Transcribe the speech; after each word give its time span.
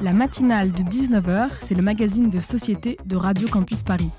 La 0.00 0.12
matinale 0.12 0.72
de 0.72 0.82
19h, 0.82 1.48
c'est 1.64 1.74
le 1.74 1.82
magazine 1.82 2.30
de 2.30 2.40
société 2.40 2.98
de 3.04 3.16
Radio 3.16 3.48
Campus 3.48 3.82
Paris. 3.82 4.10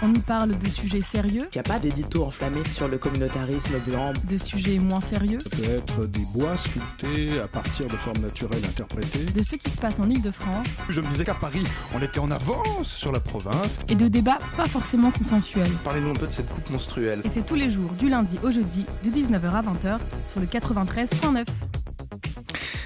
On 0.00 0.14
y 0.14 0.20
parle 0.20 0.56
de 0.56 0.70
sujets 0.70 1.02
sérieux. 1.02 1.48
Il 1.52 1.56
n'y 1.56 1.60
a 1.60 1.64
pas 1.64 1.80
d'édito 1.80 2.24
enflammé 2.24 2.62
sur 2.62 2.86
le 2.86 2.98
communautarisme 2.98 3.78
blanc. 3.84 4.12
De 4.28 4.36
sujets 4.36 4.78
moins 4.78 5.00
sérieux. 5.00 5.38
Ça 5.42 5.56
peut 5.56 5.70
être 5.70 6.06
des 6.06 6.24
bois 6.32 6.56
sculptés 6.56 7.40
à 7.40 7.48
partir 7.48 7.86
de 7.86 7.96
formes 7.96 8.22
naturelles 8.22 8.64
interprétées. 8.64 9.24
De 9.24 9.42
ce 9.42 9.56
qui 9.56 9.70
se 9.70 9.76
passe 9.76 9.98
en 9.98 10.08
Ile-de-France. 10.08 10.82
Je 10.88 11.00
me 11.00 11.06
disais 11.08 11.24
qu'à 11.24 11.34
Paris, 11.34 11.64
on 11.96 12.02
était 12.02 12.20
en 12.20 12.30
avance 12.30 12.86
sur 12.86 13.10
la 13.10 13.18
province. 13.18 13.80
Et 13.88 13.96
de 13.96 14.06
débats 14.06 14.38
pas 14.56 14.66
forcément 14.66 15.10
consensuels. 15.10 15.70
Parlez-nous 15.82 16.10
un 16.10 16.14
peu 16.14 16.28
de 16.28 16.32
cette 16.32 16.48
coupe 16.48 16.70
monstruelle. 16.70 17.20
Et 17.24 17.28
c'est 17.28 17.44
tous 17.44 17.56
les 17.56 17.68
jours, 17.68 17.90
du 17.98 18.08
lundi 18.08 18.38
au 18.44 18.52
jeudi, 18.52 18.84
de 19.02 19.10
19h 19.10 19.50
à 19.50 19.62
20h, 19.62 19.98
sur 20.28 20.40
le 20.40 20.46
93.9. 20.46 21.44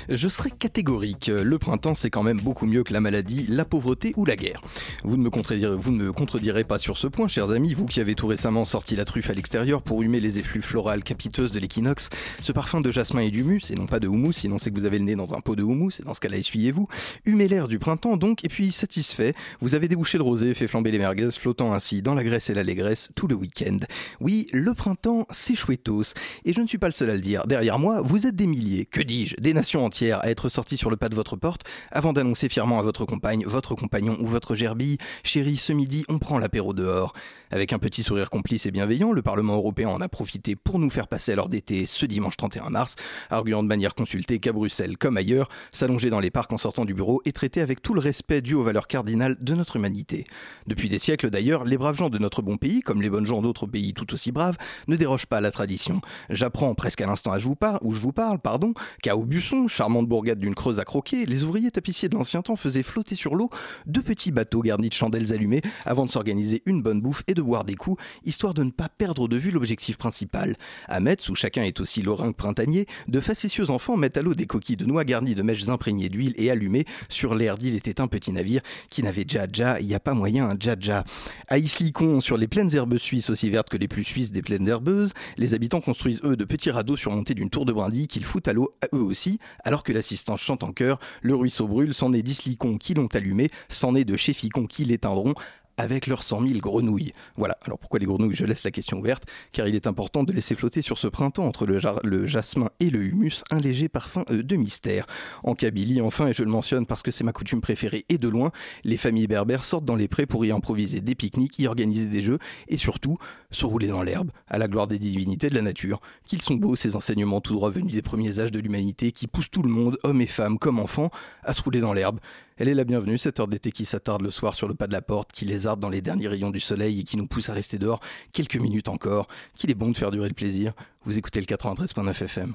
Je 0.08 0.28
serai 0.28 0.50
catégorique. 0.50 1.28
Le 1.28 1.58
printemps, 1.58 1.94
c'est 1.94 2.10
quand 2.10 2.22
même 2.22 2.40
beaucoup 2.40 2.66
mieux 2.66 2.82
que 2.82 2.92
la 2.92 3.00
maladie, 3.00 3.46
la 3.48 3.64
pauvreté 3.64 4.12
ou 4.16 4.24
la 4.24 4.36
guerre. 4.36 4.60
Vous 5.04 5.16
ne 5.16 5.22
me 5.22 6.12
contredirez, 6.12 6.64
pas 6.64 6.78
sur 6.78 6.98
ce 6.98 7.06
point, 7.06 7.28
chers 7.28 7.50
amis, 7.50 7.74
vous 7.74 7.86
qui 7.86 8.00
avez 8.00 8.14
tout 8.14 8.26
récemment 8.26 8.64
sorti 8.64 8.96
la 8.96 9.04
truffe 9.04 9.30
à 9.30 9.34
l'extérieur 9.34 9.82
pour 9.82 10.02
humer 10.02 10.20
les 10.20 10.38
effluves 10.38 10.64
florales 10.64 11.02
capiteuses 11.02 11.52
de 11.52 11.58
l'équinoxe. 11.58 12.08
Ce 12.40 12.52
parfum 12.52 12.80
de 12.80 12.90
jasmin 12.90 13.22
et 13.22 13.30
d'humus, 13.30 13.70
et 13.70 13.74
non 13.74 13.86
pas 13.86 14.00
de 14.00 14.08
houmous, 14.08 14.32
sinon 14.32 14.58
c'est 14.58 14.70
que 14.70 14.78
vous 14.78 14.86
avez 14.86 14.98
le 14.98 15.04
nez 15.04 15.14
dans 15.14 15.34
un 15.34 15.40
pot 15.40 15.56
de 15.56 15.62
houmous, 15.62 16.00
et 16.00 16.02
dans 16.02 16.14
ce 16.14 16.20
cas-là, 16.20 16.36
essuyez-vous. 16.36 16.88
Humez 17.24 17.48
l'air 17.48 17.68
du 17.68 17.78
printemps 17.78 18.16
donc, 18.16 18.44
et 18.44 18.48
puis 18.48 18.72
satisfait, 18.72 19.34
vous 19.60 19.74
avez 19.74 19.88
débouché 19.88 20.18
le 20.18 20.24
rosé, 20.24 20.54
fait 20.54 20.68
flamber 20.68 20.90
les 20.90 20.98
merguez, 20.98 21.30
flottant 21.30 21.72
ainsi 21.72 22.02
dans 22.02 22.14
la 22.14 22.24
graisse 22.24 22.50
et 22.50 22.54
l'allégresse 22.54 23.10
tout 23.14 23.28
le 23.28 23.34
week-end. 23.34 23.78
Oui, 24.20 24.46
le 24.52 24.74
printemps, 24.74 25.26
c'est 25.30 25.54
chouettos. 25.54 26.14
Et 26.44 26.52
je 26.52 26.60
ne 26.60 26.66
suis 26.66 26.78
pas 26.78 26.88
le 26.88 26.92
seul 26.92 27.10
à 27.10 27.14
le 27.14 27.20
dire. 27.20 27.46
Derrière 27.46 27.78
moi, 27.78 28.00
vous 28.02 28.26
êtes 28.26 28.36
des 28.36 28.46
milliers, 28.46 28.86
que 28.86 29.00
dis-je, 29.00 29.36
des 29.36 29.54
nations 29.54 29.84
entières 29.84 29.91
à 30.00 30.30
être 30.30 30.48
sortis 30.48 30.76
sur 30.76 30.90
le 30.90 30.96
pas 30.96 31.08
de 31.08 31.14
votre 31.14 31.36
porte 31.36 31.62
avant 31.90 32.12
d'annoncer 32.12 32.48
fièrement 32.48 32.78
à 32.78 32.82
votre 32.82 33.04
compagne, 33.04 33.44
votre 33.46 33.74
compagnon 33.74 34.16
ou 34.20 34.26
votre 34.26 34.54
gerbille 34.54 34.96
Chérie, 35.22 35.58
ce 35.58 35.72
midi, 35.72 36.04
on 36.08 36.18
prend 36.18 36.38
l'apéro 36.38 36.72
dehors. 36.72 37.12
Avec 37.52 37.74
un 37.74 37.78
petit 37.78 38.02
sourire 38.02 38.30
complice 38.30 38.64
et 38.64 38.70
bienveillant, 38.70 39.12
le 39.12 39.20
Parlement 39.20 39.56
européen 39.56 39.90
en 39.90 40.00
a 40.00 40.08
profité 40.08 40.56
pour 40.56 40.78
nous 40.78 40.88
faire 40.88 41.06
passer 41.06 41.32
à 41.32 41.36
l'heure 41.36 41.50
d'été 41.50 41.84
ce 41.84 42.06
dimanche 42.06 42.38
31 42.38 42.70
mars, 42.70 42.96
arguant 43.28 43.62
de 43.62 43.68
manière 43.68 43.94
consultée 43.94 44.38
qu'à 44.38 44.54
Bruxelles 44.54 44.96
comme 44.96 45.18
ailleurs, 45.18 45.50
s'allonger 45.70 46.08
dans 46.08 46.18
les 46.18 46.30
parcs 46.30 46.50
en 46.54 46.56
sortant 46.56 46.86
du 46.86 46.94
bureau 46.94 47.20
est 47.26 47.36
traité 47.36 47.60
avec 47.60 47.82
tout 47.82 47.92
le 47.92 48.00
respect 48.00 48.40
dû 48.40 48.54
aux 48.54 48.62
valeurs 48.62 48.86
cardinales 48.86 49.36
de 49.38 49.54
notre 49.54 49.76
humanité. 49.76 50.24
Depuis 50.66 50.88
des 50.88 50.98
siècles 50.98 51.28
d'ailleurs, 51.28 51.64
les 51.64 51.76
braves 51.76 51.98
gens 51.98 52.08
de 52.08 52.16
notre 52.16 52.40
bon 52.40 52.56
pays, 52.56 52.80
comme 52.80 53.02
les 53.02 53.10
bonnes 53.10 53.26
gens 53.26 53.42
d'autres 53.42 53.66
pays 53.66 53.92
tout 53.92 54.14
aussi 54.14 54.32
braves, 54.32 54.56
ne 54.88 54.96
dérogent 54.96 55.26
pas 55.26 55.36
à 55.36 55.42
la 55.42 55.50
tradition. 55.50 56.00
J'apprends 56.30 56.74
presque 56.74 57.02
à 57.02 57.06
l'instant 57.06 57.34
où 57.82 57.92
je 57.92 58.00
vous 58.00 58.12
parle, 58.12 58.38
pardon, 58.38 58.72
qu'à 59.02 59.14
Aubusson, 59.14 59.68
charmante 59.68 60.08
bourgade 60.08 60.38
d'une 60.38 60.54
creuse 60.54 60.80
à 60.80 60.86
croquer, 60.86 61.26
les 61.26 61.42
ouvriers 61.42 61.70
tapissiers 61.70 62.08
de 62.08 62.14
l'ancien 62.14 62.40
temps 62.40 62.56
faisaient 62.56 62.82
flotter 62.82 63.14
sur 63.14 63.34
l'eau 63.34 63.50
deux 63.84 64.02
petits 64.02 64.32
bateaux 64.32 64.62
garnis 64.62 64.88
de 64.88 64.94
chandelles 64.94 65.34
allumées 65.34 65.60
avant 65.84 66.06
de 66.06 66.10
s'organiser 66.10 66.62
une 66.64 66.80
bonne 66.80 67.02
bouffe 67.02 67.22
et 67.26 67.34
de 67.34 67.41
boire 67.42 67.64
des 67.64 67.74
coups, 67.74 68.02
histoire 68.24 68.54
de 68.54 68.62
ne 68.62 68.70
pas 68.70 68.88
perdre 68.88 69.28
de 69.28 69.36
vue 69.36 69.50
l'objectif 69.50 69.96
principal. 69.96 70.56
À 70.88 71.00
Metz, 71.00 71.28
où 71.28 71.34
chacun 71.34 71.62
est 71.62 71.80
aussi 71.80 72.02
lorrain 72.02 72.32
que 72.32 72.36
printanier, 72.36 72.86
de 73.08 73.20
facétieux 73.20 73.70
enfants 73.70 73.96
mettent 73.96 74.16
à 74.16 74.22
l'eau 74.22 74.34
des 74.34 74.46
coquilles 74.46 74.76
de 74.76 74.86
noix 74.86 75.04
garnies 75.04 75.34
de 75.34 75.42
mèches 75.42 75.68
imprégnées 75.68 76.08
d'huile 76.08 76.34
et 76.36 76.50
allumées. 76.50 76.84
Sur 77.08 77.34
l'air 77.34 77.58
d'île 77.58 77.76
était 77.76 78.00
un 78.00 78.06
petit 78.06 78.32
navire 78.32 78.62
qui 78.90 79.02
n'avait 79.02 79.24
déjà 79.24 79.42
il 79.80 79.86
n'y 79.86 79.94
a 79.94 80.00
pas 80.00 80.14
moyen 80.14 80.48
un 80.48 80.56
dja 80.58 81.04
À 81.48 81.58
Islicon, 81.58 82.20
sur 82.20 82.36
les 82.36 82.48
plaines 82.48 82.74
herbeuses 82.74 83.02
suisses 83.02 83.30
aussi 83.30 83.50
vertes 83.50 83.68
que 83.68 83.76
les 83.76 83.88
plus 83.88 84.04
suisses 84.04 84.30
des 84.30 84.42
plaines 84.42 84.68
herbeuses, 84.68 85.12
les 85.36 85.54
habitants 85.54 85.80
construisent 85.80 86.20
eux 86.24 86.36
de 86.36 86.44
petits 86.44 86.70
radeaux 86.70 86.96
surmontés 86.96 87.34
d'une 87.34 87.50
tour 87.50 87.64
de 87.64 87.72
brindille 87.72 88.08
qu'ils 88.08 88.24
foutent 88.24 88.48
à 88.48 88.52
l'eau 88.52 88.72
eux 88.94 89.00
aussi, 89.00 89.38
alors 89.64 89.82
que 89.82 89.92
l'assistance 89.92 90.40
chante 90.40 90.62
en 90.62 90.72
chœur, 90.72 90.98
le 91.22 91.34
ruisseau 91.34 91.68
brûle, 91.68 91.94
c'en 91.94 92.12
est 92.12 92.22
d'Islicon 92.22 92.78
qui 92.78 92.94
l'ont 92.94 93.08
allumé, 93.14 93.50
c'en 93.68 93.94
est 93.94 94.04
de 94.04 94.16
Chéficon 94.16 94.66
qui 94.66 94.84
l'éteindront, 94.84 95.34
avec 95.82 96.06
leurs 96.06 96.22
100 96.22 96.46
000 96.46 96.60
grenouilles. 96.60 97.12
Voilà, 97.36 97.58
alors 97.62 97.76
pourquoi 97.76 97.98
les 97.98 98.06
grenouilles? 98.06 98.36
Je 98.36 98.44
laisse 98.44 98.62
la 98.62 98.70
question 98.70 99.00
ouverte, 99.00 99.24
car 99.50 99.66
il 99.66 99.74
est 99.74 99.88
important 99.88 100.22
de 100.22 100.32
laisser 100.32 100.54
flotter 100.54 100.80
sur 100.80 100.96
ce 100.96 101.08
printemps 101.08 101.44
entre 101.44 101.66
le, 101.66 102.26
jasmin 102.26 102.70
et 102.78 102.88
le 102.88 103.02
humus 103.02 103.42
un 103.50 103.58
léger 103.58 103.88
parfum 103.88 104.24
euh, 104.30 104.44
de 104.44 104.56
mystère. 104.56 105.06
En 105.42 105.54
Kabylie, 105.54 106.00
enfin, 106.00 106.28
et 106.28 106.32
je 106.32 106.44
le 106.44 106.50
mentionne 106.50 106.86
parce 106.86 107.02
que 107.02 107.10
c'est 107.10 107.24
ma 107.24 107.32
coutume 107.32 107.60
préférée 107.60 108.04
et 108.08 108.18
de 108.18 108.28
loin, 108.28 108.52
les 108.84 108.96
familles 108.96 109.26
berbères 109.26 109.64
sortent 109.64 109.84
dans 109.84 109.96
les 109.96 110.06
prés 110.06 110.26
pour 110.26 110.44
y 110.44 110.52
improviser 110.52 111.00
des 111.00 111.16
pique-niques, 111.16 111.58
y 111.58 111.66
organiser 111.66 112.06
des 112.06 112.22
jeux 112.22 112.38
et 112.68 112.76
surtout 112.76 113.18
se 113.50 113.66
rouler 113.66 113.88
dans 113.88 114.02
l'herbe, 114.02 114.30
à 114.48 114.58
la 114.58 114.68
gloire 114.68 114.86
des 114.86 115.00
divinités 115.00 115.50
de 115.50 115.54
la 115.56 115.62
nature. 115.62 116.00
Qu'ils 116.28 116.42
sont 116.42 116.54
beaux 116.54 116.76
ces 116.76 116.94
enseignements 116.94 117.40
tout 117.40 117.54
droit 117.54 117.70
venus 117.70 117.92
des 117.92 118.02
premiers 118.02 118.38
âges 118.38 118.52
de 118.52 118.60
l'humanité 118.60 119.10
qui 119.10 119.26
poussent 119.26 119.50
tout 119.50 119.62
le 119.62 119.68
monde, 119.68 119.98
hommes 120.04 120.20
et 120.20 120.26
femmes 120.26 120.58
comme 120.58 120.78
enfants, 120.78 121.10
à 121.42 121.54
se 121.54 121.62
rouler 121.62 121.80
dans 121.80 121.92
l'herbe. 121.92 122.20
Elle 122.58 122.68
est 122.68 122.74
la 122.74 122.84
bienvenue, 122.84 123.18
cette 123.18 123.40
heure 123.40 123.48
d'été 123.48 123.72
qui 123.72 123.84
s'attarde 123.84 124.22
le 124.22 124.30
soir 124.30 124.54
sur 124.54 124.68
le 124.68 124.74
pas 124.74 124.86
de 124.86 124.92
la 124.92 125.02
porte, 125.02 125.32
qui 125.32 125.44
lézarde 125.44 125.80
dans 125.80 125.88
les 125.88 126.02
derniers 126.02 126.28
rayons 126.28 126.50
du 126.50 126.60
soleil 126.60 127.00
et 127.00 127.04
qui 127.04 127.16
nous 127.16 127.26
pousse 127.26 127.48
à 127.48 127.54
rester 127.54 127.78
dehors 127.78 128.00
quelques 128.32 128.56
minutes 128.56 128.88
encore, 128.88 129.28
qu'il 129.56 129.70
est 129.70 129.74
bon 129.74 129.90
de 129.90 129.96
faire 129.96 130.10
durer 130.10 130.28
le 130.28 130.34
plaisir. 130.34 130.72
Vous 131.04 131.16
écoutez 131.16 131.40
le 131.40 131.46
93.9 131.46 132.10
FM. 132.10 132.54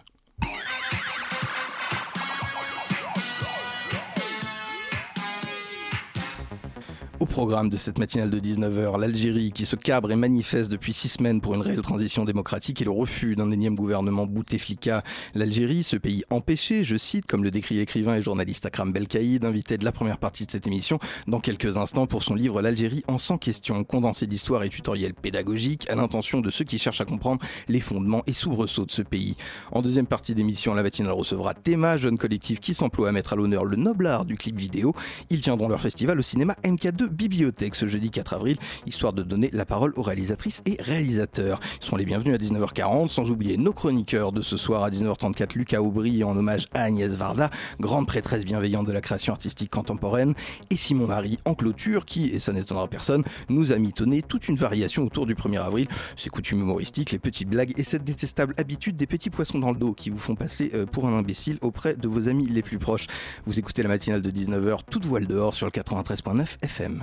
Au 7.20 7.26
programme 7.26 7.72
de 7.72 7.78
cette 7.78 7.98
matinale 7.98 8.30
de 8.30 8.40
19h, 8.40 9.00
l'Algérie 9.00 9.52
qui 9.52 9.66
se 9.66 9.76
cabre 9.76 10.12
et 10.12 10.16
manifeste 10.16 10.70
depuis 10.70 10.94
six 10.94 11.08
semaines 11.08 11.42
pour 11.42 11.56
une 11.56 11.64
réelle 11.64 11.82
transition 11.82 12.26
démocratique 12.26 12.80
et 12.80 12.86
le 12.86 12.92
refus 12.92 13.36
d'un 13.36 13.50
énième 13.50 13.74
gouvernement 13.74 14.28
Bouteflika. 14.28 15.04
L'Algérie, 15.34 15.82
ce 15.82 15.96
pays 15.98 16.24
empêché, 16.30 16.84
je 16.84 16.96
cite, 16.96 17.26
comme 17.26 17.44
le 17.44 17.50
décrit 17.50 17.78
l'écrivain 17.78 18.18
et 18.18 18.22
journaliste 18.22 18.68
Akram 18.68 18.94
Belkaïd, 18.94 19.46
invité 19.46 19.80
de 19.80 19.84
la 19.84 19.92
première 19.92 20.20
partie 20.20 20.46
de 20.46 20.52
cette 20.52 20.68
émission, 20.68 21.00
dans 21.26 21.40
quelques 21.40 21.76
instants 21.78 22.06
pour 22.06 22.22
son 22.22 22.36
livre 22.36 22.62
L'Algérie 22.62 23.04
en 23.08 23.18
100 23.18 23.40
questions, 23.40 23.84
condensé 23.84 24.28
d'histoire 24.28 24.62
et 24.62 24.70
tutoriels 24.70 25.16
pédagogiques 25.16 25.90
à 25.90 25.96
l'intention 25.96 26.42
de 26.42 26.52
ceux 26.52 26.66
qui 26.66 26.78
cherchent 26.78 27.02
à 27.02 27.06
comprendre 27.06 27.44
les 27.68 27.80
fondements 27.80 28.22
et 28.28 28.34
soubresauts 28.34 28.86
de 28.86 28.92
ce 28.92 29.02
pays. 29.02 29.38
En 29.72 29.82
deuxième 29.82 30.06
partie 30.06 30.36
d'émission, 30.36 30.76
la 30.76 30.84
matinale 30.84 31.14
recevra 31.14 31.56
Théma, 31.56 31.98
jeune 31.98 32.20
collectif 32.20 32.60
qui 32.60 32.76
s'emploie 32.76 33.10
à 33.10 33.12
mettre 33.12 33.34
à 33.34 33.36
l'honneur 33.36 33.66
le 33.66 33.76
noble 33.76 34.06
art 34.06 34.26
du 34.26 34.36
clip 34.36 34.56
vidéo. 34.56 34.94
Ils 35.32 35.42
tiendront 35.42 35.68
leur 35.68 35.82
festival 35.82 36.20
au 36.20 36.22
cinéma 36.22 36.56
MK2 36.64 37.07
bibliothèque 37.10 37.76
ce 37.76 37.88
jeudi 37.88 38.10
4 38.10 38.34
avril, 38.34 38.58
histoire 38.86 39.14
de 39.14 39.24
donner 39.24 39.50
la 39.54 39.66
parole 39.66 39.94
aux 39.96 40.02
réalisatrices 40.02 40.62
et 40.66 40.78
réalisateurs. 40.80 41.60
Ils 41.82 41.86
seront 41.86 41.98
les 41.98 42.06
bienvenus 42.06 42.36
à 42.36 42.38
19h40, 42.38 43.10
sans 43.10 43.30
oublier 43.30 43.58
nos 43.58 43.74
chroniqueurs 43.74 44.32
de 44.32 44.42
ce 44.42 44.58
soir 44.58 44.84
à 44.84 44.90
19h34, 44.90 45.56
Lucas 45.56 45.82
Aubry 45.82 46.24
en 46.24 46.36
hommage 46.36 46.68
à 46.74 46.84
Agnès 46.84 47.16
Varda, 47.16 47.50
grande 47.80 48.08
prêtresse 48.08 48.46
bienveillante 48.46 48.88
de 48.88 48.92
la 48.92 49.02
création 49.02 49.34
artistique 49.34 49.70
contemporaine, 49.70 50.34
et 50.70 50.78
Simon 50.78 51.08
Marie 51.08 51.40
en 51.46 51.54
clôture, 51.54 52.06
qui, 52.06 52.30
et 52.30 52.40
ça 52.40 52.54
n'étonnera 52.54 52.88
personne, 52.88 53.24
nous 53.50 53.72
a 53.72 53.78
mitonné 53.78 54.22
toute 54.22 54.48
une 54.48 54.56
variation 54.56 55.04
autour 55.04 55.26
du 55.26 55.36
1er 55.36 55.60
avril, 55.60 55.88
ses 56.16 56.30
coutumes 56.30 56.62
humoristiques, 56.62 57.12
les 57.12 57.20
petites 57.20 57.50
blagues 57.50 57.74
et 57.78 57.84
cette 57.84 58.04
détestable 58.04 58.54
habitude 58.58 58.96
des 58.96 59.08
petits 59.08 59.30
poissons 59.30 59.60
dans 59.60 59.72
le 59.72 59.78
dos 59.78 59.94
qui 59.94 60.10
vous 60.10 60.18
font 60.18 60.36
passer 60.36 60.72
euh, 60.74 60.86
pour 60.86 61.08
un 61.08 61.18
imbécile 61.18 61.58
auprès 61.62 61.96
de 61.96 62.08
vos 62.08 62.28
amis 62.28 62.48
les 62.48 62.62
plus 62.62 62.80
proches. 62.80 63.08
Vous 63.46 63.60
écoutez 63.60 63.84
la 63.84 63.90
matinale 63.90 64.22
de 64.22 64.32
19h, 64.32 64.80
toute 64.90 65.06
voile 65.06 65.28
dehors 65.28 65.54
sur 65.54 65.66
le 65.66 65.72
93.9 65.72 66.58
FM. 66.62 66.97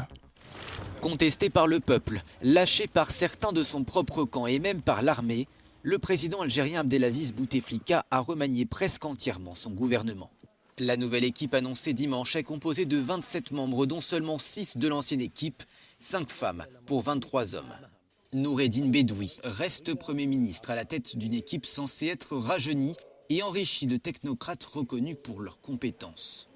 Contesté 1.01 1.51
par 1.51 1.67
le 1.67 1.81
peuple, 1.81 2.23
lâché 2.43 2.87
par 2.87 3.11
certains 3.11 3.53
de 3.53 3.63
son 3.63 3.85
propre 3.85 4.25
camp 4.25 4.47
et 4.47 4.59
même 4.59 4.81
par 4.81 5.03
l'armée, 5.03 5.47
le 5.83 5.99
président 5.99 6.41
algérien 6.41 6.81
Abdelaziz 6.81 7.35
Bouteflika 7.35 8.07
a 8.11 8.21
remanié 8.21 8.65
presque 8.65 9.05
entièrement 9.05 9.55
son 9.55 9.71
gouvernement. 9.71 10.31
La 10.79 10.97
nouvelle 10.97 11.25
équipe 11.25 11.55
annoncée 11.55 11.93
dimanche 11.93 12.35
est 12.37 12.43
composée 12.43 12.87
de 12.87 12.97
27 12.97 13.53
membres, 13.53 13.87
dont 13.87 14.01
seulement 14.01 14.39
6 14.39 14.79
de 14.79 14.89
l'ancienne 14.89 15.21
équipe, 15.21 15.63
5 16.01 16.31
femmes 16.31 16.65
pour 16.87 17.03
23 17.03 17.55
hommes. 17.55 17.77
Noureddin 18.33 18.89
Bedoui 18.89 19.39
reste 19.45 19.95
Premier 19.95 20.27
ministre 20.27 20.71
à 20.71 20.75
la 20.75 20.85
tête 20.85 21.17
d'une 21.17 21.35
équipe 21.35 21.67
censée 21.67 22.07
être 22.07 22.37
rajeunie 22.37 22.97
et 23.29 23.43
enrichie 23.43 23.87
de 23.87 23.97
technocrates 23.97 24.65
reconnus 24.65 25.17
pour 25.23 25.41
leurs 25.41 25.61
compétences. 25.61 26.49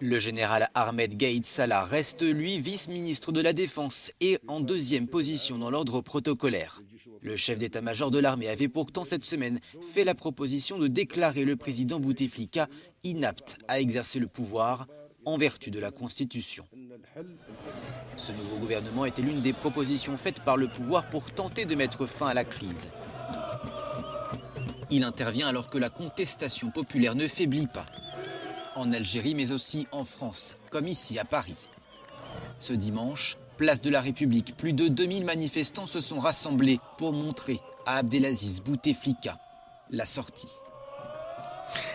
Le 0.00 0.20
général 0.20 0.68
Ahmed 0.74 1.16
Gaïd 1.16 1.44
Salah 1.44 1.84
reste, 1.84 2.22
lui, 2.22 2.60
vice-ministre 2.60 3.32
de 3.32 3.40
la 3.40 3.52
Défense 3.52 4.12
et 4.20 4.38
en 4.46 4.60
deuxième 4.60 5.08
position 5.08 5.58
dans 5.58 5.70
l'ordre 5.70 6.00
protocolaire. 6.00 6.80
Le 7.20 7.36
chef 7.36 7.58
d'état-major 7.58 8.12
de 8.12 8.20
l'armée 8.20 8.48
avait 8.48 8.68
pourtant 8.68 9.04
cette 9.04 9.24
semaine 9.24 9.58
fait 9.92 10.04
la 10.04 10.14
proposition 10.14 10.78
de 10.78 10.86
déclarer 10.86 11.44
le 11.44 11.56
président 11.56 11.98
Bouteflika 11.98 12.68
inapte 13.02 13.58
à 13.66 13.80
exercer 13.80 14.20
le 14.20 14.28
pouvoir 14.28 14.86
en 15.24 15.36
vertu 15.36 15.72
de 15.72 15.80
la 15.80 15.90
Constitution. 15.90 16.64
Ce 18.16 18.32
nouveau 18.32 18.56
gouvernement 18.58 19.04
était 19.04 19.22
l'une 19.22 19.42
des 19.42 19.52
propositions 19.52 20.16
faites 20.16 20.40
par 20.44 20.56
le 20.56 20.68
pouvoir 20.68 21.10
pour 21.10 21.32
tenter 21.32 21.64
de 21.64 21.74
mettre 21.74 22.06
fin 22.06 22.28
à 22.28 22.34
la 22.34 22.44
crise. 22.44 22.88
Il 24.90 25.02
intervient 25.02 25.48
alors 25.48 25.68
que 25.68 25.78
la 25.78 25.90
contestation 25.90 26.70
populaire 26.70 27.16
ne 27.16 27.26
faiblit 27.26 27.66
pas 27.66 27.86
en 28.78 28.92
Algérie 28.92 29.34
mais 29.34 29.52
aussi 29.52 29.86
en 29.92 30.04
France, 30.04 30.56
comme 30.70 30.86
ici 30.86 31.18
à 31.18 31.24
Paris. 31.24 31.68
Ce 32.58 32.72
dimanche, 32.72 33.36
place 33.56 33.80
de 33.80 33.90
la 33.90 34.00
République, 34.00 34.56
plus 34.56 34.72
de 34.72 34.88
2000 34.88 35.24
manifestants 35.24 35.86
se 35.86 36.00
sont 36.00 36.20
rassemblés 36.20 36.78
pour 36.96 37.12
montrer 37.12 37.60
à 37.86 37.96
Abdelaziz 37.96 38.60
Bouteflika 38.62 39.38
la 39.90 40.04
sortie. 40.04 40.48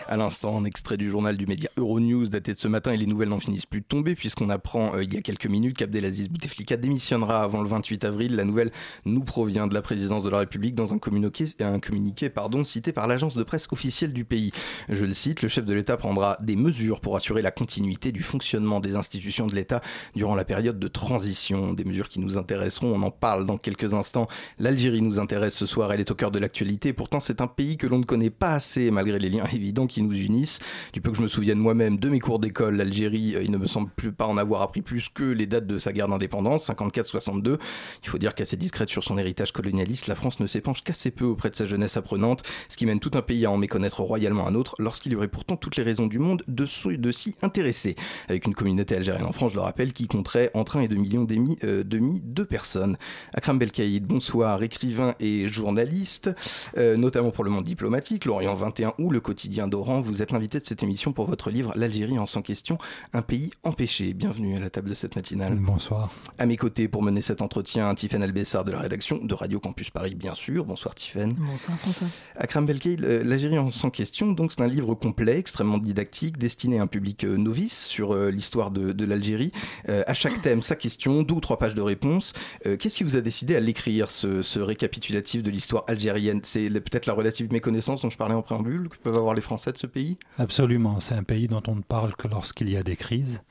À 0.08 0.16
l'instant, 0.16 0.58
un 0.58 0.64
extrait 0.64 0.96
du 0.96 1.08
journal 1.08 1.36
du 1.36 1.46
média 1.46 1.70
Euronews 1.76 2.26
daté 2.26 2.54
de 2.54 2.58
ce 2.58 2.68
matin 2.68 2.92
et 2.92 2.96
les 2.96 3.06
nouvelles 3.06 3.28
n'en 3.28 3.40
finissent 3.40 3.66
plus 3.66 3.80
de 3.80 3.86
tomber 3.86 4.14
puisqu'on 4.14 4.50
apprend 4.50 4.94
euh, 4.94 5.04
il 5.04 5.14
y 5.14 5.16
a 5.16 5.22
quelques 5.22 5.46
minutes 5.46 5.76
qu'Abdelaziz 5.76 6.28
Bouteflika 6.28 6.76
démissionnera 6.76 7.42
avant 7.42 7.62
le 7.62 7.68
28 7.68 8.04
avril. 8.04 8.36
La 8.36 8.44
nouvelle 8.44 8.70
nous 9.04 9.22
provient 9.22 9.66
de 9.66 9.74
la 9.74 9.82
présidence 9.82 10.22
de 10.22 10.30
la 10.30 10.38
République 10.38 10.74
dans 10.74 10.92
un 10.92 10.98
communiqué, 10.98 11.46
un 11.60 11.78
communiqué 11.78 12.28
pardon, 12.28 12.64
cité 12.64 12.92
par 12.92 13.06
l'agence 13.06 13.36
de 13.36 13.42
presse 13.42 13.66
officielle 13.70 14.12
du 14.12 14.24
pays. 14.24 14.52
Je 14.88 15.04
le 15.04 15.14
cite, 15.14 15.42
le 15.42 15.48
chef 15.48 15.64
de 15.64 15.74
l'État 15.74 15.96
prendra 15.96 16.36
des 16.42 16.56
mesures 16.56 17.00
pour 17.00 17.16
assurer 17.16 17.42
la 17.42 17.50
continuité 17.50 18.12
du 18.12 18.22
fonctionnement 18.22 18.80
des 18.80 18.96
institutions 18.96 19.46
de 19.46 19.54
l'État 19.54 19.80
durant 20.14 20.34
la 20.34 20.44
période 20.44 20.78
de 20.78 20.88
transition. 20.88 21.72
Des 21.72 21.84
mesures 21.84 22.08
qui 22.08 22.20
nous 22.20 22.38
intéresseront, 22.38 22.92
on 22.94 23.02
en 23.02 23.10
parle 23.10 23.46
dans 23.46 23.56
quelques 23.56 23.94
instants. 23.94 24.28
L'Algérie 24.58 25.02
nous 25.02 25.18
intéresse 25.18 25.54
ce 25.54 25.66
soir, 25.66 25.92
elle 25.92 26.00
est 26.00 26.10
au 26.10 26.14
cœur 26.14 26.30
de 26.30 26.38
l'actualité. 26.38 26.92
Pourtant, 26.92 27.20
c'est 27.20 27.40
un 27.40 27.46
pays 27.46 27.76
que 27.76 27.86
l'on 27.86 27.98
ne 27.98 28.04
connaît 28.04 28.30
pas 28.30 28.52
assez 28.52 28.90
malgré 28.90 29.18
les 29.18 29.30
liens 29.30 29.44
qui 29.72 30.02
nous 30.02 30.16
unissent. 30.16 30.58
Du 30.92 31.00
peu 31.00 31.10
que 31.10 31.16
je 31.16 31.22
me 31.22 31.28
souvienne 31.28 31.58
moi-même 31.58 31.98
de 31.98 32.08
mes 32.08 32.18
cours 32.18 32.38
d'école, 32.38 32.76
l'Algérie, 32.76 33.34
euh, 33.36 33.42
il 33.42 33.50
ne 33.50 33.58
me 33.58 33.66
semble 33.66 33.90
plus 33.90 34.12
pas 34.12 34.26
en 34.26 34.36
avoir 34.36 34.62
appris 34.62 34.82
plus 34.82 35.08
que 35.08 35.24
les 35.24 35.46
dates 35.46 35.66
de 35.66 35.78
sa 35.78 35.92
guerre 35.92 36.08
d'indépendance, 36.08 36.68
54-62. 36.68 37.58
Il 38.02 38.08
faut 38.08 38.18
dire 38.18 38.34
qu'assez 38.34 38.56
discrète 38.56 38.88
sur 38.88 39.04
son 39.04 39.18
héritage 39.18 39.52
colonialiste, 39.52 40.06
la 40.06 40.14
France 40.14 40.40
ne 40.40 40.46
s'épanche 40.46 40.82
qu'assez 40.82 41.10
peu 41.10 41.24
auprès 41.24 41.50
de 41.50 41.56
sa 41.56 41.66
jeunesse 41.66 41.96
apprenante, 41.96 42.42
ce 42.68 42.76
qui 42.76 42.86
mène 42.86 43.00
tout 43.00 43.12
un 43.14 43.22
pays 43.22 43.46
à 43.46 43.50
en 43.50 43.56
méconnaître 43.56 44.00
royalement 44.02 44.46
un 44.46 44.54
autre, 44.54 44.74
lorsqu'il 44.78 45.12
y 45.12 45.16
aurait 45.16 45.28
pourtant 45.28 45.56
toutes 45.56 45.76
les 45.76 45.82
raisons 45.82 46.06
du 46.06 46.18
monde 46.18 46.42
de, 46.48 46.66
de 46.96 47.12
s'y 47.12 47.34
intéresser. 47.42 47.96
Avec 48.28 48.46
une 48.46 48.54
communauté 48.54 48.96
algérienne 48.96 49.26
en 49.26 49.32
France, 49.32 49.52
je 49.52 49.56
le 49.56 49.62
rappelle, 49.62 49.92
qui 49.92 50.06
compterait 50.06 50.50
entre 50.54 50.76
1 50.76 50.82
et 50.82 50.88
2 50.88 50.96
millions 50.96 51.24
demi, 51.24 51.58
euh, 51.64 51.84
demi 51.84 52.20
de 52.24 52.42
personnes. 52.42 52.96
Akram 53.32 53.58
Belkaïd, 53.58 54.06
bonsoir, 54.06 54.62
écrivain 54.62 55.14
et 55.20 55.48
journaliste, 55.48 56.30
euh, 56.76 56.96
notamment 56.96 57.30
pour 57.30 57.44
le 57.44 57.50
monde 57.50 57.64
diplomatique, 57.64 58.24
l'Orient 58.24 58.54
21 58.54 58.94
ou 58.98 59.10
le 59.10 59.20
quotidien 59.20 59.53
d'Oran. 59.54 60.00
Vous 60.00 60.20
êtes 60.20 60.32
l'invité 60.32 60.58
de 60.58 60.66
cette 60.66 60.82
émission 60.82 61.12
pour 61.12 61.26
votre 61.26 61.50
livre 61.50 61.72
L'Algérie 61.76 62.18
en 62.18 62.26
sans 62.26 62.42
question, 62.42 62.76
un 63.12 63.22
pays 63.22 63.50
empêché. 63.62 64.12
Bienvenue 64.12 64.56
à 64.56 64.60
la 64.60 64.68
table 64.68 64.90
de 64.90 64.94
cette 64.94 65.14
matinale. 65.14 65.54
Bonsoir. 65.54 66.12
À 66.38 66.46
mes 66.46 66.56
côtés 66.56 66.88
pour 66.88 67.02
mener 67.02 67.22
cet 67.22 67.40
entretien, 67.40 67.94
Tiffaine 67.94 68.24
Albessard 68.24 68.64
de 68.64 68.72
la 68.72 68.80
rédaction 68.80 69.24
de 69.24 69.32
Radio 69.32 69.60
Campus 69.60 69.90
Paris, 69.90 70.16
bien 70.16 70.34
sûr. 70.34 70.64
Bonsoir 70.64 70.94
Tiffaine. 70.96 71.34
Bonsoir 71.38 71.78
François. 71.78 72.08
Akram 72.36 72.66
Belkaïd, 72.66 73.04
euh, 73.04 73.22
L'Algérie 73.22 73.58
en 73.58 73.70
sans 73.70 73.90
question, 73.90 74.32
donc 74.32 74.52
c'est 74.52 74.60
un 74.60 74.66
livre 74.66 74.94
complet, 74.94 75.38
extrêmement 75.38 75.78
didactique, 75.78 76.36
destiné 76.36 76.80
à 76.80 76.82
un 76.82 76.86
public 76.88 77.24
euh, 77.24 77.36
novice 77.36 77.84
sur 77.84 78.16
l'histoire 78.16 78.72
de, 78.72 79.04
l'Algérie. 79.04 79.52
à 79.86 80.14
chaque 80.14 80.42
thème, 80.42 80.62
sa 80.62 80.74
question, 80.74 81.22
deux 81.22 81.34
ou 81.34 81.40
trois 81.40 81.58
pages 81.58 81.74
de 81.74 81.82
réponse. 81.82 82.32
Qu'est-ce 82.62 82.96
qui 82.96 83.04
vous 83.04 83.16
a 83.16 83.20
décidé 83.20 83.54
à 83.54 83.60
l'écrire, 83.60 84.10
ce, 84.10 84.42
ce 84.42 84.58
récapitulatif 84.58 85.42
de 85.42 85.50
l'histoire 85.50 85.84
algérienne? 85.86 86.40
C'est 86.42 86.70
peut-être 86.70 87.06
la 87.06 87.12
relative 87.12 87.52
méconnaissance 87.52 88.00
dont 88.00 88.10
je 88.10 88.16
parlais 88.16 88.34
en 88.34 88.42
préambule 88.42 88.88
que 88.88 88.96
peuvent 88.96 89.16
avoir 89.16 89.34
les 89.34 89.42
Français 89.44 89.72
de 89.72 89.78
ce 89.78 89.86
pays 89.86 90.18
Absolument. 90.38 90.98
C'est 91.00 91.14
un 91.14 91.22
pays 91.22 91.46
dont 91.46 91.62
on 91.68 91.76
ne 91.76 91.82
parle 91.82 92.16
que 92.16 92.26
lorsqu'il 92.26 92.68
y 92.70 92.76
a 92.76 92.82
des 92.82 92.96
crises, 92.96 93.42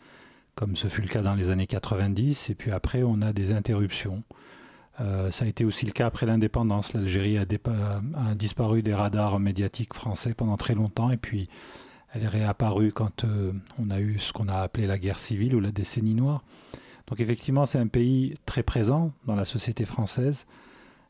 comme 0.56 0.76
ce 0.76 0.88
fut 0.88 1.02
le 1.02 1.08
cas 1.08 1.22
dans 1.22 1.36
les 1.36 1.50
années 1.50 1.68
90, 1.68 2.50
et 2.50 2.56
puis 2.56 2.72
après 2.72 3.04
on 3.04 3.22
a 3.22 3.32
des 3.32 3.52
interruptions. 3.52 4.24
Euh, 5.02 5.32
ça 5.32 5.46
a 5.46 5.48
été 5.48 5.66
aussi 5.66 5.86
le 5.86 5.92
cas 5.92 6.08
après 6.08 6.26
l'indépendance. 6.26 6.94
L'Algérie 6.94 7.38
a, 7.38 7.46
disparu 8.36 8.84
des 8.84 8.94
radars 8.94 9.40
médiatiques 9.40 9.94
français 9.94 10.34
pendant 10.34 10.58
très 10.58 10.76
longtemps, 10.76 11.10
et 11.10 11.18
puis 11.18 11.50
elle 12.14 12.24
est 12.24 12.28
réapparue 12.28 12.92
quand 12.92 13.24
euh, 13.24 13.54
on 13.80 13.90
a 13.90 14.00
eu 14.00 14.20
ce 14.20 14.34
qu'on 14.34 14.48
a 14.48 14.58
appelé 14.58 14.86
la 14.86 15.00
guerre 15.00 15.20
civile 15.20 15.56
ou 15.56 15.60
la 15.60 15.72
décennie 15.72 16.14
noire. 16.14 16.44
Donc 17.08 17.20
effectivement, 17.20 17.66
c'est 17.66 17.80
un 17.80 17.88
pays 17.88 18.36
très 18.46 18.64
présent 18.64 19.12
dans 19.26 19.36
la 19.36 19.46
société 19.46 19.86
française. 19.86 20.46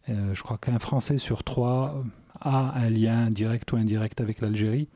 Euh, 0.09 0.33
je 0.33 0.43
crois 0.43 0.57
qu'un 0.57 0.79
Français 0.79 1.17
sur 1.17 1.43
trois 1.43 2.03
a 2.43 2.77
un 2.77 2.89
lien 2.89 3.29
direct 3.29 3.71
ou 3.71 3.77
indirect 3.77 4.21
avec 4.21 4.41
l'Algérie. 4.41 4.87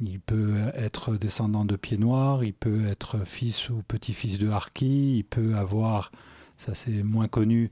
Il 0.00 0.20
peut 0.20 0.56
être 0.74 1.16
descendant 1.16 1.64
de 1.64 1.76
pieds 1.76 1.96
noirs, 1.96 2.44
il 2.44 2.52
peut 2.52 2.86
être 2.86 3.24
fils 3.24 3.70
ou 3.70 3.82
petit-fils 3.86 4.38
de 4.38 4.48
Harki, 4.48 5.18
il 5.18 5.24
peut 5.24 5.56
avoir, 5.56 6.10
ça 6.58 6.74
c'est 6.74 7.02
moins 7.02 7.28
connu, 7.28 7.70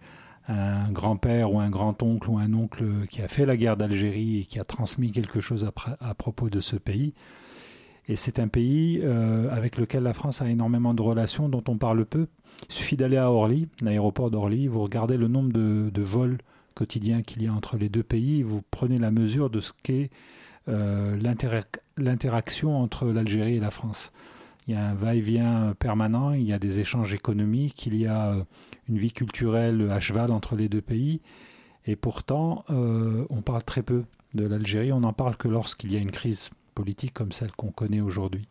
un 0.49 0.91
grand-père 0.91 1.53
ou 1.53 1.61
un 1.61 1.71
grand-oncle 1.71 2.31
ou 2.31 2.39
un 2.39 2.53
oncle 2.53 3.07
qui 3.11 3.23
a 3.23 3.29
fait 3.29 3.47
la 3.47 3.57
guerre 3.57 3.77
d'Algérie 3.77 4.41
et 4.41 4.45
qui 4.45 4.59
a 4.59 4.65
transmis 4.65 5.11
quelque 5.11 5.41
chose 5.41 5.71
à, 6.01 6.15
propos 6.15 6.51
de 6.51 6.61
ce 6.61 6.77
pays. 6.77 7.15
Et 8.07 8.17
c'est 8.17 8.39
un 8.39 8.49
pays 8.49 9.01
euh, 9.03 9.51
avec 9.51 9.79
lequel 9.79 10.03
la 10.03 10.13
France 10.13 10.43
a 10.43 10.49
énormément 10.49 10.93
de 10.93 11.01
relations 11.01 11.49
dont 11.49 11.65
on 11.69 11.79
parle 11.79 12.05
peu. 12.05 12.27
Il 12.69 12.75
suffit 12.75 12.97
d'aller 12.97 13.17
à 13.17 13.31
Orly, 13.31 13.69
l'aéroport 13.81 14.31
d'Orly, 14.31 14.69
vous 14.69 14.83
regardez 14.83 15.17
le 15.17 15.29
nombre 15.29 15.53
de, 15.53 16.03
vols 16.03 16.39
quotidiens 16.75 17.23
qu'il 17.23 17.43
y 17.43 17.47
a 17.47 17.53
entre 17.53 17.76
les 17.76 17.88
deux 17.88 18.03
pays, 18.03 18.43
vous 18.43 18.62
prenez 18.71 18.99
la 18.99 19.11
mesure 19.11 19.50
de 19.50 19.61
ce 19.61 19.73
qu'est 19.82 20.11
euh, 20.69 21.19
l'interaction 21.97 22.81
entre 22.81 23.06
l'Algérie 23.06 23.56
et 23.56 23.61
la 23.61 23.71
France. 23.71 24.12
Il 24.67 24.75
y 24.75 24.76
a 24.76 24.88
un 24.88 24.94
va-et-vient 24.94 25.75
permanent, 25.79 26.32
il 26.32 26.43
y 26.43 26.53
a 26.53 26.59
des 26.59 26.81
échanges 26.81 27.12
économiques, 27.12 27.87
il 27.87 27.97
y 27.97 28.06
a 28.06 28.31
euh, 28.31 28.44
une 28.88 28.99
vie 28.99 29.12
culturelle 29.12 29.91
à 29.91 30.00
cheval 30.00 30.31
entre 30.31 30.56
les 30.56 30.69
deux 30.69 30.81
pays. 30.81 31.21
Et 31.87 31.97
pourtant, 31.97 32.65
on 32.71 33.43
parle 33.43 33.62
très 33.62 33.82
peu 33.82 34.05
de 34.32 34.47
l'Algérie, 34.47 34.91
on 34.91 35.00
n'en 35.00 35.12
parle 35.12 35.37
que 35.37 35.49
lorsqu'il 35.49 35.93
y 35.93 35.97
a 35.97 36.00
une 36.00 36.12
crise 36.12 36.49
politique 36.75 37.12
comme 37.12 37.31
celle 37.31 37.53
qu'on 37.53 37.73
connaît 37.73 38.00
aujourd'hui. 38.00 38.49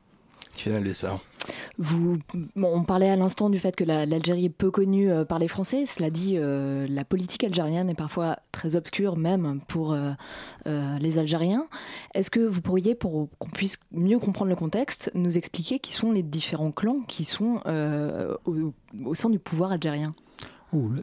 Vous, 1.77 2.19
on 2.55 2.83
parlait 2.83 3.09
à 3.09 3.15
l'instant 3.15 3.49
du 3.49 3.59
fait 3.59 3.75
que 3.75 3.83
l'Algérie 3.83 4.45
est 4.45 4.49
peu 4.49 4.71
connue 4.71 5.11
euh, 5.11 5.25
par 5.25 5.39
les 5.39 5.47
Français. 5.47 5.85
Cela 5.85 6.09
dit, 6.09 6.35
euh, 6.37 6.87
la 6.89 7.03
politique 7.03 7.43
algérienne 7.43 7.89
est 7.89 7.95
parfois 7.95 8.37
très 8.51 8.75
obscure, 8.75 9.17
même 9.17 9.59
pour 9.67 9.93
euh, 9.93 10.11
les 10.99 11.17
Algériens. 11.17 11.67
Est-ce 12.13 12.31
que 12.31 12.39
vous 12.39 12.61
pourriez, 12.61 12.95
pour 12.95 13.27
qu'on 13.39 13.49
puisse 13.49 13.77
mieux 13.91 14.19
comprendre 14.19 14.49
le 14.49 14.55
contexte, 14.55 15.11
nous 15.13 15.37
expliquer 15.37 15.79
qui 15.79 15.93
sont 15.93 16.11
les 16.11 16.23
différents 16.23 16.71
clans 16.71 17.01
qui 17.07 17.25
sont 17.25 17.59
au 19.05 19.15
sein 19.15 19.29
du 19.29 19.39
pouvoir 19.39 19.71
algérien? 19.71 20.15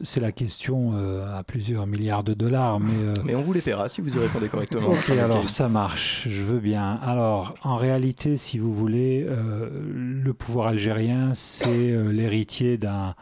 C'est 0.03 0.19
la 0.19 0.31
question 0.31 0.91
euh, 0.93 1.37
à 1.37 1.43
plusieurs 1.43 1.87
milliards 1.87 2.23
de 2.23 2.33
dollars, 2.33 2.79
mais... 2.79 2.93
Euh, 3.03 3.13
mais 3.23 3.35
on 3.35 3.41
vous 3.41 3.53
les 3.53 3.61
paiera 3.61 3.89
si 3.89 4.01
vous 4.01 4.15
y 4.15 4.19
répondez 4.19 4.47
correctement. 4.47 4.89
ok, 4.89 5.09
alors 5.11 5.49
ça 5.49 5.69
marche, 5.69 6.27
je 6.29 6.41
veux 6.41 6.59
bien. 6.59 6.99
Alors, 7.03 7.55
en 7.63 7.75
réalité, 7.75 8.37
si 8.37 8.57
vous 8.57 8.73
voulez, 8.73 9.25
euh, 9.27 9.69
le 9.93 10.33
pouvoir 10.33 10.67
algérien, 10.67 11.33
c'est 11.33 11.95
l'héritier 12.11 12.77
d'un 12.77 13.15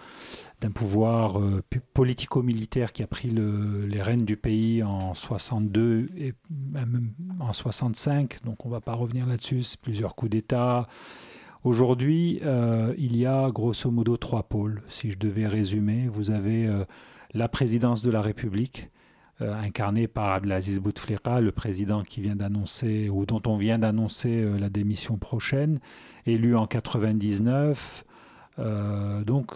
d'un 0.62 0.72
pouvoir 0.72 1.40
politico-militaire 1.94 2.92
qui 2.92 3.02
a 3.02 3.08
pris 3.08 3.30
les 3.30 4.02
rênes 4.02 4.26
du 4.26 4.36
pays 4.36 4.84
en 4.84 5.14
62 5.14 6.10
et 6.18 6.34
même 6.50 7.14
en 7.40 7.54
65. 7.54 8.44
Donc 8.44 8.66
on 8.66 8.68
ne 8.68 8.74
va 8.74 8.82
pas 8.82 8.94
revenir 8.94 9.26
là-dessus. 9.26 9.64
C'est 9.64 9.80
plusieurs 9.80 10.16
coups 10.16 10.32
d'État, 10.32 10.90
Aujourd'hui, 11.66 12.40
euh, 12.46 12.94
il 12.98 13.18
y 13.18 13.26
a 13.26 13.52
grosso 13.52 13.92
modo 13.92 14.16
trois 14.16 14.44
pôles. 14.44 14.82
Si 14.88 15.12
je 15.12 15.20
devais 15.20 15.46
résumer, 15.46 16.08
vous 16.08 16.32
avez 16.32 16.66
euh, 16.66 16.86
la 17.34 17.50
présidence 17.50 18.02
de 18.02 18.10
la 18.10 18.22
République, 18.22 18.90
euh, 19.42 19.54
incarnée 19.54 20.08
par 20.08 20.32
Abdelaziz 20.32 20.80
Bouteflika, 20.80 21.42
le 21.42 21.52
président 21.52 22.04
qui 22.04 22.22
vient 22.22 22.38
d'annoncer 22.38 23.10
ou 23.10 23.26
dont 23.26 23.42
on 23.46 23.58
vient 23.58 23.78
d'annoncer 23.78 24.42
la 24.58 24.70
démission 24.70 25.18
prochaine, 25.18 25.80
élu 26.26 26.56
en 26.56 26.66
99. 26.66 28.06
donc, 29.26 29.52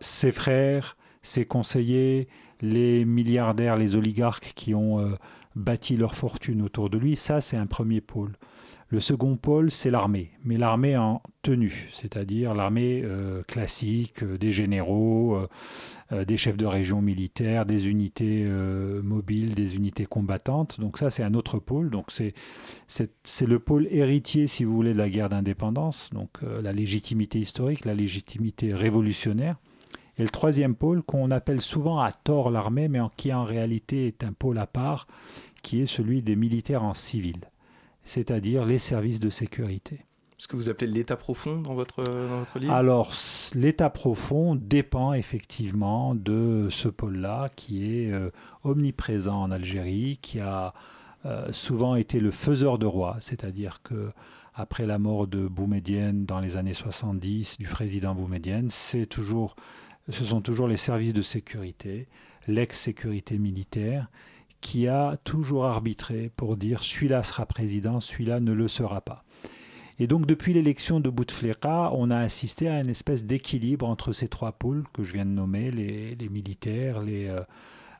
ses 0.00 0.32
frères, 0.32 0.96
ses 1.22 1.46
conseillers, 1.46 2.28
les 2.60 3.04
milliardaires, 3.04 3.76
les 3.76 3.96
oligarques 3.96 4.52
qui 4.54 4.74
ont 4.74 5.16
bâti 5.56 5.96
leur 5.96 6.14
fortune 6.14 6.62
autour 6.62 6.90
de 6.90 6.98
lui, 6.98 7.16
ça 7.16 7.40
c'est 7.40 7.56
un 7.56 7.66
premier 7.66 8.00
pôle. 8.00 8.32
Le 8.94 9.00
second 9.00 9.36
pôle, 9.36 9.72
c'est 9.72 9.90
l'armée, 9.90 10.30
mais 10.44 10.56
l'armée 10.56 10.96
en 10.96 11.20
tenue, 11.42 11.88
c'est-à-dire 11.90 12.54
l'armée 12.54 13.02
euh, 13.02 13.42
classique, 13.42 14.22
euh, 14.22 14.38
des 14.38 14.52
généraux, 14.52 15.36
euh, 16.12 16.24
des 16.24 16.36
chefs 16.36 16.56
de 16.56 16.64
région 16.64 17.02
militaires, 17.02 17.66
des 17.66 17.88
unités 17.88 18.44
mobiles, 19.02 19.56
des 19.56 19.74
unités 19.74 20.06
combattantes. 20.06 20.78
Donc 20.78 20.96
ça, 20.96 21.10
c'est 21.10 21.24
un 21.24 21.34
autre 21.34 21.58
pôle. 21.58 21.90
Donc 21.90 22.12
c'est, 22.12 22.34
le 23.44 23.58
pôle 23.58 23.88
héritier, 23.90 24.46
si 24.46 24.62
vous 24.62 24.76
voulez, 24.76 24.92
de 24.92 24.98
la 24.98 25.10
guerre 25.10 25.28
d'indépendance, 25.28 26.10
donc 26.12 26.30
la 26.62 26.72
légitimité 26.72 27.40
historique, 27.40 27.86
la 27.86 27.94
légitimité 27.94 28.74
révolutionnaire. 28.74 29.56
Et 30.18 30.22
le 30.22 30.28
troisième 30.28 30.76
pôle, 30.76 31.02
qu'on 31.02 31.32
appelle 31.32 31.62
souvent 31.62 31.98
à 31.98 32.12
tort 32.12 32.48
l'armée, 32.48 32.86
mais 32.86 33.00
qui 33.16 33.32
en 33.32 33.42
réalité 33.42 34.06
est 34.06 34.22
un 34.22 34.32
pôle 34.32 34.58
à 34.58 34.68
part, 34.68 35.08
qui 35.64 35.80
est 35.80 35.86
celui 35.86 36.22
des 36.22 36.36
militaires 36.36 36.84
en 36.84 36.94
civil 36.94 37.40
c'est-à-dire 38.04 38.64
les 38.64 38.78
services 38.78 39.20
de 39.20 39.30
sécurité. 39.30 40.04
Ce 40.36 40.48
que 40.48 40.56
vous 40.56 40.68
appelez 40.68 40.90
l'état 40.90 41.16
profond 41.16 41.60
dans 41.60 41.74
votre, 41.74 42.02
livre? 42.58 42.72
Alors, 42.72 43.14
l'état 43.54 43.88
profond 43.88 44.56
dépend 44.56 45.12
effectivement 45.12 46.14
de 46.14 46.68
ce 46.70 46.88
pôle-là 46.88 47.50
qui 47.56 48.02
est 48.04 48.12
euh, 48.12 48.30
omniprésent 48.62 49.42
en 49.42 49.50
Algérie, 49.50 50.18
qui 50.20 50.40
a 50.40 50.74
euh, 51.24 51.50
souvent 51.52 51.94
été 51.94 52.20
le 52.20 52.30
faiseur 52.30 52.78
de 52.78 52.84
roi, 52.84 53.16
c'est-à-dire 53.20 53.80
que 53.82 54.10
après 54.54 54.86
la 54.86 54.98
mort 54.98 55.26
de 55.26 55.48
Boumedienne 55.48 56.26
dans 56.26 56.40
les 56.40 56.56
années 56.56 56.74
70, 56.74 57.58
du 57.58 57.66
président 57.66 58.14
Boumedienne, 58.14 58.68
c'est 58.70 59.06
toujours, 59.06 59.56
ce 60.10 60.24
sont 60.24 60.40
toujours 60.40 60.68
les 60.68 60.76
services 60.76 61.14
de 61.14 61.22
sécurité, 61.22 62.06
l'ex-sécurité 62.46 63.38
militaire, 63.38 64.10
qui 64.64 64.88
a 64.88 65.18
toujours 65.24 65.66
arbitré 65.66 66.32
pour 66.36 66.56
dire 66.56 66.82
celui-là 66.82 67.22
sera 67.22 67.44
président, 67.44 68.00
celui-là 68.00 68.40
ne 68.40 68.52
le 68.52 68.66
sera 68.66 69.02
pas. 69.02 69.22
Et 69.98 70.06
donc 70.06 70.24
depuis 70.24 70.54
l'élection 70.54 71.00
de 71.00 71.10
Bouteflika, 71.10 71.90
on 71.92 72.10
a 72.10 72.16
assisté 72.16 72.68
à 72.68 72.80
une 72.80 72.88
espèce 72.88 73.26
d'équilibre 73.26 73.86
entre 73.86 74.14
ces 74.14 74.26
trois 74.26 74.52
pôles 74.52 74.84
que 74.94 75.04
je 75.04 75.12
viens 75.12 75.26
de 75.26 75.30
nommer, 75.30 75.70
les, 75.70 76.28
militaires, 76.30 77.02
les 77.02 77.28
euh, 77.28 77.42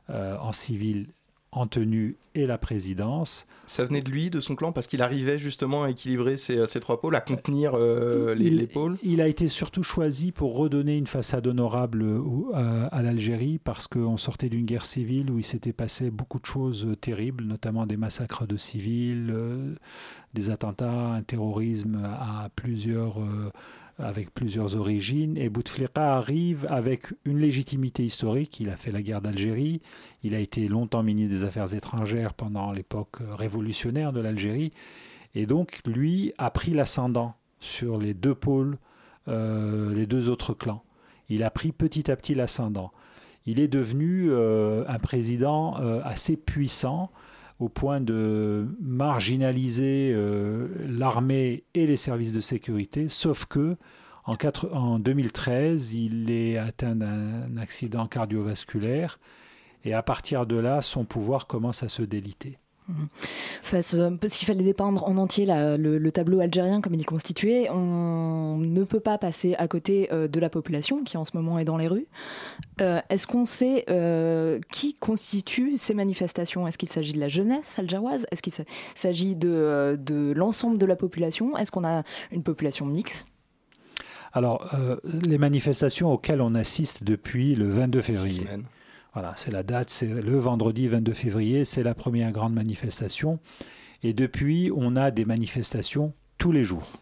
euh, 0.09 0.37
en 0.39 0.53
civil 0.53 1.09
en 1.55 1.67
tenue 1.67 2.17
et 2.35 2.45
la 2.45 2.57
présidence. 2.57 3.47
Ça 3.65 3.85
venait 3.85 4.01
de 4.01 4.11
lui, 4.11 4.29
de 4.29 4.41
son 4.41 4.55
clan, 4.55 4.73
parce 4.73 4.87
qu'il 4.87 5.01
arrivait 5.01 5.39
justement 5.39 5.83
à 5.83 5.89
équilibrer 5.89 6.35
ces, 6.35 6.57
euh, 6.57 6.79
trois 6.81 6.99
pôles, 6.99 7.15
à 7.15 7.21
contenir 7.21 7.71
euh, 7.75 8.35
les, 8.35 8.67
pôles 8.67 8.97
Il 9.03 9.21
a 9.21 9.27
été 9.27 9.47
surtout 9.47 9.81
choisi 9.81 10.33
pour 10.33 10.57
redonner 10.57 10.97
une 10.97 11.07
façade 11.07 11.47
honorable 11.47 12.03
euh, 12.03 12.87
à, 12.91 13.01
l'Algérie, 13.01 13.57
parce 13.57 13.87
qu'on 13.87 14.17
sortait 14.17 14.49
d'une 14.49 14.65
guerre 14.65 14.85
civile 14.85 15.31
où 15.31 15.39
il 15.39 15.45
s'était 15.45 15.73
passé 15.73 16.11
beaucoup 16.11 16.39
de 16.39 16.45
choses 16.45 16.87
terribles, 16.99 17.45
notamment 17.45 17.85
des 17.85 17.97
massacres 17.97 18.45
de 18.45 18.57
civils, 18.57 19.33
des 20.33 20.49
attentats, 20.49 21.13
un 21.13 21.23
terrorisme 21.23 22.03
à 22.03 22.49
plusieurs 22.53 23.19
avec 23.97 24.33
plusieurs 24.33 24.75
origines. 24.75 25.37
Et 25.37 25.49
Bouteflika 25.49 26.15
arrive 26.15 26.65
avec 26.69 27.07
une 27.23 27.39
légitimité 27.39 28.03
historique. 28.03 28.59
Il 28.59 28.69
a 28.69 28.75
fait 28.75 28.91
la 28.91 29.01
guerre 29.01 29.21
d'Algérie. 29.21 29.81
Il 30.23 30.35
a 30.35 30.39
été 30.39 30.67
longtemps 30.67 31.03
ministre 31.03 31.37
des 31.37 31.43
Affaires 31.43 31.73
étrangères 31.73 32.33
pendant 32.33 32.71
l'époque 32.71 33.17
révolutionnaire 33.37 34.11
de 34.11 34.19
l'Algérie. 34.19 34.71
Et 35.33 35.45
donc, 35.45 35.79
lui 35.85 36.33
a 36.37 36.49
pris 36.49 36.71
l'ascendant 36.71 37.35
sur 37.59 37.97
les 37.97 38.13
deux 38.13 38.35
pôles, 38.35 38.77
euh, 39.27 39.93
les 39.93 40.05
deux 40.05 40.29
autres 40.29 40.53
clans. 40.53 40.83
Il 41.29 41.43
a 41.43 41.49
pris 41.49 41.71
petit 41.71 42.11
à 42.11 42.15
petit 42.15 42.35
l'ascendant. 42.35 42.91
Il 43.45 43.59
est 43.59 43.67
devenu 43.67 44.27
euh, 44.29 44.83
un 44.87 44.99
président 44.99 45.79
euh, 45.79 46.01
assez 46.03 46.35
puissant 46.35 47.11
au 47.59 47.69
point 47.69 48.01
de 48.01 48.67
marginaliser 48.81 50.11
euh, 50.13 50.67
l'armée 50.87 51.63
et 51.73 51.87
les 51.87 51.97
services 51.97 52.33
de 52.33 52.41
sécurité, 52.41 53.07
sauf 53.09 53.45
que 53.45 53.77
en, 54.25 54.35
en 54.71 54.99
2013, 54.99 55.93
il 55.93 56.31
est 56.31 56.57
atteint 56.57 56.95
d'un 56.95 57.57
accident 57.57 58.07
cardiovasculaire 58.07 59.19
et 59.83 59.93
à 59.93 60.01
partir 60.01 60.45
de 60.45 60.55
là, 60.55 60.81
son 60.81 61.05
pouvoir 61.05 61.45
commence 61.47 61.83
à 61.83 61.89
se 61.89 62.01
déliter. 62.01 62.57
Face, 63.61 63.95
parce 64.21 64.35
qu'il 64.35 64.45
fallait 64.45 64.63
dépeindre 64.63 65.07
en 65.07 65.17
entier 65.17 65.47
le, 65.47 66.09
tableau 66.11 66.39
algérien 66.39 66.81
comme 66.81 66.93
il 66.93 67.01
est 67.01 67.05
constitué, 67.05 67.67
on 67.71 68.57
ne 68.57 68.83
peut 68.83 68.99
pas 68.99 69.17
passer 69.17 69.55
à 69.55 69.67
côté 69.67 70.07
euh, 70.11 70.27
de 70.27 70.39
la 70.39 70.49
population 70.49 71.03
qui 71.03 71.17
en 71.17 71.25
ce 71.25 71.35
moment 71.35 71.57
est 71.57 71.65
dans 71.65 71.77
les 71.77 71.87
rues. 71.87 72.05
Euh, 72.81 73.01
est-ce 73.09 73.25
qu'on 73.25 73.45
sait 73.45 73.85
euh, 73.89 74.59
qui 74.71 74.93
constitue 74.93 75.77
ces 75.77 75.95
manifestations? 75.95 76.67
Est-ce 76.67 76.77
qu'il 76.77 76.89
s'agit 76.89 77.13
de 77.13 77.19
la 77.19 77.27
jeunesse 77.27 77.79
algéroise? 77.79 78.27
Est-ce 78.31 78.43
qu'il 78.43 78.53
s'agit 78.93 79.35
de, 79.35 79.97
de 79.99 80.31
l'ensemble 80.35 80.77
de 80.77 80.85
la 80.85 80.95
population? 80.95 81.57
Est-ce 81.57 81.71
qu'on 81.71 81.85
a 81.85 82.03
une 82.31 82.43
population 82.43 82.85
mixte? 82.85 83.27
Alors, 84.33 84.69
les 85.25 85.37
manifestations 85.37 86.11
auxquelles 86.11 86.41
on 86.41 86.55
assiste 86.55 87.05
depuis 87.05 87.55
le 87.55 87.69
22 87.69 88.01
février, 88.01 88.45
voilà, 89.15 89.31
c'est 89.37 89.49
la 89.49 89.63
date, 89.63 89.89
c'est 89.89 90.07
le 90.07 90.37
vendredi 90.37 90.89
22 90.89 91.13
février, 91.13 91.63
c'est 91.63 91.83
la 91.83 91.95
première 91.95 92.33
grande 92.33 92.53
manifestation. 92.53 93.39
Et 94.03 94.11
depuis, 94.11 94.71
on 94.75 94.97
a 94.97 95.09
des 95.09 95.23
manifestations 95.23 96.11
tous 96.37 96.51
les 96.51 96.65
jours. 96.65 97.01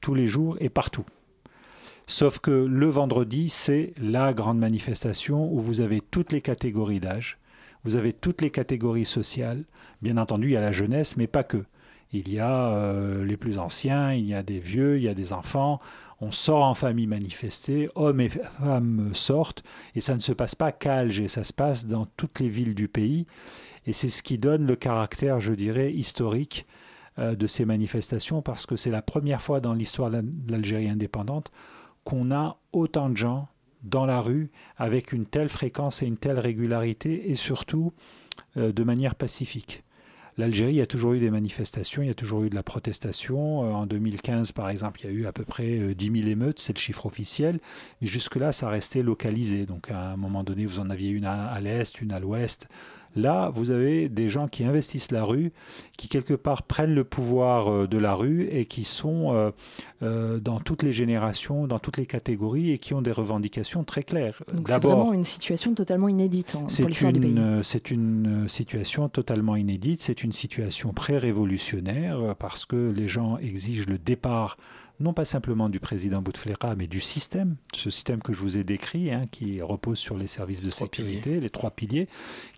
Tous 0.00 0.14
les 0.14 0.28
jours 0.28 0.56
et 0.60 0.68
partout. 0.68 1.04
Sauf 2.06 2.38
que 2.38 2.52
le 2.52 2.86
vendredi, 2.86 3.48
c'est 3.48 3.94
la 4.00 4.32
grande 4.32 4.60
manifestation 4.60 5.52
où 5.52 5.58
vous 5.60 5.80
avez 5.80 6.00
toutes 6.00 6.30
les 6.30 6.40
catégories 6.40 7.00
d'âge, 7.00 7.36
vous 7.82 7.96
avez 7.96 8.12
toutes 8.12 8.42
les 8.42 8.50
catégories 8.50 9.04
sociales. 9.04 9.64
Bien 10.02 10.18
entendu, 10.18 10.50
il 10.50 10.52
y 10.52 10.56
a 10.56 10.60
la 10.60 10.70
jeunesse, 10.70 11.16
mais 11.16 11.26
pas 11.26 11.42
que. 11.42 11.64
Il 12.12 12.28
y 12.28 12.40
a 12.40 12.72
euh, 12.72 13.24
les 13.24 13.36
plus 13.36 13.58
anciens, 13.58 14.12
il 14.12 14.26
y 14.26 14.34
a 14.34 14.42
des 14.42 14.58
vieux, 14.58 14.96
il 14.96 15.04
y 15.04 15.08
a 15.08 15.14
des 15.14 15.32
enfants 15.32 15.80
on 16.20 16.30
sort 16.30 16.64
en 16.64 16.74
famille 16.74 17.06
manifester, 17.06 17.88
hommes 17.94 18.20
et 18.20 18.28
femmes 18.28 19.10
sortent, 19.14 19.62
et 19.94 20.00
ça 20.00 20.14
ne 20.14 20.20
se 20.20 20.32
passe 20.32 20.54
pas 20.54 20.70
qu'à 20.72 20.96
Alger, 20.96 21.28
ça 21.28 21.44
se 21.44 21.52
passe 21.52 21.86
dans 21.86 22.06
toutes 22.16 22.40
les 22.40 22.48
villes 22.48 22.74
du 22.74 22.88
pays, 22.88 23.26
et 23.86 23.92
c'est 23.92 24.10
ce 24.10 24.22
qui 24.22 24.38
donne 24.38 24.66
le 24.66 24.76
caractère, 24.76 25.40
je 25.40 25.54
dirais, 25.54 25.92
historique 25.92 26.66
euh, 27.18 27.34
de 27.34 27.46
ces 27.46 27.64
manifestations, 27.64 28.42
parce 28.42 28.66
que 28.66 28.76
c'est 28.76 28.90
la 28.90 29.02
première 29.02 29.40
fois 29.40 29.60
dans 29.60 29.72
l'histoire 29.72 30.10
de 30.10 30.22
l'Algérie 30.48 30.90
indépendante 30.90 31.50
qu'on 32.04 32.30
a 32.30 32.58
autant 32.72 33.08
de 33.08 33.16
gens 33.16 33.48
dans 33.82 34.04
la 34.04 34.20
rue 34.20 34.50
avec 34.76 35.12
une 35.12 35.26
telle 35.26 35.48
fréquence 35.48 36.02
et 36.02 36.06
une 36.06 36.18
telle 36.18 36.38
régularité, 36.38 37.30
et 37.30 37.34
surtout 37.34 37.94
euh, 38.58 38.72
de 38.72 38.84
manière 38.84 39.14
pacifique. 39.14 39.84
L'Algérie 40.40 40.80
a 40.80 40.86
toujours 40.86 41.12
eu 41.12 41.18
des 41.18 41.28
manifestations, 41.28 42.00
il 42.00 42.06
y 42.08 42.10
a 42.10 42.14
toujours 42.14 42.44
eu 42.44 42.48
de 42.48 42.54
la 42.54 42.62
protestation. 42.62 43.62
Euh, 43.62 43.72
en 43.72 43.84
2015, 43.84 44.52
par 44.52 44.70
exemple, 44.70 45.00
il 45.02 45.04
y 45.04 45.08
a 45.10 45.12
eu 45.12 45.26
à 45.26 45.32
peu 45.32 45.44
près 45.44 45.94
10 45.94 46.08
euh, 46.08 46.14
000 46.14 46.28
émeutes, 46.28 46.60
c'est 46.60 46.72
le 46.72 46.78
chiffre 46.78 47.04
officiel. 47.04 47.60
Mais 48.00 48.06
jusque-là, 48.06 48.50
ça 48.50 48.70
restait 48.70 49.02
localisé. 49.02 49.66
Donc 49.66 49.90
à 49.90 50.12
un 50.12 50.16
moment 50.16 50.42
donné, 50.42 50.64
vous 50.64 50.80
en 50.80 50.88
aviez 50.88 51.10
une 51.10 51.26
à 51.26 51.60
l'est, 51.60 52.00
une 52.00 52.10
à 52.10 52.20
l'ouest. 52.20 52.68
Là, 53.16 53.50
vous 53.54 53.70
avez 53.70 54.08
des 54.08 54.28
gens 54.28 54.46
qui 54.46 54.64
investissent 54.64 55.10
la 55.10 55.24
rue, 55.24 55.52
qui 55.96 56.08
quelque 56.08 56.34
part 56.34 56.62
prennent 56.62 56.94
le 56.94 57.04
pouvoir 57.04 57.68
euh, 57.68 57.86
de 57.88 57.98
la 57.98 58.14
rue 58.14 58.46
et 58.50 58.66
qui 58.66 58.84
sont 58.84 59.34
euh, 59.34 59.50
euh, 60.02 60.38
dans 60.38 60.60
toutes 60.60 60.82
les 60.82 60.92
générations, 60.92 61.66
dans 61.66 61.80
toutes 61.80 61.96
les 61.96 62.06
catégories 62.06 62.70
et 62.70 62.78
qui 62.78 62.94
ont 62.94 63.02
des 63.02 63.12
revendications 63.12 63.82
très 63.82 64.04
claires. 64.04 64.42
C'est 64.66 64.82
vraiment 64.82 65.12
une 65.12 65.24
situation 65.24 65.74
totalement 65.74 66.08
inédite 66.08 66.54
hein, 66.56 66.66
pour 66.78 66.88
l'histoire 66.88 67.12
du 67.12 67.20
pays. 67.20 67.34
C'est 67.62 67.90
une 67.90 68.48
situation 68.48 69.08
totalement 69.08 69.56
inédite, 69.56 70.00
c'est 70.00 70.22
une 70.22 70.32
situation 70.32 70.92
pré-révolutionnaire 70.92 72.36
parce 72.38 72.64
que 72.64 72.90
les 72.90 73.08
gens 73.08 73.38
exigent 73.38 73.86
le 73.88 73.98
départ 73.98 74.56
non 75.00 75.14
pas 75.14 75.24
simplement 75.24 75.68
du 75.68 75.80
président 75.80 76.20
Bouteflika, 76.20 76.74
mais 76.76 76.86
du 76.86 77.00
système, 77.00 77.56
ce 77.74 77.88
système 77.90 78.20
que 78.20 78.32
je 78.32 78.40
vous 78.40 78.58
ai 78.58 78.64
décrit, 78.64 79.10
hein, 79.10 79.26
qui 79.30 79.62
repose 79.62 79.98
sur 79.98 80.16
les 80.16 80.26
services 80.26 80.62
de 80.62 80.70
sécurité, 80.70 81.40
les 81.40 81.50
trois 81.50 81.70
piliers, 81.70 82.06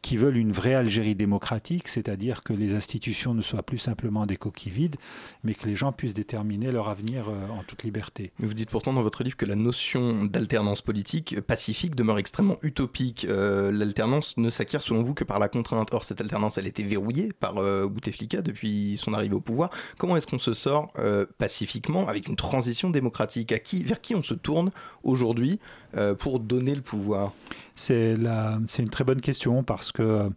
qui 0.03 0.17
veulent 0.17 0.37
une 0.37 0.53
vraie 0.53 0.75
Algérie 0.75 1.15
démocratique, 1.15 1.87
c'est-à-dire 1.87 2.43
que 2.43 2.53
les 2.53 2.75
institutions 2.75 3.35
ne 3.35 3.43
soient 3.43 3.63
plus 3.63 3.79
simplement 3.79 4.27
des 4.27 4.37
coquilles 4.37 4.73
vides, 4.73 4.97
mais 5.45 5.55
que 5.55 5.67
les 5.67 5.77
gens 5.77 5.93
puissent 5.93 6.15
déterminer 6.15 6.73
leur 6.73 6.89
avenir 6.89 7.29
euh, 7.29 7.49
en 7.49 7.63
toute 7.63 7.85
liberté. 7.85 8.33
vous 8.41 8.55
dites 8.55 8.71
pourtant 8.71 8.93
dans 8.93 9.03
votre 9.03 9.23
livre 9.23 9.37
que 9.37 9.47
la 9.47 9.55
notion 9.55 10.25
d'alternance 10.25 10.83
politique 10.83 11.41
pacifique 11.43 11.95
demeure 11.95 12.19
extrêmement 12.19 12.59
utopique. 12.63 13.25
Euh, 13.29 13.71
l'alternance 13.71 14.37
ne 14.37 14.51
s'acquiert 14.51 14.83
selon 14.83 15.03
vous 15.03 15.15
que 15.15 15.25
par 15.25 15.39
la 15.39 15.49
contrainte. 15.49 15.95
Or, 15.95 16.05
cette 16.05 16.21
alternance, 16.21 16.59
elle 16.59 16.67
était 16.67 16.83
verrouillée 16.83 17.33
par 17.33 17.59
euh, 17.59 17.87
Bouteflika 17.87 18.43
depuis 18.43 18.97
son 18.97 19.13
arrivée 19.13 19.35
au 19.35 19.41
pouvoir. 19.41 19.71
Comment 19.99 20.17
est-ce 20.17 20.27
qu'on 20.27 20.39
se 20.39 20.55
sort 20.55 20.93
pacifiquement 21.39 22.09
avec 22.09 22.29
une 22.29 22.32
transition 22.37 22.91
démocratique 22.91 23.53
à 23.53 23.59
qui, 23.59 23.83
Vers 23.85 24.01
qui 24.01 24.15
on 24.15 24.23
se 24.23 24.35
tourne 24.35 24.71
aujourd'hui 25.03 25.59
euh, 25.97 26.15
pour 26.15 26.41
donner 26.41 26.75
le 26.75 26.81
pouvoir? 26.81 27.33
C'est 27.75 28.15
une 28.15 28.91
très 28.91 29.05
bonne 29.05 29.21
question 29.21 29.63
parce 29.63 29.93
que 29.93 30.03
euh, 30.03 30.31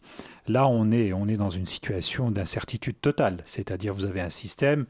là, 0.48 0.68
on 0.68 0.92
est, 0.92 1.14
on 1.14 1.28
est 1.28 1.38
dans 1.38 1.50
une 1.50 1.66
situation 1.66 2.32
d'incertitude 2.32 3.00
totale. 3.02 3.38
C'est-à-dire, 3.46 3.94
vous 3.94 4.06
avez 4.06 4.22
un 4.22 4.30
système 4.30 4.86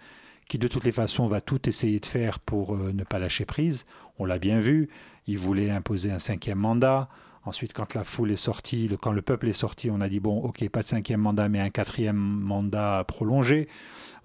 qui, 0.47 0.57
de 0.57 0.67
toutes 0.67 0.85
les 0.85 0.91
façons, 0.91 1.27
va 1.27 1.41
tout 1.41 1.67
essayer 1.67 1.99
de 1.99 2.05
faire 2.05 2.39
pour 2.39 2.75
euh, 2.75 2.91
ne 2.93 3.03
pas 3.03 3.19
lâcher 3.19 3.45
prise. 3.45 3.85
On 4.19 4.25
l'a 4.25 4.39
bien 4.39 4.59
vu. 4.59 4.89
Il 5.27 5.37
voulait 5.37 5.71
imposer 5.71 6.11
un 6.11 6.19
cinquième 6.19 6.59
mandat. 6.59 7.09
Ensuite, 7.45 7.73
quand 7.73 7.93
la 7.93 8.03
foule 8.03 8.31
est 8.31 8.37
sortie, 8.37 8.89
quand 9.01 9.11
le 9.11 9.21
peuple 9.21 9.47
est 9.47 9.53
sorti, 9.53 9.91
on 9.91 10.01
a 10.01 10.09
dit 10.09 10.19
bon, 10.19 10.39
ok, 10.39 10.67
pas 10.69 10.81
de 10.81 10.87
cinquième 10.87 11.21
mandat, 11.21 11.47
mais 11.47 11.59
un 11.59 11.69
quatrième 11.69 12.17
mandat 12.17 13.03
prolongé 13.07 13.67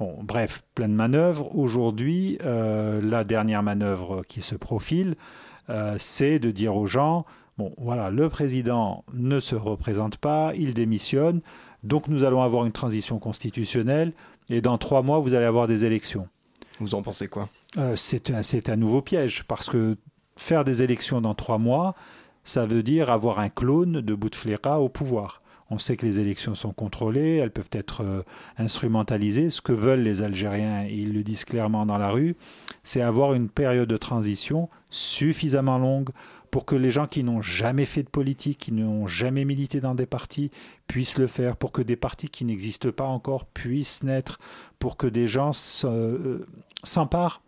bref, 0.01 0.63
plein 0.75 0.89
de 0.89 0.95
manœuvres. 0.95 1.55
Aujourd'hui, 1.55 2.39
euh, 2.45 3.01
la 3.03 3.25
dernière 3.25 3.63
manœuvre 3.63 4.23
qui 4.29 4.41
se 4.41 4.55
profile, 4.55 5.15
euh, 5.69 5.97
c'est 5.99 6.39
de 6.39 6.51
dire 6.51 6.75
aux 6.75 6.87
gens, 6.87 7.27
bon, 7.59 7.73
voilà, 7.77 8.11
le 8.11 8.29
président 8.29 9.05
ne 9.13 9.41
se 9.41 9.55
représente 9.55 10.17
pas, 10.17 10.53
il 10.57 10.75
démissionne, 10.75 11.41
donc 11.83 12.09
nous 12.09 12.25
allons 12.25 12.43
avoir 12.43 12.65
une 12.65 12.73
transition 12.73 13.19
constitutionnelle, 13.19 14.13
et 14.49 14.61
dans 14.61 14.79
trois 14.79 15.03
mois, 15.03 15.21
vous 15.21 15.35
allez 15.35 15.47
avoir 15.47 15.69
des 15.69 15.85
élections. 15.85 16.29
Vous 16.81 16.95
en 16.95 17.03
pensez 17.03 17.29
quoi? 17.29 17.49
Euh, 17.77 17.95
C'est 17.97 18.31
un, 18.31 18.41
un 18.73 18.77
nouveau 18.77 19.03
piège, 19.03 19.45
parce 19.47 19.69
que 19.69 19.97
faire 20.37 20.65
des 20.65 20.83
élections 20.83 21.21
dans 21.21 21.35
trois 21.35 21.59
mois, 21.59 21.95
ça 22.43 22.65
veut 22.65 22.83
dire 22.83 23.11
avoir 23.11 23.39
un 23.39 23.51
clone 23.51 24.01
de 24.01 24.15
Bouteflika 24.15 24.81
au 24.81 24.89
pouvoir. 24.89 25.41
On 25.71 25.79
sait 25.79 25.97
que 25.97 26.05
les 26.05 26.19
élections 26.19 26.55
sont 26.55 26.73
contrôlées, 26.73 27.37
elles 27.37 27.53
peuvent 27.53 27.71
être 27.73 28.03
euh, 28.03 28.23
instrumentalisées. 28.59 29.51
Ce 29.51 29.61
que 29.61 29.73
veulent 29.73 30.03
les 30.03 30.23
Algériens, 30.23 30.85
ils 30.85 31.13
le 31.13 31.23
disent 31.23 31.45
clairement 31.45 31.87
dans 31.87 31.99
la 31.99 32.11
rue, 32.11 32.37
c'est 32.83 33.01
avoir 33.01 33.35
une 33.35 33.49
période 33.49 33.89
de 33.89 33.97
transition 33.97 34.69
suffisamment 34.89 35.79
longue 35.79 36.11
pour 36.51 36.65
que 36.65 36.75
les 36.75 36.91
gens 36.91 37.07
qui 37.07 37.23
n'ont 37.23 37.43
jamais 37.43 37.87
fait 37.87 38.03
de 38.03 38.09
politique, 38.09 38.59
qui 38.59 38.73
n'ont 38.73 39.07
jamais 39.07 39.45
milité 39.45 39.81
dans 39.81 39.95
des 39.95 40.07
partis, 40.07 40.51
puissent 40.89 41.19
le 41.19 41.29
faire, 41.29 41.57
pour 41.57 41.71
que 41.71 41.83
des 41.83 41.97
partis 41.97 42.29
qui 42.29 42.45
n'existent 42.45 42.91
pas 42.91 43.05
encore 43.05 43.45
puissent 43.45 44.03
naître, 44.03 44.39
pour 44.81 44.97
que 44.97 45.07
des 45.07 45.29
gens 45.29 45.53
euh, 45.85 46.45
s'emparent 46.83 47.43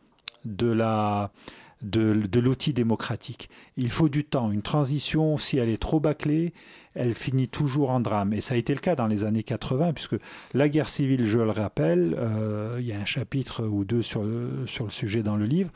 de 0.44 0.70
la 0.70 1.32
de, 1.82 2.38
l'outil 2.38 2.72
démocratique. 2.72 3.48
Il 3.76 3.90
faut 3.90 4.08
du 4.08 4.24
temps. 4.24 4.50
Une 4.50 4.62
transition, 4.62 5.36
si 5.36 5.58
elle 5.58 5.68
est 5.68 5.80
trop 5.80 6.00
bâclée, 6.00 6.52
elle 6.94 7.14
finit 7.14 7.48
toujours 7.48 7.90
en 7.90 8.00
drame. 8.00 8.32
Et 8.32 8.40
ça 8.40 8.54
a 8.54 8.56
été 8.56 8.74
le 8.74 8.80
cas 8.80 8.94
dans 8.94 9.06
les 9.06 9.24
années 9.24 9.42
80, 9.42 9.92
puisque 9.92 10.16
la 10.54 10.68
guerre 10.68 10.88
civile, 10.88 11.26
je 11.26 11.38
le 11.38 11.50
rappelle, 11.50 12.14
euh, 12.18 12.76
il 12.80 12.86
y 12.86 12.92
a 12.92 12.98
un 12.98 13.04
chapitre 13.04 13.64
ou 13.64 13.84
deux 13.84 14.02
sur 14.02 14.22
sur 14.66 14.84
le 14.84 14.90
sujet 14.90 15.22
dans 15.22 15.36
le 15.36 15.46
livre, 15.46 15.70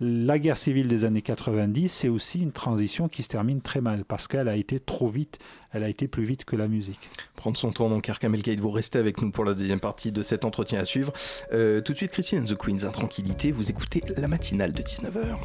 la 0.00 0.38
guerre 0.38 0.58
civile 0.58 0.88
des 0.88 1.04
années 1.04 1.22
90, 1.22 1.88
c'est 1.88 2.08
aussi 2.08 2.40
une 2.40 2.52
transition 2.52 3.08
qui 3.08 3.22
se 3.22 3.28
termine 3.28 3.62
très 3.62 3.80
mal 3.80 4.04
parce 4.04 4.28
qu'elle 4.28 4.48
a 4.48 4.56
été 4.56 4.78
trop 4.78 5.08
vite, 5.08 5.38
elle 5.72 5.84
a 5.84 5.88
été 5.88 6.06
plus 6.06 6.24
vite 6.24 6.44
que 6.44 6.54
la 6.54 6.68
musique. 6.68 7.08
Prendre 7.34 7.56
son 7.56 7.70
temps, 7.70 7.88
donc 7.88 8.08
Arkham 8.08 8.36
Kate, 8.36 8.58
vous 8.58 8.70
restez 8.70 8.98
avec 8.98 9.22
nous 9.22 9.30
pour 9.30 9.44
la 9.44 9.54
deuxième 9.54 9.80
partie 9.80 10.12
de 10.12 10.22
cet 10.22 10.44
entretien 10.44 10.80
à 10.80 10.84
suivre. 10.84 11.12
Euh, 11.52 11.80
tout 11.80 11.92
de 11.92 11.96
suite, 11.96 12.10
Christine 12.10 12.40
and 12.40 12.44
the 12.44 12.56
Queens, 12.56 12.84
intranquillité, 12.84 13.52
vous 13.52 13.70
écoutez 13.70 14.02
la 14.16 14.28
matinale 14.28 14.72
de 14.72 14.82
19h. 14.82 15.38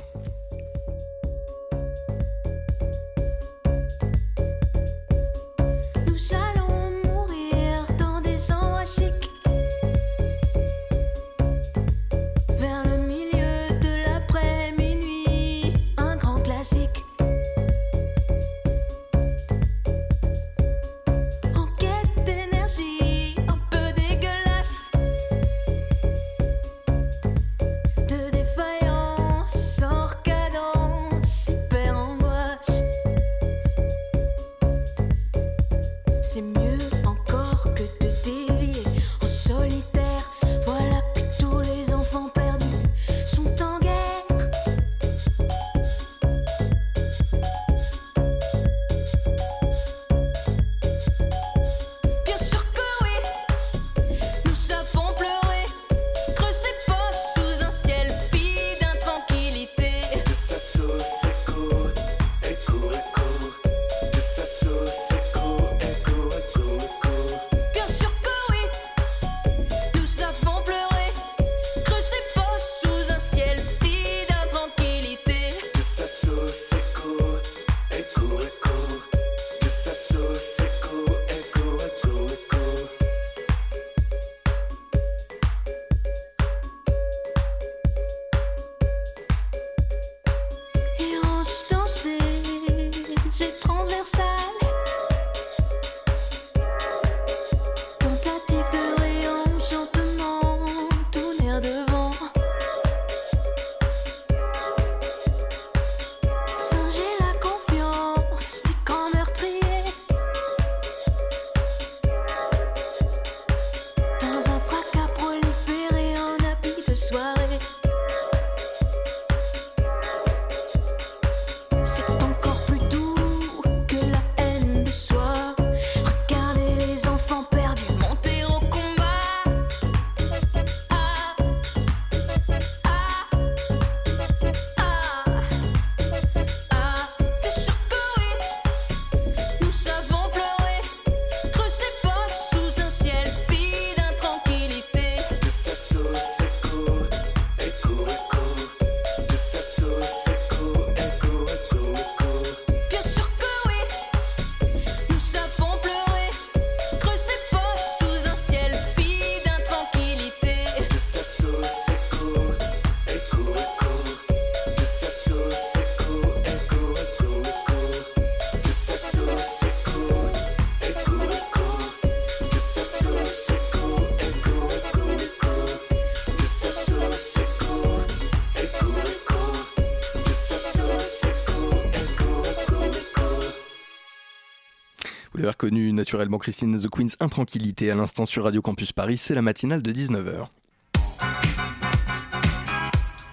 Connu 185.57 185.91
naturellement 185.91 186.37
Christine 186.37 186.79
The 186.79 186.89
Queen's 186.89 187.15
Intranquillité 187.19 187.91
à 187.91 187.95
l'instant 187.95 188.25
sur 188.25 188.43
Radio 188.43 188.61
Campus 188.61 188.91
Paris, 188.91 189.17
c'est 189.17 189.33
la 189.33 189.41
matinale 189.41 189.81
de 189.81 189.91
19h. 189.91 190.47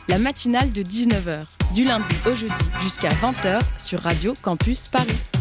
La 0.09 0.19
matinale 0.19 0.73
de 0.73 0.83
19h, 0.83 1.45
du 1.75 1.85
lundi 1.85 2.15
au 2.27 2.35
jeudi 2.35 2.55
jusqu'à 2.83 3.11
20h 3.11 3.61
sur 3.79 4.01
Radio 4.01 4.35
Campus 4.43 4.89
Paris. 4.89 5.38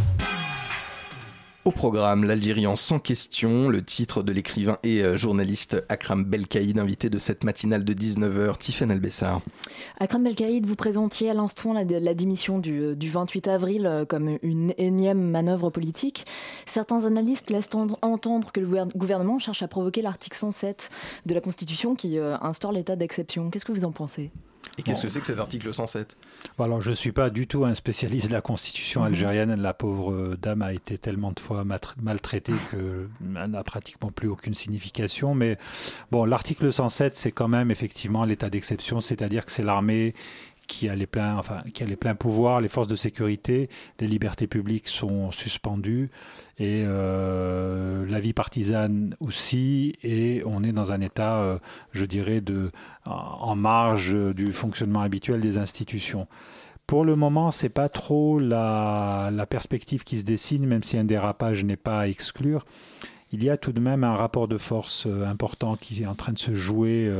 Au 1.67 1.71
programme, 1.71 2.23
l'Algérie 2.23 2.65
en 2.65 2.77
sans 2.77 2.97
question, 2.97 3.67
le 3.67 3.83
titre 3.83 4.23
de 4.23 4.31
l'écrivain 4.31 4.77
et 4.83 5.03
euh, 5.03 5.17
journaliste 5.17 5.83
Akram 5.89 6.23
Belkaïd, 6.23 6.79
invité 6.79 7.09
de 7.09 7.19
cette 7.19 7.43
matinale 7.43 7.83
de 7.83 7.93
19h, 7.93 8.57
Tiffen 8.57 8.89
Albessar. 8.89 9.41
Akram 9.99 10.23
Belkaïd, 10.23 10.65
vous 10.65 10.77
présentiez 10.77 11.29
à 11.29 11.33
l'instant 11.33 11.73
la, 11.73 12.13
démission 12.13 12.59
du, 12.59 12.95
28 12.97 13.49
avril 13.49 13.85
euh, 13.85 14.05
comme 14.05 14.37
une 14.43 14.73
énième 14.77 15.19
manœuvre 15.19 15.69
politique. 15.69 16.25
Certains 16.65 17.03
analystes 17.03 17.49
laissent 17.49 17.71
entendre 18.01 18.53
que 18.53 18.61
le 18.61 18.85
gouvernement 18.95 19.37
cherche 19.37 19.61
à 19.61 19.67
provoquer 19.67 20.01
l'article 20.01 20.37
107 20.37 20.89
de 21.25 21.33
la 21.33 21.41
Constitution 21.41 21.95
qui 21.95 22.17
euh, 22.17 22.37
instaure 22.39 22.71
l'état 22.71 22.95
d'exception. 22.95 23.49
Qu'est-ce 23.49 23.65
que 23.65 23.73
vous 23.73 23.83
en 23.83 23.91
pensez? 23.91 24.31
Et 24.77 24.83
qu'est-ce 24.83 25.01
que 25.01 25.09
c'est 25.09 25.19
que 25.19 25.25
cet 25.25 25.39
article 25.39 25.73
107 25.73 26.17
Alors, 26.59 26.81
je 26.81 26.91
ne 26.91 26.95
suis 26.95 27.11
pas 27.11 27.29
du 27.29 27.47
tout 27.47 27.65
un 27.65 27.73
spécialiste 27.73 28.27
de 28.27 28.33
la 28.33 28.41
constitution 28.41 29.01
mhm. 29.01 29.07
algérienne. 29.07 29.55
La 29.55 29.73
pauvre 29.73 30.35
dame 30.35 30.61
a 30.61 30.73
été 30.73 30.97
tellement 30.97 31.31
de 31.31 31.39
fois 31.39 31.65
maltraitée 32.01 32.53
qu'elle 32.69 33.09
n'a 33.19 33.63
pratiquement 33.63 34.11
plus 34.11 34.27
aucune 34.27 34.53
signification. 34.53 35.33
Mais 35.33 35.57
bon, 36.11 36.25
l'article 36.25 36.71
107, 36.71 37.17
c'est 37.17 37.31
quand 37.31 37.47
même 37.47 37.71
effectivement 37.71 38.23
l'état 38.23 38.49
d'exception, 38.49 39.01
c'est-à-dire 39.01 39.45
que 39.45 39.51
c'est 39.51 39.63
l'armée 39.63 40.13
qui 40.67 40.89
a 40.89 40.95
les 40.95 41.07
pleins, 41.07 42.15
pouvoirs, 42.15 42.61
les 42.61 42.67
forces 42.67 42.87
de 42.87 42.95
sécurité, 42.95 43.69
les 43.99 44.07
libertés 44.07 44.47
publiques 44.47 44.87
sont 44.87 45.31
suspendues 45.31 46.09
et 46.59 46.83
euh, 46.85 48.05
la 48.07 48.19
vie 48.19 48.33
partisane 48.33 49.15
aussi. 49.19 49.93
Et 50.03 50.43
on 50.45 50.63
est 50.63 50.71
dans 50.71 50.91
un 50.91 51.01
état, 51.01 51.39
euh, 51.39 51.57
je 51.91 52.05
dirais, 52.05 52.41
de 52.41 52.71
en 53.05 53.55
marge 53.55 54.13
du 54.35 54.51
fonctionnement 54.51 54.99
habituel 54.99 55.39
des 55.39 55.57
institutions. 55.57 56.27
Pour 56.87 57.03
le 57.03 57.17
moment, 57.17 57.51
c'est 57.51 57.67
pas 57.67 57.89
trop 57.89 58.39
la, 58.39 59.45
perspective 59.49 60.05
qui 60.05 60.19
se 60.19 60.23
dessine, 60.23 60.65
même 60.65 60.83
si 60.83 60.97
un 60.97 61.03
dérapage 61.03 61.65
n'est 61.65 61.75
pas 61.75 61.99
à 61.99 62.07
exclure. 62.07 62.65
Il 63.31 63.43
y 63.43 63.49
a 63.49 63.57
tout 63.57 63.73
de 63.73 63.79
même 63.79 64.03
un 64.03 64.15
rapport 64.15 64.47
de 64.47 64.57
force 64.57 65.05
euh, 65.05 65.25
important 65.25 65.75
qui 65.75 66.03
est 66.03 66.07
en 66.07 66.15
train 66.15 66.33
de 66.33 66.39
se 66.39 66.55
jouer 66.55 67.11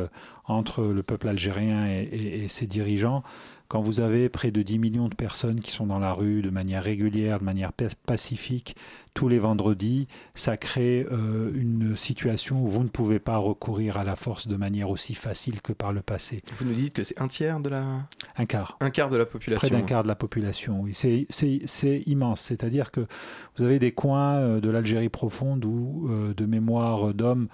entre 0.46 0.84
le 0.84 1.04
peuple 1.04 1.28
algérien 1.28 1.88
et, 1.88 2.48
ses 2.48 2.68
dirigeants. 2.68 3.24
Quand 3.68 3.82
vous 3.82 4.00
avez 4.00 4.30
près 4.30 4.52
de 4.52 4.62
10 4.62 4.80
millions 4.80 5.08
de 5.08 5.16
personnes 5.16 5.60
qui 5.60 5.72
sont 5.72 5.88
dans 5.88 6.00
la 6.00 6.14
rue 6.14 6.42
de 6.42 6.50
manière 6.50 6.84
régulière, 6.84 7.40
de 7.40 7.44
manière 7.44 7.72
pacifique, 8.06 8.76
tous 9.14 9.28
les 9.28 9.40
vendredis, 9.40 10.08
ça 10.36 10.58
crée 10.58 11.06
euh, 11.12 11.52
une 11.56 11.98
situation 11.98 12.64
où 12.64 12.68
vous 12.68 12.84
ne 12.84 12.90
pouvez 12.90 13.20
pas 13.20 13.38
recourir 13.38 13.98
à 13.98 14.04
la 14.04 14.16
force 14.16 14.48
de 14.48 14.56
manière 14.56 14.90
aussi 14.90 15.16
facile 15.16 15.62
que 15.62 15.74
par 15.74 15.92
le 15.92 16.02
passé. 16.02 16.44
Vous 16.58 16.66
nous 16.66 16.74
dites 16.74 16.94
que 16.94 17.04
c'est 17.04 17.20
un 17.20 17.28
tiers 17.28 17.60
de 17.60 17.70
la... 17.70 17.84
Un 18.38 18.46
quart. 18.46 18.78
Un 18.80 18.90
quart 18.90 19.10
de 19.10 19.18
la 19.18 19.26
population. 19.26 19.68
Près 19.68 19.76
d'un 19.76 19.86
quart 19.86 20.04
de 20.04 20.08
la 20.08 20.16
population, 20.16 20.82
oui. 20.82 20.94
C'est 20.94 22.02
immense. 22.06 22.42
C'est-à-dire 22.42 22.92
que 22.92 23.08
vous 23.58 23.64
avez 23.64 23.80
des 23.80 23.92
coins 23.92 24.36
euh, 24.36 24.60
de 24.62 24.70
l'Algérie 24.70 25.10
profonde 25.10 25.66
où, 25.66 26.10
euh, 26.10 26.34
de 26.34 26.46
mémoire 26.46 27.14
d'hommes, 27.14 27.48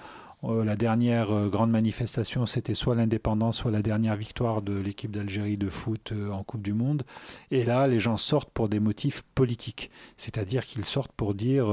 euh, 0.43 0.65
la 0.65 0.75
dernière 0.75 1.31
euh, 1.31 1.49
grande 1.49 1.71
manifestation, 1.71 2.45
c'était 2.45 2.73
soit 2.73 2.95
l'indépendance, 2.95 3.57
soit 3.57 3.71
la 3.71 3.81
dernière 3.81 4.15
victoire 4.15 4.61
de 4.61 4.73
l'équipe 4.73 5.11
d'Algérie 5.11 5.57
de 5.57 5.69
foot 5.69 6.11
euh, 6.11 6.31
en 6.31 6.43
Coupe 6.43 6.61
du 6.61 6.73
Monde. 6.73 7.03
Et 7.49 7.63
là, 7.63 7.87
les 7.87 7.99
gens 7.99 8.17
sortent 8.17 8.51
pour 8.51 8.67
des 8.67 8.79
motifs 8.79 9.23
politiques, 9.35 9.89
c'est-à-dire 10.17 10.65
qu'ils 10.65 10.85
sortent 10.85 11.13
pour 11.13 11.33
dire 11.33 11.67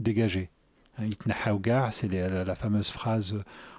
dégager. 0.00 0.50
Hein, 0.98 1.90
c'est 1.90 2.08
la, 2.08 2.54
fameuse 2.54 2.88
phrase 2.88 3.36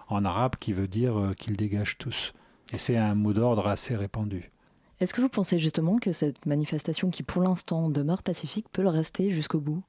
en 0.08 0.24
arabe 0.24 0.56
qui 0.60 0.74
veut 0.74 0.88
dire 0.88 1.32
qu'ils 1.38 1.58
dégagent 1.58 1.98
tous. 1.98 2.34
Et 2.74 2.78
c'est 2.78 2.98
un 2.98 3.16
mot 3.16 3.34
d'ordre 3.34 3.68
assez 3.68 3.96
répandu. 3.96 4.52
Est-ce 5.00 5.14
que 5.14 5.22
vous 5.22 5.30
pensez 5.30 5.60
justement 5.60 5.98
que 5.98 6.12
cette 6.12 6.46
manifestation 6.46 7.10
qui 7.10 7.24
pour 7.24 7.42
l'instant 7.42 7.90
demeure 7.90 8.24
pacifique 8.24 8.68
peut 8.72 8.82
le 8.82 8.90
rester 8.90 9.32
jusqu'au 9.32 9.60
bout? 9.60 9.84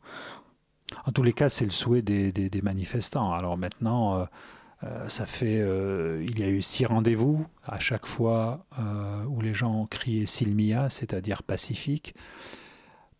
En 1.04 1.12
tous 1.12 1.22
les 1.22 1.32
cas, 1.32 1.48
c'est 1.48 1.64
le 1.64 1.70
souhait 1.70 2.02
des, 2.02 2.60
manifestants. 2.62 3.32
Alors 3.32 3.56
maintenant, 3.56 4.16
euh, 4.16 4.24
euh, 4.84 5.08
ça 5.08 5.26
fait, 5.26 5.60
euh, 5.60 6.24
il 6.28 6.38
y 6.38 6.42
a 6.42 6.48
eu 6.48 6.62
six 6.62 6.86
rendez-vous 6.86 7.46
à 7.64 7.78
chaque 7.78 8.06
fois 8.06 8.64
où 9.28 9.40
les 9.40 9.54
gens 9.54 9.74
ont 9.74 9.86
crié 9.86 10.26
Silmia, 10.26 10.90
c'est-à-dire 10.90 11.42
pacifique. 11.42 12.14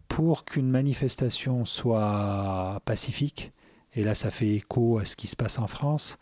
Pour 0.09 0.45
qu'une 0.45 0.71
manifestation 0.71 1.65
soit 1.65 2.81
pacifique, 2.85 3.53
et 3.95 4.03
là 4.03 4.15
ça 4.15 4.31
fait 4.31 4.49
écho 4.49 4.99
à 4.99 5.05
ce 5.05 5.17
qui 5.17 5.27
se 5.27 5.37
passe 5.37 5.59
en 5.59 5.67
France, 5.67 6.19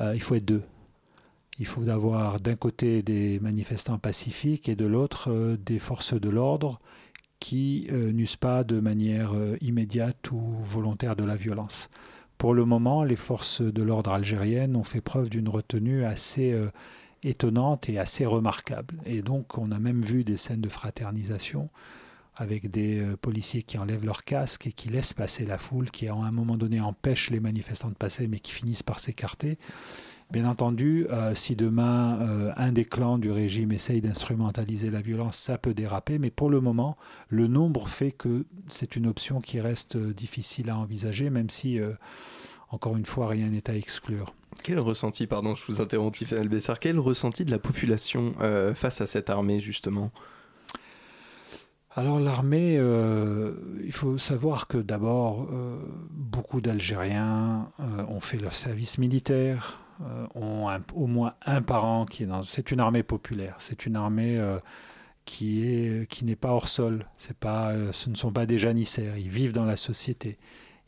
il 0.00 0.20
faut 0.20 0.34
être 0.34 0.44
deux. 0.44 0.62
Il 1.58 1.66
faut 1.66 1.88
avoir 1.88 2.40
d'un 2.40 2.56
côté 2.56 3.02
des 3.02 3.38
manifestants 3.40 3.98
pacifiques 3.98 4.68
et 4.68 4.74
de 4.74 4.84
l'autre 4.84 5.56
des 5.56 5.78
forces 5.78 6.14
de 6.14 6.28
l'ordre 6.28 6.80
qui 7.44 7.88
euh, 7.92 8.10
n'usent 8.10 8.36
pas 8.36 8.64
de 8.64 8.80
manière 8.80 9.34
euh, 9.34 9.58
immédiate 9.60 10.30
ou 10.30 10.40
volontaire 10.40 11.14
de 11.14 11.24
la 11.24 11.36
violence. 11.36 11.90
Pour 12.38 12.54
le 12.54 12.64
moment, 12.64 13.04
les 13.04 13.16
forces 13.16 13.60
de 13.60 13.82
l'ordre 13.82 14.12
algériennes 14.12 14.76
ont 14.76 14.82
fait 14.82 15.02
preuve 15.02 15.28
d'une 15.28 15.50
retenue 15.50 16.06
assez 16.06 16.54
euh, 16.54 16.70
étonnante 17.22 17.90
et 17.90 17.98
assez 17.98 18.24
remarquable. 18.24 18.94
Et 19.04 19.20
donc, 19.20 19.58
on 19.58 19.72
a 19.72 19.78
même 19.78 20.00
vu 20.00 20.24
des 20.24 20.38
scènes 20.38 20.62
de 20.62 20.70
fraternisation 20.70 21.68
avec 22.34 22.70
des 22.70 23.04
policiers 23.20 23.62
qui 23.62 23.76
enlèvent 23.76 24.06
leur 24.06 24.24
casque 24.24 24.66
et 24.66 24.72
qui 24.72 24.88
laissent 24.88 25.12
passer 25.12 25.44
la 25.44 25.58
foule, 25.58 25.90
qui 25.90 26.08
à 26.08 26.14
un 26.14 26.32
moment 26.32 26.56
donné 26.56 26.80
empêchent 26.80 27.30
les 27.30 27.40
manifestants 27.40 27.90
de 27.90 27.94
passer, 27.94 28.26
mais 28.26 28.40
qui 28.40 28.52
finissent 28.52 28.82
par 28.82 29.00
s'écarter. 29.00 29.58
Bien 30.30 30.46
entendu, 30.46 31.06
euh, 31.10 31.34
si 31.34 31.54
demain 31.54 32.18
euh, 32.20 32.52
un 32.56 32.72
des 32.72 32.84
clans 32.84 33.18
du 33.18 33.30
régime 33.30 33.70
essaye 33.72 34.00
d'instrumentaliser 34.00 34.90
la 34.90 35.00
violence, 35.00 35.36
ça 35.36 35.58
peut 35.58 35.74
déraper, 35.74 36.18
mais 36.18 36.30
pour 36.30 36.50
le 36.50 36.60
moment, 36.60 36.96
le 37.28 37.46
nombre 37.46 37.88
fait 37.88 38.10
que 38.10 38.46
c'est 38.66 38.96
une 38.96 39.06
option 39.06 39.40
qui 39.40 39.60
reste 39.60 39.96
euh, 39.96 40.12
difficile 40.12 40.70
à 40.70 40.78
envisager, 40.78 41.30
même 41.30 41.50
si, 41.50 41.78
encore 42.70 42.96
une 42.96 43.04
fois, 43.04 43.28
rien 43.28 43.48
n'est 43.50 43.70
à 43.70 43.76
exclure. 43.76 44.34
Quel 44.62 44.80
ressenti, 44.80 45.26
pardon, 45.26 45.54
je 45.54 45.64
vous 45.68 45.80
interromps, 45.80 46.18
Tiffany 46.18 46.48
Bessar, 46.48 46.80
quel 46.80 46.98
ressenti 46.98 47.44
de 47.44 47.50
la 47.50 47.58
population 47.58 48.34
face 48.74 49.00
à 49.00 49.06
cette 49.06 49.30
armée, 49.30 49.60
justement? 49.60 50.10
Alors 51.96 52.18
l'armée, 52.18 52.74
il 53.84 53.92
faut 53.92 54.18
savoir 54.18 54.66
que 54.66 54.78
d'abord, 54.78 55.48
beaucoup 56.10 56.60
d'Algériens 56.60 57.70
ont 58.08 58.20
fait 58.20 58.38
leur 58.38 58.54
service 58.54 58.98
militaire, 58.98 59.83
euh, 60.02 60.26
ont 60.34 60.68
au 60.94 61.06
moins 61.06 61.34
un 61.46 61.62
parent 61.62 62.06
qui 62.06 62.24
est 62.24 62.26
dans. 62.26 62.42
C'est 62.42 62.70
une 62.70 62.80
armée 62.80 63.02
populaire. 63.02 63.56
C'est 63.60 63.86
une 63.86 63.96
armée 63.96 64.38
euh, 64.38 64.58
qui 65.24 65.64
est 65.64 66.10
qui 66.10 66.24
n'est 66.24 66.36
pas 66.36 66.50
hors 66.50 66.68
sol. 66.68 67.06
C'est 67.16 67.36
pas, 67.36 67.70
euh, 67.70 67.92
ce 67.92 68.10
ne 68.10 68.14
sont 68.14 68.32
pas 68.32 68.46
des 68.46 68.58
janissaires. 68.58 69.16
Ils 69.16 69.28
vivent 69.28 69.52
dans 69.52 69.64
la 69.64 69.76
société. 69.76 70.38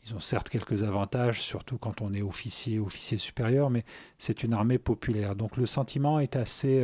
Ils 0.05 0.15
ont 0.15 0.19
certes 0.19 0.49
quelques 0.49 0.83
avantages, 0.83 1.41
surtout 1.41 1.77
quand 1.77 2.01
on 2.01 2.13
est 2.13 2.21
officier, 2.21 2.79
officier 2.79 3.17
supérieur, 3.17 3.69
mais 3.69 3.83
c'est 4.17 4.43
une 4.43 4.53
armée 4.53 4.77
populaire. 4.77 5.35
Donc 5.35 5.57
le 5.57 5.65
sentiment 5.65 6.19
est 6.19 6.37
assez 6.37 6.81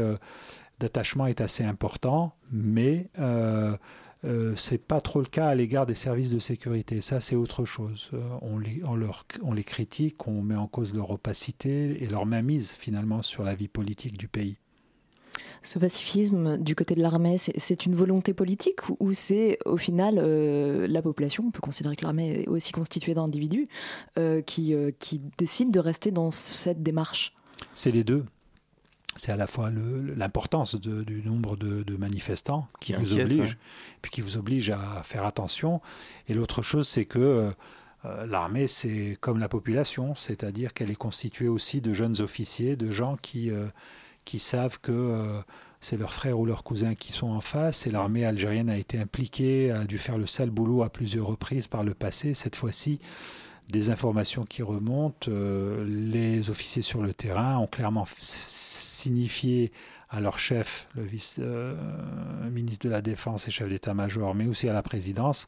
d'attachement 0.80 1.28
est 1.28 1.40
assez 1.40 1.64
important, 1.64 2.36
mais 2.52 3.10
c'est 4.56 4.78
pas 4.78 5.02
trop 5.02 5.20
le 5.20 5.26
cas 5.26 5.48
à 5.48 5.56
l'égard 5.56 5.86
des 5.86 5.96
services 5.96 6.30
de 6.30 6.40
sécurité. 6.40 7.02
Ça, 7.02 7.20
c'est 7.20 7.36
autre 7.36 7.66
chose. 7.66 8.10
Euh, 8.14 8.22
on, 8.42 8.58
les, 8.58 8.82
on, 8.86 8.96
leur, 8.96 9.26
on 9.42 9.54
les 9.54 9.64
critique, 9.64 10.28
on 10.28 10.42
met 10.42 10.56
en 10.56 10.68
cause 10.68 10.94
leur 10.94 11.12
opacité 11.12 12.02
et 12.02 12.08
leur 12.08 12.26
mainmise 12.26 12.72
finalement 12.72 13.22
sur 13.22 13.44
la 13.44 13.54
vie 13.54 13.68
politique 13.68 14.18
du 14.18 14.28
pays. 14.28 14.58
Ce 15.62 15.80
pacifisme 15.80 16.58
du 16.58 16.76
côté 16.76 16.96
de 16.96 17.02
l'armée, 17.02 17.38
c'est 17.38 17.86
une 17.86 17.96
volonté 17.96 18.34
politique 18.34 18.82
ou 19.00 19.14
c'est 19.14 19.58
au 19.66 19.78
final 19.78 20.20
euh, 20.20 20.88
la 20.88 21.02
population, 21.02 21.46
on 21.48 21.52
peut 21.52 21.62
considérer 21.62 21.96
que 21.96 22.04
l'armée 22.04 22.42
est 22.42 22.48
aussi 22.48 22.72
constituée 22.72 23.14
d'individus, 23.14 23.66
qui, 24.46 24.76
qui 25.00 25.22
décident 25.38 25.72
de 25.72 25.80
rester 25.80 26.12
dans 26.12 26.32
cette 26.32 26.84
démarche? 26.84 27.34
C'est 27.74 27.92
les 27.92 28.04
deux 28.04 28.26
c'est 29.16 29.32
à 29.32 29.36
la 29.36 29.48
fois 29.48 29.70
l'importance 29.72 30.76
du 30.76 31.22
nombre 31.24 31.56
de, 31.56 31.98
manifestants 31.98 32.68
qui, 32.80 32.94
vous 32.94 33.20
oblige, 33.20 33.58
puis 34.02 34.12
qui 34.12 34.22
vous 34.22 34.38
oblige 34.38 34.70
à 34.70 35.02
faire 35.04 35.26
attention. 35.26 35.82
Et 36.28 36.34
l'autre 36.34 36.62
chose, 36.62 36.88
c'est 36.88 37.06
que 37.06 37.54
euh, 38.06 38.26
l'armée, 38.26 38.68
c'est 38.68 39.18
comme 39.22 39.40
la 39.40 39.48
population, 39.48 40.16
c'est-à-dire 40.16 40.74
qu'elle 40.74 40.92
est 40.92 40.96
constituée 40.96 41.48
aussi 41.48 41.80
de 41.80 41.94
jeunes 41.94 42.20
officiers, 42.22 42.76
de 42.76 42.92
gens 42.92 43.18
qui, 43.22 43.50
euh, 43.50 43.68
qui 44.26 44.40
savent 44.40 44.80
que 44.82 44.92
euh, 44.92 45.42
c'est 45.80 45.98
leurs 45.98 46.14
frères 46.14 46.38
ou 46.40 46.46
leurs 46.46 46.64
cousins 46.64 46.96
qui 46.96 47.12
sont 47.12 47.30
en 47.30 47.42
face. 47.42 47.88
Et 47.88 47.92
l'armée 47.92 48.26
algérienne 48.26 48.70
a 48.70 48.78
été 48.78 49.00
impliquée, 49.00 49.72
a 49.72 49.86
dû 49.86 49.98
faire 49.98 50.18
le 50.18 50.28
sale 50.28 50.50
boulot 50.50 50.84
à 50.84 50.90
plusieurs 50.90 51.28
reprises 51.28 51.68
par 51.68 51.84
le 51.84 51.94
passé. 51.94 52.34
Cette 52.34 52.56
fois-ci, 52.56 53.00
des 53.70 53.90
informations 53.90 54.46
qui 54.46 54.62
remontent. 54.62 55.30
Euh, 55.30 55.86
les 55.86 56.50
officiers 56.50 56.82
sur 56.82 57.02
le 57.02 57.14
terrain 57.14 57.58
ont 57.58 57.68
clairement 57.68 58.06
signifié 58.18 59.72
à 60.10 60.20
leur 60.20 60.38
chef, 60.38 60.88
le 60.96 61.04
vice-ministre 61.04 61.46
euh, 62.86 62.90
de 62.90 62.90
la 62.90 63.02
Défense 63.02 63.48
et 63.48 63.52
chef 63.52 63.68
d'état-major, 63.68 64.36
mais 64.36 64.46
aussi 64.46 64.70
à 64.70 64.74
la 64.74 64.84
présidence, 64.84 65.48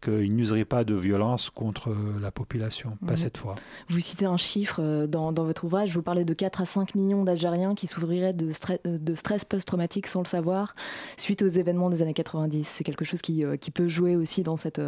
qu'il 0.00 0.34
n'userait 0.34 0.64
pas 0.64 0.84
de 0.84 0.94
violence 0.94 1.50
contre 1.50 1.94
la 2.20 2.30
population, 2.30 2.96
pas 3.04 3.12
mhm. 3.12 3.16
cette 3.16 3.36
fois. 3.36 3.54
Vous 3.88 4.00
citez 4.00 4.26
un 4.26 4.36
chiffre 4.36 4.80
euh, 4.80 5.06
dans, 5.06 5.32
dans, 5.32 5.44
votre 5.44 5.64
ouvrage, 5.64 5.94
vous 5.94 6.02
parlez 6.02 6.24
de 6.24 6.34
4 6.34 6.60
à 6.60 6.64
5 6.64 6.94
millions 6.94 7.24
d'Algériens 7.24 7.74
qui 7.74 7.86
souffriraient 7.86 8.32
de, 8.32 8.52
stress, 8.52 8.78
euh, 8.86 8.98
de 8.98 9.14
stress 9.14 9.44
post-traumatique 9.44 10.06
sans 10.06 10.20
le 10.20 10.26
savoir 10.26 10.74
suite 11.16 11.42
aux 11.42 11.48
événements 11.48 11.90
des 11.90 12.02
années 12.02 12.14
90. 12.14 12.66
C'est 12.66 12.84
quelque 12.84 13.04
chose 13.04 13.22
qui, 13.22 13.44
euh, 13.44 13.56
qui, 13.56 13.70
peut 13.70 13.88
jouer 13.88 14.16
aussi 14.16 14.42
dans, 14.42 14.56
cette, 14.56 14.80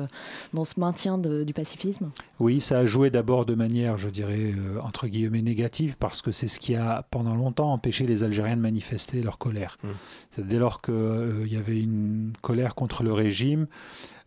dans 0.55 0.65
ce 0.65 0.81
maintien 0.81 1.19
du 1.19 1.53
pacifisme? 1.53 2.11
Oui, 2.39 2.61
ça 2.61 2.79
a 2.79 2.87
joué 2.87 3.11
d'abord 3.11 3.45
de 3.45 3.55
manière, 3.55 3.99
je 3.99 4.09
dirais, 4.09 4.55
entre 4.83 5.07
guillemets 5.07 5.43
négative, 5.43 5.97
parce 5.99 6.23
que 6.23 6.33
c'est 6.33 6.49
ce 6.49 6.59
qui 6.59 6.75
a 6.75 7.07
pendant 7.11 7.35
longtemps 7.35 7.73
empêché 7.73 8.07
les 8.07 8.25
Algériens 8.25 8.57
de 8.57 8.63
manifester 8.63 9.23
leur 9.23 9.39
colère. 9.39 9.77
Mmh. 9.83 10.43
Dès 10.43 10.59
lors 10.59 10.81
qu'il 10.81 11.47
y 11.47 11.57
avait 11.57 11.81
une 11.81 12.33
colère 12.41 12.75
contre 12.75 13.03
le 13.03 13.13
régime, 13.13 13.67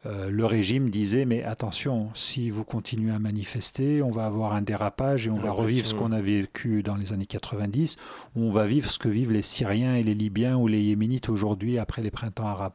euh, 0.06 0.30
le 0.30 0.46
régime 0.46 0.90
disait 0.90 1.26
mais 1.26 1.44
attention, 1.44 2.10
si 2.14 2.50
vous 2.50 2.66
continuez 2.66 3.14
à 3.14 3.20
manifester, 3.20 4.02
on 4.02 4.10
va 4.10 4.26
avoir 4.26 4.54
un 4.54 4.62
dérapage 4.62 5.28
et 5.28 5.30
on 5.30 5.40
va 5.40 5.52
revivre 5.52 5.88
ce 5.88 5.94
qu'on 5.94 6.12
a 6.12 6.22
vécu 6.22 6.84
dans 6.84 6.96
les 6.96 7.14
années 7.14 7.26
90, 7.26 7.98
ou 8.36 8.44
on 8.44 8.52
va 8.52 8.68
vivre 8.68 8.92
ce 8.92 9.00
que 9.00 9.08
vivent 9.08 9.32
les 9.32 9.42
Syriens 9.42 9.96
et 9.96 10.04
les 10.04 10.14
Libyens 10.14 10.58
ou 10.58 10.68
les 10.68 10.82
Yéménites 10.82 11.30
aujourd'hui 11.30 11.78
après 11.78 12.02
les 12.02 12.12
printemps 12.12 12.48
arabes. 12.48 12.74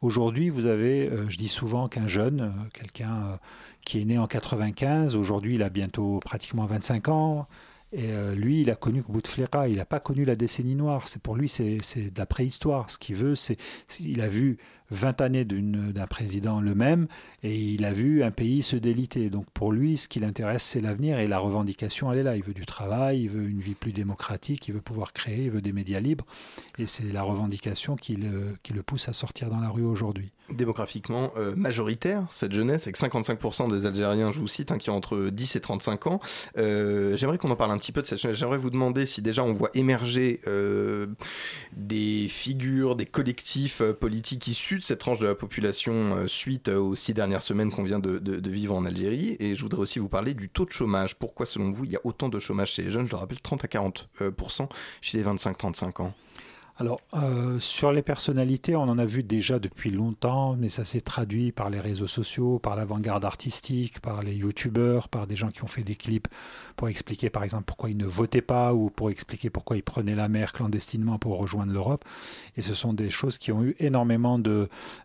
Aujourd'hui, 0.00 0.50
vous 0.50 0.66
avez, 0.66 1.08
euh, 1.08 1.28
je 1.28 1.36
dis 1.36 1.48
souvent 1.48 1.88
qu'un 1.88 2.08
jeune, 2.08 2.40
euh, 2.40 2.68
quelqu'un 2.74 3.38
qui 3.84 4.00
est 4.00 4.04
né 4.04 4.18
en 4.18 4.26
95, 4.26 5.14
aujourd'hui 5.14 5.54
il 5.54 5.62
a 5.62 5.70
bientôt 5.70 6.18
pratiquement 6.24 6.66
25 6.66 7.08
ans, 7.08 7.46
et 7.92 8.08
lui, 8.34 8.62
il 8.62 8.70
a 8.70 8.74
connu 8.74 9.02
que 9.02 9.10
Bouteflika, 9.12 9.68
il 9.68 9.76
n'a 9.76 9.84
pas 9.86 10.00
connu 10.00 10.24
la 10.24 10.34
décennie 10.34 10.74
noire. 10.74 11.06
C'est 11.06 11.22
pour 11.22 11.36
lui, 11.36 11.48
c'est 11.48 11.78
de 11.78 12.18
la 12.18 12.26
préhistoire. 12.26 12.90
Ce 12.90 12.98
qu'il 12.98 13.14
veut, 13.14 13.36
c'est, 13.36 13.56
il 14.00 14.20
a 14.20 14.28
vu 14.28 14.58
20 14.90 15.20
années 15.20 15.44
d'un 15.44 16.06
président 16.06 16.60
le 16.60 16.74
même 16.74 17.06
et 17.42 17.56
il 17.56 17.84
a 17.84 17.92
vu 17.92 18.22
un 18.22 18.30
pays 18.30 18.62
se 18.62 18.76
déliter. 18.76 19.30
Donc 19.30 19.46
pour 19.50 19.72
lui, 19.72 19.96
ce 19.96 20.08
qui 20.08 20.20
l'intéresse, 20.20 20.62
c'est 20.62 20.80
l'avenir 20.80 21.18
et 21.18 21.26
la 21.26 21.38
revendication, 21.38 22.12
elle 22.12 22.18
est 22.18 22.22
là. 22.22 22.36
Il 22.36 22.42
veut 22.42 22.54
du 22.54 22.66
travail, 22.66 23.22
il 23.22 23.30
veut 23.30 23.48
une 23.48 23.60
vie 23.60 23.74
plus 23.74 23.92
démocratique, 23.92 24.68
il 24.68 24.74
veut 24.74 24.80
pouvoir 24.80 25.12
créer, 25.12 25.44
il 25.44 25.50
veut 25.50 25.62
des 25.62 25.72
médias 25.72 26.00
libres 26.00 26.26
et 26.78 26.86
c'est 26.86 27.12
la 27.12 27.22
revendication 27.22 27.96
qui 27.96 28.16
le, 28.16 28.56
qui 28.62 28.72
le 28.72 28.82
pousse 28.82 29.08
à 29.08 29.12
sortir 29.12 29.50
dans 29.50 29.60
la 29.60 29.68
rue 29.68 29.84
aujourd'hui 29.84 30.32
démographiquement 30.50 31.32
euh, 31.36 31.54
majoritaire, 31.56 32.24
cette 32.30 32.52
jeunesse, 32.52 32.84
avec 32.84 32.96
55% 32.96 33.70
des 33.70 33.86
Algériens, 33.86 34.30
je 34.30 34.38
vous 34.38 34.48
cite, 34.48 34.70
hein, 34.70 34.78
qui 34.78 34.90
ont 34.90 34.96
entre 34.96 35.30
10 35.30 35.56
et 35.56 35.60
35 35.60 36.06
ans. 36.06 36.20
Euh, 36.56 37.16
j'aimerais 37.16 37.38
qu'on 37.38 37.50
en 37.50 37.56
parle 37.56 37.72
un 37.72 37.78
petit 37.78 37.92
peu 37.92 38.02
de 38.02 38.06
cette 38.06 38.20
jeunesse. 38.20 38.38
J'aimerais 38.38 38.58
vous 38.58 38.70
demander 38.70 39.06
si 39.06 39.22
déjà 39.22 39.42
on 39.42 39.52
voit 39.52 39.70
émerger 39.74 40.40
euh, 40.46 41.06
des 41.76 42.26
figures, 42.28 42.96
des 42.96 43.06
collectifs 43.06 43.82
politiques 44.00 44.46
issus 44.46 44.75
de 44.78 44.82
cette 44.82 45.00
tranche 45.00 45.18
de 45.18 45.26
la 45.26 45.34
population 45.34 46.26
suite 46.26 46.68
aux 46.68 46.94
six 46.94 47.14
dernières 47.14 47.42
semaines 47.42 47.70
qu'on 47.70 47.82
vient 47.82 47.98
de, 47.98 48.50
vivre 48.50 48.74
en 48.74 48.84
Algérie. 48.84 49.36
Et 49.40 49.54
je 49.54 49.62
voudrais 49.62 49.80
aussi 49.80 49.98
vous 49.98 50.08
parler 50.08 50.34
du 50.34 50.48
taux 50.48 50.64
de 50.64 50.72
chômage. 50.72 51.16
Pourquoi, 51.16 51.46
selon 51.46 51.70
vous, 51.70 51.84
il 51.84 51.92
y 51.92 51.96
a 51.96 52.00
autant 52.04 52.28
de 52.28 52.38
chômage 52.38 52.72
chez 52.72 52.82
les 52.82 52.90
jeunes? 52.90 53.06
Je 53.06 53.12
le 53.12 53.16
rappelle, 53.16 53.40
30 53.40 53.64
à 53.64 53.68
40% 53.68 54.68
chez 55.00 55.18
les 55.18 55.24
25-35 55.24 56.02
ans. 56.02 56.14
Alors, 56.78 57.00
euh, 57.14 57.58
sur 57.58 57.90
les 57.90 58.02
personnalités, 58.02 58.76
on 58.76 58.82
en 58.82 58.98
a 58.98 59.06
vu 59.06 59.22
déjà 59.22 59.58
depuis 59.58 59.90
longtemps, 59.90 60.56
mais 60.56 60.68
ça 60.68 60.84
s'est 60.84 61.00
traduit 61.00 61.50
par 61.50 61.70
les 61.70 61.80
réseaux 61.80 62.06
sociaux, 62.06 62.58
par 62.58 62.76
l'avant-garde 62.76 63.24
artistique, 63.24 63.98
par 64.00 64.22
les 64.22 64.34
youtubeurs, 64.34 65.08
par 65.08 65.26
des 65.26 65.36
gens 65.36 65.50
qui 65.50 65.64
ont 65.64 65.68
fait 65.68 65.84
des 65.84 65.94
clips 65.94 66.28
pour 66.76 66.90
expliquer, 66.90 67.30
par 67.30 67.44
exemple, 67.44 67.64
pourquoi 67.64 67.88
ils 67.88 67.96
ne 67.96 68.04
votaient 68.04 68.42
pas 68.42 68.74
ou 68.74 68.90
pour 68.90 69.08
expliquer 69.08 69.48
pourquoi 69.48 69.78
ils 69.78 69.82
prenaient 69.82 70.14
la 70.14 70.28
mer 70.28 70.52
clandestinement 70.52 71.18
pour 71.18 71.38
rejoindre 71.38 71.72
l'Europe. 71.72 72.04
Et 72.58 72.62
ce 72.62 72.74
sont 72.74 72.92
des 72.92 73.10
choses 73.10 73.38
qui 73.38 73.52
ont 73.52 73.64
eu 73.64 73.74
énormément 73.78 74.38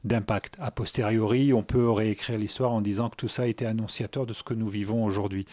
d'impact. 0.04 0.58
A 0.60 0.72
posteriori, 0.72 1.54
on 1.54 1.64
peut 1.64 1.90
réécrire 1.90 2.38
l'histoire 2.38 2.74
en 2.74 2.82
disant 2.82 3.10
que 3.10 3.16
tout 3.16 3.30
ça 3.30 3.48
était 3.48 3.66
annonciateur 3.66 4.26
de 4.26 4.34
ce 4.34 4.44
que 4.44 4.54
nous 4.54 4.68
vivons 4.68 5.06
aujourd'hui. 5.06 5.46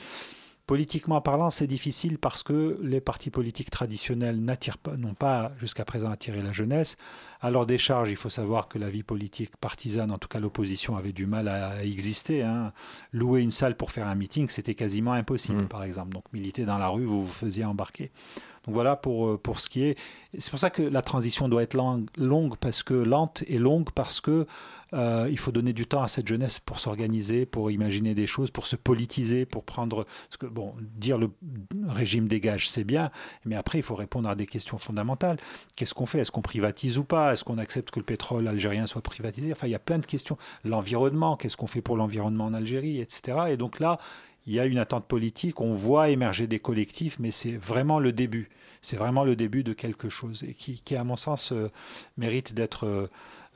Politiquement 0.69 1.23
parlant, 1.23 1.49
c'est 1.49 1.67
difficile 1.67 2.19
parce 2.19 2.43
que 2.43 2.79
les 2.83 3.01
partis 3.01 3.31
politiques 3.31 3.71
traditionnels 3.71 4.39
n'attirent 4.39 4.77
pas, 4.77 4.99
n'ont 4.99 5.15
pas 5.15 5.51
jusqu'à 5.59 5.87
présent 5.87 6.11
attiré 6.11 6.43
la 6.43 6.53
jeunesse. 6.53 6.97
À 7.41 7.51
leur 7.51 7.65
décharge, 7.65 8.11
il 8.11 8.17
faut 8.17 8.29
savoir 8.29 8.69
que 8.69 8.79
la 8.79 8.91
vie 8.91 9.03
politique 9.03 9.57
partisane, 9.57 10.11
en 10.11 10.19
tout 10.19 10.29
cas 10.29 10.41
l'opposition, 10.41 10.99
avait 10.99 11.15
du 11.15 11.25
mal 11.25 11.49
à 11.49 11.83
exister. 11.83 12.43
Hein. 12.43 12.75
Louer 13.15 13.41
une 13.41 13.51
salle 13.51 13.79
pour 13.79 13.91
faire 13.93 14.09
un 14.09 14.15
meeting, 14.15 14.51
c'était 14.51 14.75
quasiment 14.75 15.15
impossible, 15.15 15.63
mmh. 15.63 15.69
par 15.69 15.85
exemple. 15.85 16.11
Donc 16.11 16.25
militer 16.35 16.67
dans 16.67 16.77
la 16.77 16.89
rue, 16.89 17.07
vous 17.07 17.25
vous 17.25 17.33
faisiez 17.33 17.65
embarquer. 17.65 18.11
Donc 18.69 18.75
voilà 18.75 18.97
pour, 18.97 19.29
euh, 19.29 19.39
pour 19.39 19.61
ce 19.61 19.71
qui 19.71 19.85
est. 19.85 19.99
C'est 20.37 20.51
pour 20.51 20.59
ça 20.59 20.69
que 20.69 20.83
la 20.83 21.01
transition 21.01 21.49
doit 21.49 21.63
être 21.63 21.75
longue, 22.19 22.57
parce 22.61 22.83
que 22.83 22.93
lente 22.93 23.43
et 23.47 23.59
longue 23.59 23.89
parce 23.95 24.21
que 24.21 24.47
euh, 24.93 25.27
il 25.31 25.39
faut 25.39 25.53
donner 25.53 25.73
du 25.73 25.87
temps 25.87 26.03
à 26.03 26.09
cette 26.09 26.29
jeunesse 26.29 26.59
pour 26.61 26.79
s'organiser, 26.79 27.47
pour 27.47 27.71
imaginer 27.71 28.15
des 28.15 28.27
choses, 28.27 28.51
pour 28.51 28.67
se 28.67 28.77
politiser, 28.77 29.47
pour 29.47 29.65
prendre. 29.65 30.07
Que 30.39 30.45
bon, 30.45 30.75
dire 30.81 31.17
le 31.17 31.31
régime 31.89 32.29
dégage, 32.29 32.69
c'est 32.69 32.85
bien, 32.85 33.11
mais 33.47 33.57
après 33.57 33.79
il 33.79 33.83
faut 33.83 33.95
répondre 33.95 34.29
à 34.29 34.35
des 34.35 34.45
questions 34.45 34.77
fondamentales. 34.77 35.39
Qu'est-ce 35.75 35.95
qu'on 35.95 36.05
fait? 36.05 36.19
Est-ce 36.19 36.31
qu'on 36.31 36.43
privatise 36.43 36.99
ou 36.99 37.05
pas? 37.05 37.33
Est-ce 37.33 37.45
qu'on 37.45 37.57
accepte 37.57 37.91
que 37.91 38.01
le 38.01 38.05
pétrole 38.05 38.47
algérien 38.49 38.87
soit 38.87 39.01
privatisé? 39.01 39.51
Enfin, 39.51 39.67
il 39.67 39.71
y 39.71 39.75
a 39.75 39.79
plein 39.79 39.99
de 39.99 40.05
questions. 40.05 40.37
L'environnement, 40.63 41.39
qu'est-ce 41.39 41.57
qu'on 41.57 41.67
fait 41.67 41.81
pour 41.81 41.97
l'environnement 41.97 42.45
en 42.45 42.53
Algérie, 42.53 43.01
etc. 43.01 43.39
Et 43.49 43.57
donc 43.57 43.81
là, 43.81 43.99
il 44.49 44.55
y 44.55 44.61
a 44.61 44.65
une 44.65 44.79
attente 44.79 45.05
politique, 45.05 45.61
on 45.61 45.75
voit 45.75 46.09
émerger 46.09 46.47
des 46.47 46.59
collectifs, 46.59 47.19
mais 47.19 47.31
c'est 47.31 47.53
vraiment 47.53 48.01
le 48.01 48.13
début. 48.13 48.49
C'est 48.81 48.97
vraiment 48.97 49.23
le 49.23 49.37
début 49.37 49.63
de 49.63 49.75
quelque 49.75 50.09
chose 50.09 50.47
qui, 50.57 50.97
à 50.97 51.05
mon 51.05 51.17
sens, 51.17 51.53
euh, 51.53 51.71
mérite 52.17 52.55
d'être 52.55 52.87
euh, 52.87 53.09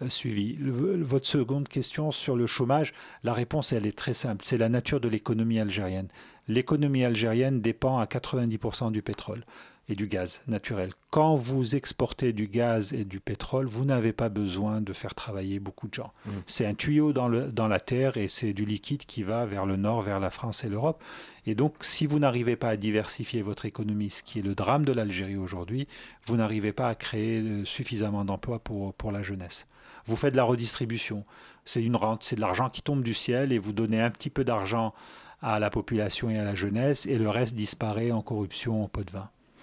suivi. 0.08 0.58
votre 0.60 1.26
seconde 1.26 1.68
question 1.68 2.10
sur 2.10 2.36
le 2.36 2.46
chômage, 2.46 2.92
la 3.24 3.32
réponse, 3.32 3.72
elle 3.72 3.86
est 3.86 3.96
très 3.96 4.12
simple. 4.12 4.44
C'est 4.44 4.58
la 4.58 4.68
nature 4.68 5.00
de 5.00 5.08
l'économie 5.08 5.58
algérienne. 5.58 6.08
L'économie 6.46 7.04
algérienne 7.04 7.62
dépend 7.62 7.98
à 7.98 8.04
90% 8.04 8.92
du 8.92 9.00
pétrole 9.00 9.44
et 9.88 9.94
du 9.94 10.06
gaz 10.06 10.42
naturel. 10.46 10.90
Quand 11.10 11.34
vous 11.34 11.74
exportez 11.74 12.32
du 12.32 12.46
gaz 12.46 12.92
et 12.92 13.04
du 13.04 13.20
pétrole, 13.20 13.66
vous 13.66 13.84
n'avez 13.84 14.12
pas 14.12 14.28
besoin 14.28 14.80
de 14.80 14.92
faire 14.92 15.14
travailler 15.14 15.58
beaucoup 15.58 15.88
de 15.88 15.94
gens. 15.94 16.12
Mmh. 16.24 16.30
C'est 16.46 16.66
un 16.66 16.74
tuyau 16.74 17.12
dans, 17.12 17.28
le, 17.28 17.50
dans 17.50 17.68
la 17.68 17.80
terre 17.80 18.16
et 18.16 18.28
c'est 18.28 18.52
du 18.52 18.64
liquide 18.64 19.04
qui 19.04 19.22
va 19.22 19.44
vers 19.44 19.66
le 19.66 19.76
nord, 19.76 20.02
vers 20.02 20.20
la 20.20 20.30
France 20.30 20.64
et 20.64 20.68
l'Europe. 20.68 21.02
Et 21.46 21.54
donc, 21.54 21.74
si 21.80 22.06
vous 22.06 22.18
n'arrivez 22.18 22.56
pas 22.56 22.70
à 22.70 22.76
diversifier 22.76 23.42
votre 23.42 23.66
économie, 23.66 24.10
ce 24.10 24.22
qui 24.22 24.38
est 24.38 24.42
le 24.42 24.54
drame 24.54 24.84
de 24.84 24.92
l'Algérie 24.92 25.36
aujourd'hui, 25.36 25.88
vous 26.26 26.36
n'arrivez 26.36 26.72
pas 26.72 26.88
à 26.88 26.94
créer 26.94 27.40
euh, 27.40 27.64
suffisamment 27.64 28.24
d'emplois 28.24 28.60
pour, 28.60 28.94
pour 28.94 29.10
la 29.10 29.22
jeunesse. 29.22 29.66
Vous 30.06 30.16
faites 30.16 30.32
de 30.32 30.38
la 30.38 30.44
redistribution. 30.44 31.24
C'est 31.64 31.82
une 31.82 31.96
rente, 31.96 32.24
c'est 32.24 32.36
de 32.36 32.40
l'argent 32.40 32.70
qui 32.70 32.82
tombe 32.82 33.02
du 33.02 33.14
ciel 33.14 33.52
et 33.52 33.58
vous 33.58 33.72
donnez 33.72 34.00
un 34.00 34.10
petit 34.10 34.30
peu 34.30 34.44
d'argent 34.44 34.94
à 35.42 35.58
la 35.58 35.70
population 35.70 36.30
et 36.30 36.38
à 36.38 36.44
la 36.44 36.54
jeunesse 36.54 37.06
et 37.06 37.18
le 37.18 37.28
reste 37.28 37.54
disparaît 37.54 38.12
en 38.12 38.22
corruption, 38.22 38.82
en 38.84 38.88
pot 38.88 39.04
de 39.04 39.10
vin. 39.10 39.28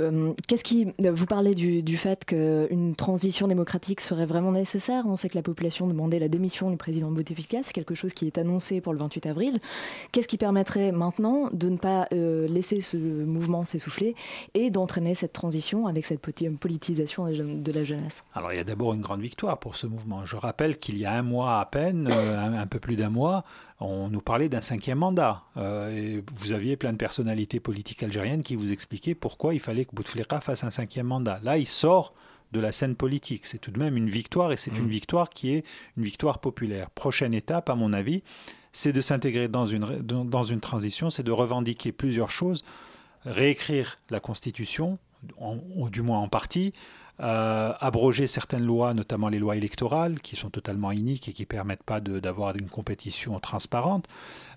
Euh, 0.00 0.32
qu'est-ce 0.48 0.64
qui 0.64 0.92
vous 0.98 1.26
parlez 1.26 1.54
du, 1.54 1.82
du 1.82 1.96
fait 1.96 2.24
qu'une 2.24 2.94
transition 2.96 3.46
démocratique 3.46 4.00
serait 4.00 4.26
vraiment 4.26 4.52
nécessaire 4.52 5.04
On 5.06 5.16
sait 5.16 5.28
que 5.28 5.36
la 5.36 5.42
population 5.42 5.86
demandait 5.86 6.18
la 6.18 6.28
démission 6.28 6.70
du 6.70 6.76
président 6.76 7.10
Bouteflika, 7.10 7.58
c'est 7.62 7.72
quelque 7.72 7.94
chose 7.94 8.14
qui 8.14 8.26
est 8.26 8.38
annoncé 8.38 8.80
pour 8.80 8.92
le 8.92 8.98
28 8.98 9.26
avril. 9.26 9.58
Qu'est-ce 10.10 10.28
qui 10.28 10.38
permettrait 10.38 10.92
maintenant 10.92 11.50
de 11.52 11.68
ne 11.68 11.76
pas 11.76 12.08
euh, 12.12 12.48
laisser 12.48 12.80
ce 12.80 12.96
mouvement 12.96 13.64
s'essouffler 13.64 14.14
et 14.54 14.70
d'entraîner 14.70 15.14
cette 15.14 15.32
transition 15.32 15.86
avec 15.86 16.06
cette 16.06 16.20
politisation 16.20 17.26
de 17.26 17.72
la 17.72 17.84
jeunesse? 17.84 18.24
Alors 18.34 18.52
il 18.52 18.56
y 18.56 18.60
a 18.60 18.64
d'abord 18.64 18.94
une 18.94 19.02
grande 19.02 19.20
victoire 19.20 19.58
pour 19.58 19.76
ce 19.76 19.86
mouvement. 19.86 20.24
Je 20.24 20.36
rappelle 20.36 20.78
qu'il 20.78 20.98
y 20.98 21.04
a 21.04 21.12
un 21.12 21.22
mois 21.22 21.60
à 21.60 21.66
peine, 21.66 22.08
euh, 22.10 22.62
un, 22.62 22.66
peu 22.66 22.78
plus 22.78 22.96
d'un 22.96 23.10
mois, 23.10 23.44
on 23.80 24.08
nous 24.08 24.20
parlait 24.20 24.48
d'un 24.48 24.60
cinquième 24.60 24.98
mandat. 24.98 25.42
et 25.56 26.22
vous 26.34 26.52
aviez 26.52 26.76
plein 26.76 26.92
de 26.92 26.96
personnalités 26.96 27.60
politiques 27.60 28.02
algériennes 28.02 28.42
qui 28.42 28.56
vous 28.56 28.72
expliquaient 28.72 29.14
pourquoi 29.14 29.54
il 29.54 29.60
fallait 29.60 29.81
que 29.84 29.94
Bouteflika 29.94 30.40
fasse 30.40 30.64
un 30.64 30.70
cinquième 30.70 31.06
mandat. 31.06 31.40
Là, 31.42 31.58
il 31.58 31.66
sort 31.66 32.14
de 32.52 32.60
la 32.60 32.72
scène 32.72 32.94
politique. 32.94 33.46
C'est 33.46 33.58
tout 33.58 33.70
de 33.70 33.78
même 33.78 33.96
une 33.96 34.10
victoire 34.10 34.52
et 34.52 34.56
c'est 34.56 34.76
une 34.76 34.86
mm. 34.86 34.90
victoire 34.90 35.30
qui 35.30 35.54
est 35.54 35.64
une 35.96 36.04
victoire 36.04 36.38
populaire. 36.38 36.90
Prochaine 36.90 37.34
étape, 37.34 37.70
à 37.70 37.74
mon 37.74 37.92
avis, 37.92 38.22
c'est 38.72 38.92
de 38.92 39.00
s'intégrer 39.00 39.48
dans 39.48 39.66
une, 39.66 39.84
dans 40.02 40.42
une 40.42 40.60
transition, 40.60 41.10
c'est 41.10 41.22
de 41.22 41.32
revendiquer 41.32 41.92
plusieurs 41.92 42.30
choses, 42.30 42.64
réécrire 43.24 43.98
la 44.10 44.20
Constitution, 44.20 44.98
ou 45.76 45.88
du 45.88 46.02
moins 46.02 46.18
en 46.18 46.28
partie, 46.28 46.72
euh, 47.20 47.72
abroger 47.78 48.26
certaines 48.26 48.64
lois, 48.64 48.94
notamment 48.94 49.28
les 49.28 49.38
lois 49.38 49.56
électorales, 49.56 50.20
qui 50.20 50.36
sont 50.36 50.50
totalement 50.50 50.90
iniques 50.90 51.28
et 51.28 51.32
qui 51.32 51.42
ne 51.42 51.46
permettent 51.46 51.84
pas 51.84 52.00
d'avoir 52.00 52.56
une 52.56 52.68
compétition 52.68 53.38
transparente, 53.38 54.06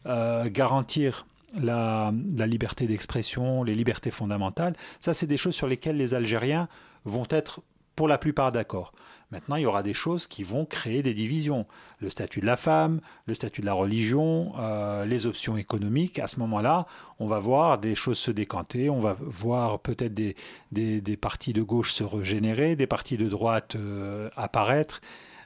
euh, 0.05 0.49
garantir 0.49 1.25
la, 1.61 2.11
liberté 2.45 2.87
d'expression, 2.87 3.63
les 3.63 3.75
libertés 3.75 4.11
fondamentales, 4.11 4.75
ça 4.99 5.13
c'est 5.13 5.27
des 5.27 5.37
choses 5.37 5.55
sur 5.55 5.67
lesquelles 5.67 5.97
les 5.97 6.13
Algériens 6.13 6.67
vont 7.05 7.27
être 7.29 7.61
pour 7.95 8.07
la 8.07 8.17
plupart 8.17 8.51
d'accord. 8.51 8.91
Maintenant, 9.31 9.55
il 9.55 9.63
y 9.63 9.65
aura 9.65 9.83
des 9.83 9.93
choses 9.93 10.27
qui 10.27 10.43
vont 10.43 10.65
créer 10.65 11.01
des 11.01 11.13
divisions. 11.13 11.65
Le 11.99 12.09
statut 12.09 12.41
de 12.41 12.45
la 12.45 12.57
femme, 12.57 12.99
le 13.25 13.33
statut 13.33 13.61
de 13.61 13.65
la 13.65 13.73
religion, 13.73 14.53
euh, 14.59 15.05
les 15.05 15.25
options 15.25 15.57
économiques. 15.57 16.19
À 16.19 16.27
ce 16.27 16.39
moment-là, 16.41 16.85
on 17.19 17.27
va 17.27 17.39
voir 17.39 17.79
des 17.79 17.95
choses 17.95 18.19
se 18.19 18.31
décanter, 18.31 18.89
on 18.89 18.99
va 18.99 19.15
voir 19.19 19.79
peut-être 19.79 20.13
des, 20.13 20.35
des, 20.71 21.17
partis 21.17 21.53
de 21.53 21.63
gauche 21.63 21.93
se 21.93 22.03
régénérer, 22.03 22.75
des 22.75 22.87
partis 22.87 23.17
de 23.17 23.27
droite 23.27 23.75
euh, 23.75 24.29
apparaître. 24.35 25.01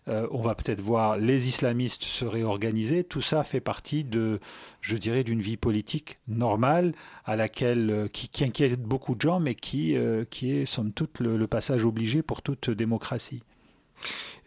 Euh, 0.09 0.27
on 0.31 0.41
va 0.41 0.55
peut-être 0.55 0.81
voir 0.81 1.17
les 1.17 1.47
islamistes 1.47 2.03
se 2.03 2.25
réorganiser. 2.25 3.03
Tout 3.03 3.21
ça 3.21 3.43
fait 3.43 3.59
partie 3.59 4.03
de, 4.03 4.39
je 4.81 4.97
dirais, 4.97 5.23
d'une 5.23 5.41
vie 5.41 5.57
politique 5.57 6.19
normale 6.27 6.93
à 7.25 7.35
laquelle 7.35 7.89
euh, 7.89 8.07
qui, 8.07 8.43
inquiète 8.43 8.81
beaucoup 8.81 9.15
de 9.15 9.21
gens, 9.21 9.39
mais 9.39 9.55
qui, 9.55 9.95
euh, 9.95 10.25
qui 10.29 10.51
est 10.51 10.65
somme 10.65 10.91
toute 10.91 11.19
le 11.19 11.47
passage 11.47 11.85
obligé 11.85 12.21
pour 12.21 12.41
toute 12.41 12.69
démocratie. 12.69 13.43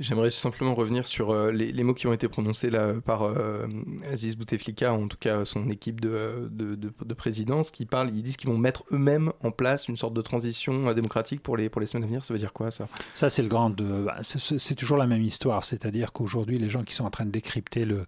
J'aimerais 0.01 0.31
simplement 0.31 0.75
revenir 0.75 1.07
sur 1.07 1.31
euh, 1.31 1.53
les, 1.53 1.83
mots 1.85 1.95
qui 1.95 2.07
ont 2.07 2.13
été 2.13 2.29
prononcés 2.29 2.71
par 3.05 3.23
euh, 3.23 3.67
Aziz 4.11 4.37
Bouteflika, 4.37 4.93
en 4.93 5.07
tout 5.07 5.17
cas 5.19 5.45
son 5.45 5.69
équipe 5.71 6.01
de, 6.01 6.49
de, 6.51 7.15
présidence, 7.15 7.71
qui 7.71 7.87
parlent, 7.87 8.11
ils 8.13 8.23
disent 8.23 8.37
qu'ils 8.37 8.51
vont 8.51 8.59
mettre 8.59 8.85
eux-mêmes 8.93 9.33
en 9.43 9.51
place 9.51 9.89
une 9.89 9.97
sorte 9.97 10.15
de 10.15 10.23
transition 10.23 10.89
euh, 10.89 10.95
démocratique 10.95 11.43
pour 11.43 11.57
les, 11.57 11.71
semaines 11.87 12.05
à 12.05 12.07
venir. 12.07 12.25
Ça 12.25 12.35
veut 12.35 12.41
dire 12.41 12.53
quoi 12.53 12.71
ça? 12.71 12.87
Ça, 13.15 13.31
c'est 13.31 13.43
le 13.43 13.49
grand. 13.49 13.75
C'est 14.23 14.75
toujours 14.75 14.97
la 14.97 15.07
même 15.07 15.23
histoire, 15.23 15.65
c'est-à-dire 15.65 16.13
qu'aujourd'hui, 16.13 16.59
les 16.59 16.71
gens 16.71 16.83
qui 16.83 16.95
sont 16.95 17.05
en 17.05 17.11
train 17.11 17.27
de 17.27 17.31
décrypter 17.31 17.85
le, 17.85 18.07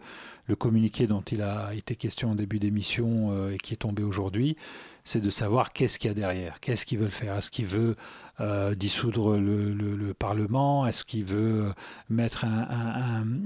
communiqué 0.58 1.06
dont 1.06 1.22
il 1.22 1.42
a 1.42 1.72
été 1.74 1.96
question 1.96 2.30
en 2.32 2.34
début 2.34 2.58
d'émission 2.58 3.30
euh, 3.30 3.52
et 3.52 3.58
qui 3.58 3.72
est 3.72 3.78
tombé 3.78 4.02
aujourd'hui, 4.02 4.56
c'est 5.02 5.20
de 5.20 5.30
savoir 5.30 5.72
qu'est-ce 5.72 5.98
qu'il 5.98 6.08
y 6.08 6.10
a 6.10 6.14
derrière, 6.14 6.60
qu'est-ce 6.60 6.86
qu'ils 6.86 6.98
veulent 6.98 7.10
faire? 7.10 7.36
Est-ce 7.36 7.50
qu'il 7.50 7.66
veut 7.66 7.96
euh, 8.40 8.74
dissoudre 8.74 9.36
le, 9.36 10.14
Parlement? 10.14 10.86
Est-ce 10.86 11.04
qu'il 11.04 11.24
veut 11.24 11.72
mettre 12.08 12.44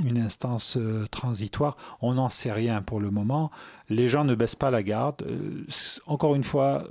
une 0.05 0.18
instance 0.18 0.77
euh, 0.77 1.07
transitoire? 1.11 1.77
On 2.01 2.14
n'en 2.14 2.31
sait 2.31 2.53
rien 2.53 2.83
pour 2.83 3.01
le 3.01 3.11
moment. 3.11 3.51
Les 3.88 4.09
gens 4.09 4.24
ne 4.24 4.35
baissent 4.35 4.55
pas 4.55 4.70
la 4.70 4.83
garde. 4.83 5.24
encore 6.07 6.35
une 6.35 6.44
fois, 6.44 6.85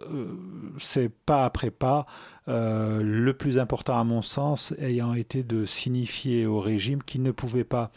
c'est 0.79 1.09
pas 1.09 1.45
après 1.45 1.71
pas. 1.71 2.05
le 2.47 3.31
plus 3.31 3.59
important 3.59 3.99
à 3.99 4.03
mon 4.03 4.21
sens 4.21 4.73
ayant 4.79 5.13
été 5.13 5.43
de 5.43 5.65
signifier 5.65 6.45
au 6.45 6.59
régime 6.59 7.03
qu'il 7.03 7.21
ne 7.21 7.31
pouvait 7.31 7.63
pas 7.63 7.91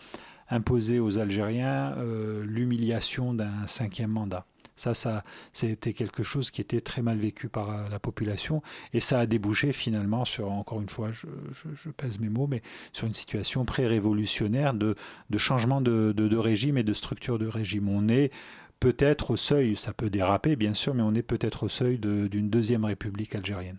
imposer 0.50 0.98
aux 0.98 1.18
Algériens 1.18 1.94
euh, 1.98 2.44
l'humiliation 2.44 3.32
d'un 3.34 3.66
cinquième 3.66 4.10
mandat. 4.10 4.44
Ça, 4.80 4.94
ça, 4.94 5.24
c'était 5.52 5.92
quelque 5.92 6.22
chose 6.22 6.50
qui 6.50 6.62
était 6.62 6.80
très 6.80 7.02
mal 7.02 7.18
vécu 7.18 7.50
par 7.50 7.68
euh, 7.68 7.88
la 7.90 7.98
population 7.98 8.62
et 8.94 9.00
ça 9.00 9.18
a 9.18 9.26
débouché 9.26 9.74
finalement 9.74 10.24
sur, 10.24 10.50
encore 10.50 10.80
une 10.80 10.88
fois, 10.88 11.10
je, 11.12 11.90
pèse 11.90 12.18
mes 12.18 12.30
mots, 12.30 12.46
mais 12.46 12.62
sur 12.94 13.06
une 13.06 13.12
situation 13.12 13.66
pré-révolutionnaire 13.66 14.72
de, 14.72 14.96
changement 15.36 15.82
de, 15.82 16.12
de, 16.12 16.36
régime 16.38 16.78
et 16.78 16.82
de 16.82 16.94
structure 16.94 17.38
de 17.38 17.46
régime. 17.46 17.90
On 17.90 18.08
est 18.08 18.32
peut-être 18.80 19.32
au 19.32 19.36
seuil, 19.36 19.76
ça 19.76 19.92
peut 19.92 20.08
déraper 20.08 20.56
bien 20.56 20.72
sûr, 20.72 20.94
mais 20.94 21.02
on 21.02 21.14
est 21.14 21.22
peut-être 21.22 21.64
au 21.64 21.68
seuil 21.68 21.98
d'une 21.98 22.48
deuxième 22.48 22.86
république 22.86 23.34
algérienne. 23.34 23.76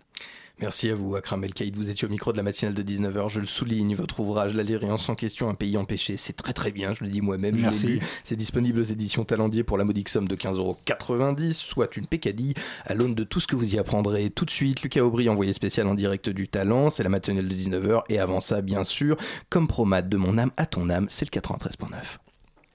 Merci 0.61 0.91
à 0.91 0.95
vous, 0.95 1.15
Akram 1.15 1.43
El 1.43 1.55
Kaïd. 1.55 1.75
Vous 1.75 1.89
étiez 1.89 2.07
au 2.07 2.11
micro 2.11 2.31
de 2.31 2.37
la 2.37 2.43
matinale 2.43 2.75
de 2.75 2.83
19h. 2.83 3.29
Je 3.29 3.39
le 3.39 3.47
souligne, 3.47 3.95
votre 3.95 4.19
ouvrage, 4.19 4.53
L'Algérien 4.53 4.95
sans 4.95 5.15
question, 5.15 5.49
un 5.49 5.55
pays 5.55 5.75
empêché, 5.75 6.17
c'est 6.17 6.33
très 6.33 6.53
très 6.53 6.71
bien. 6.71 6.93
Je 6.93 7.03
le 7.03 7.09
dis 7.09 7.19
moi-même. 7.19 7.59
Merci. 7.59 7.99
C'est 8.23 8.35
disponible 8.35 8.79
aux 8.79 8.83
éditions 8.83 9.25
Talendier 9.25 9.63
pour 9.63 9.79
la 9.79 9.85
modique 9.85 10.07
somme 10.07 10.27
de 10.27 10.35
15,90€, 10.35 11.53
soit 11.53 11.97
une 11.97 12.05
pécadille 12.05 12.53
à 12.85 12.93
l'aune 12.93 13.15
de 13.15 13.23
tout 13.23 13.39
ce 13.39 13.47
que 13.47 13.55
vous 13.55 13.73
y 13.73 13.79
apprendrez 13.79 14.29
tout 14.29 14.45
de 14.45 14.51
suite. 14.51 14.83
Lucas 14.83 15.01
Aubry, 15.01 15.29
envoyé 15.29 15.51
spécial 15.53 15.87
en 15.87 15.95
direct 15.95 16.29
du 16.29 16.47
talent. 16.47 16.91
C'est 16.91 17.01
la 17.03 17.09
matinale 17.09 17.47
de 17.47 17.55
19h. 17.55 18.03
Et 18.09 18.19
avant 18.19 18.39
ça, 18.39 18.61
bien 18.61 18.83
sûr, 18.83 19.17
comme 19.49 19.67
promade 19.67 20.09
de 20.09 20.17
mon 20.17 20.37
âme 20.37 20.51
à 20.57 20.67
ton 20.67 20.91
âme, 20.91 21.07
c'est 21.09 21.25
le 21.33 21.41
93.9. 21.41 21.87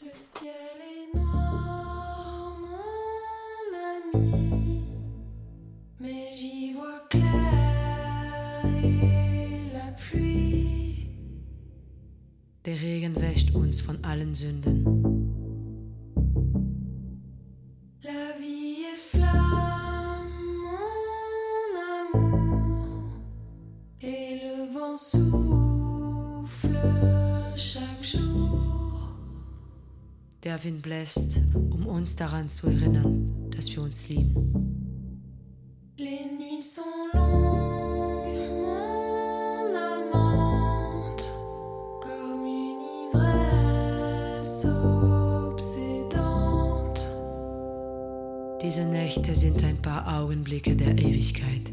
Le 0.03 0.09
ciel 0.13 0.51
est 1.15 1.19
noir, 1.19 1.76
Der 12.67 12.81
Regen 12.83 13.15
wäscht 13.15 13.55
uns 13.55 13.81
von 13.81 14.03
allen 14.03 14.35
Sünden. 14.35 14.85
La 18.03 18.35
vie 18.41 18.83
est 18.93 18.97
flamme, 19.13 20.29
mon 20.65 22.19
amour, 22.19 23.05
et 24.01 24.41
le 24.43 24.67
vent 24.75 24.97
souffle 24.97 26.77
chaque 27.55 28.03
jour. 28.03 29.15
Der 30.43 30.65
Wind 30.65 30.83
bläst, 30.83 31.39
um 31.71 31.87
uns 31.87 32.17
daran 32.17 32.49
zu 32.49 32.67
erinnern, 32.67 33.49
dass 33.57 33.71
wir 33.71 33.81
uns 33.81 34.09
lieben. 34.09 34.35
Les 35.97 36.27
nuits 36.37 36.75
sont 36.75 37.15
longues. 37.15 37.46
Diese 48.77 48.89
Nächte 48.89 49.35
sind 49.35 49.65
ein 49.65 49.81
paar 49.81 50.21
Augenblicke 50.21 50.77
der 50.77 50.99
Ewigkeit. 50.99 51.73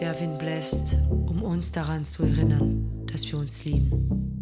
Der 0.00 0.18
Wind 0.18 0.38
bläst, 0.38 0.96
um 1.10 1.42
uns 1.42 1.70
daran 1.70 2.06
zu 2.06 2.22
erinnern, 2.22 3.04
dass 3.12 3.30
wir 3.30 3.38
uns 3.38 3.62
lieben. 3.66 4.41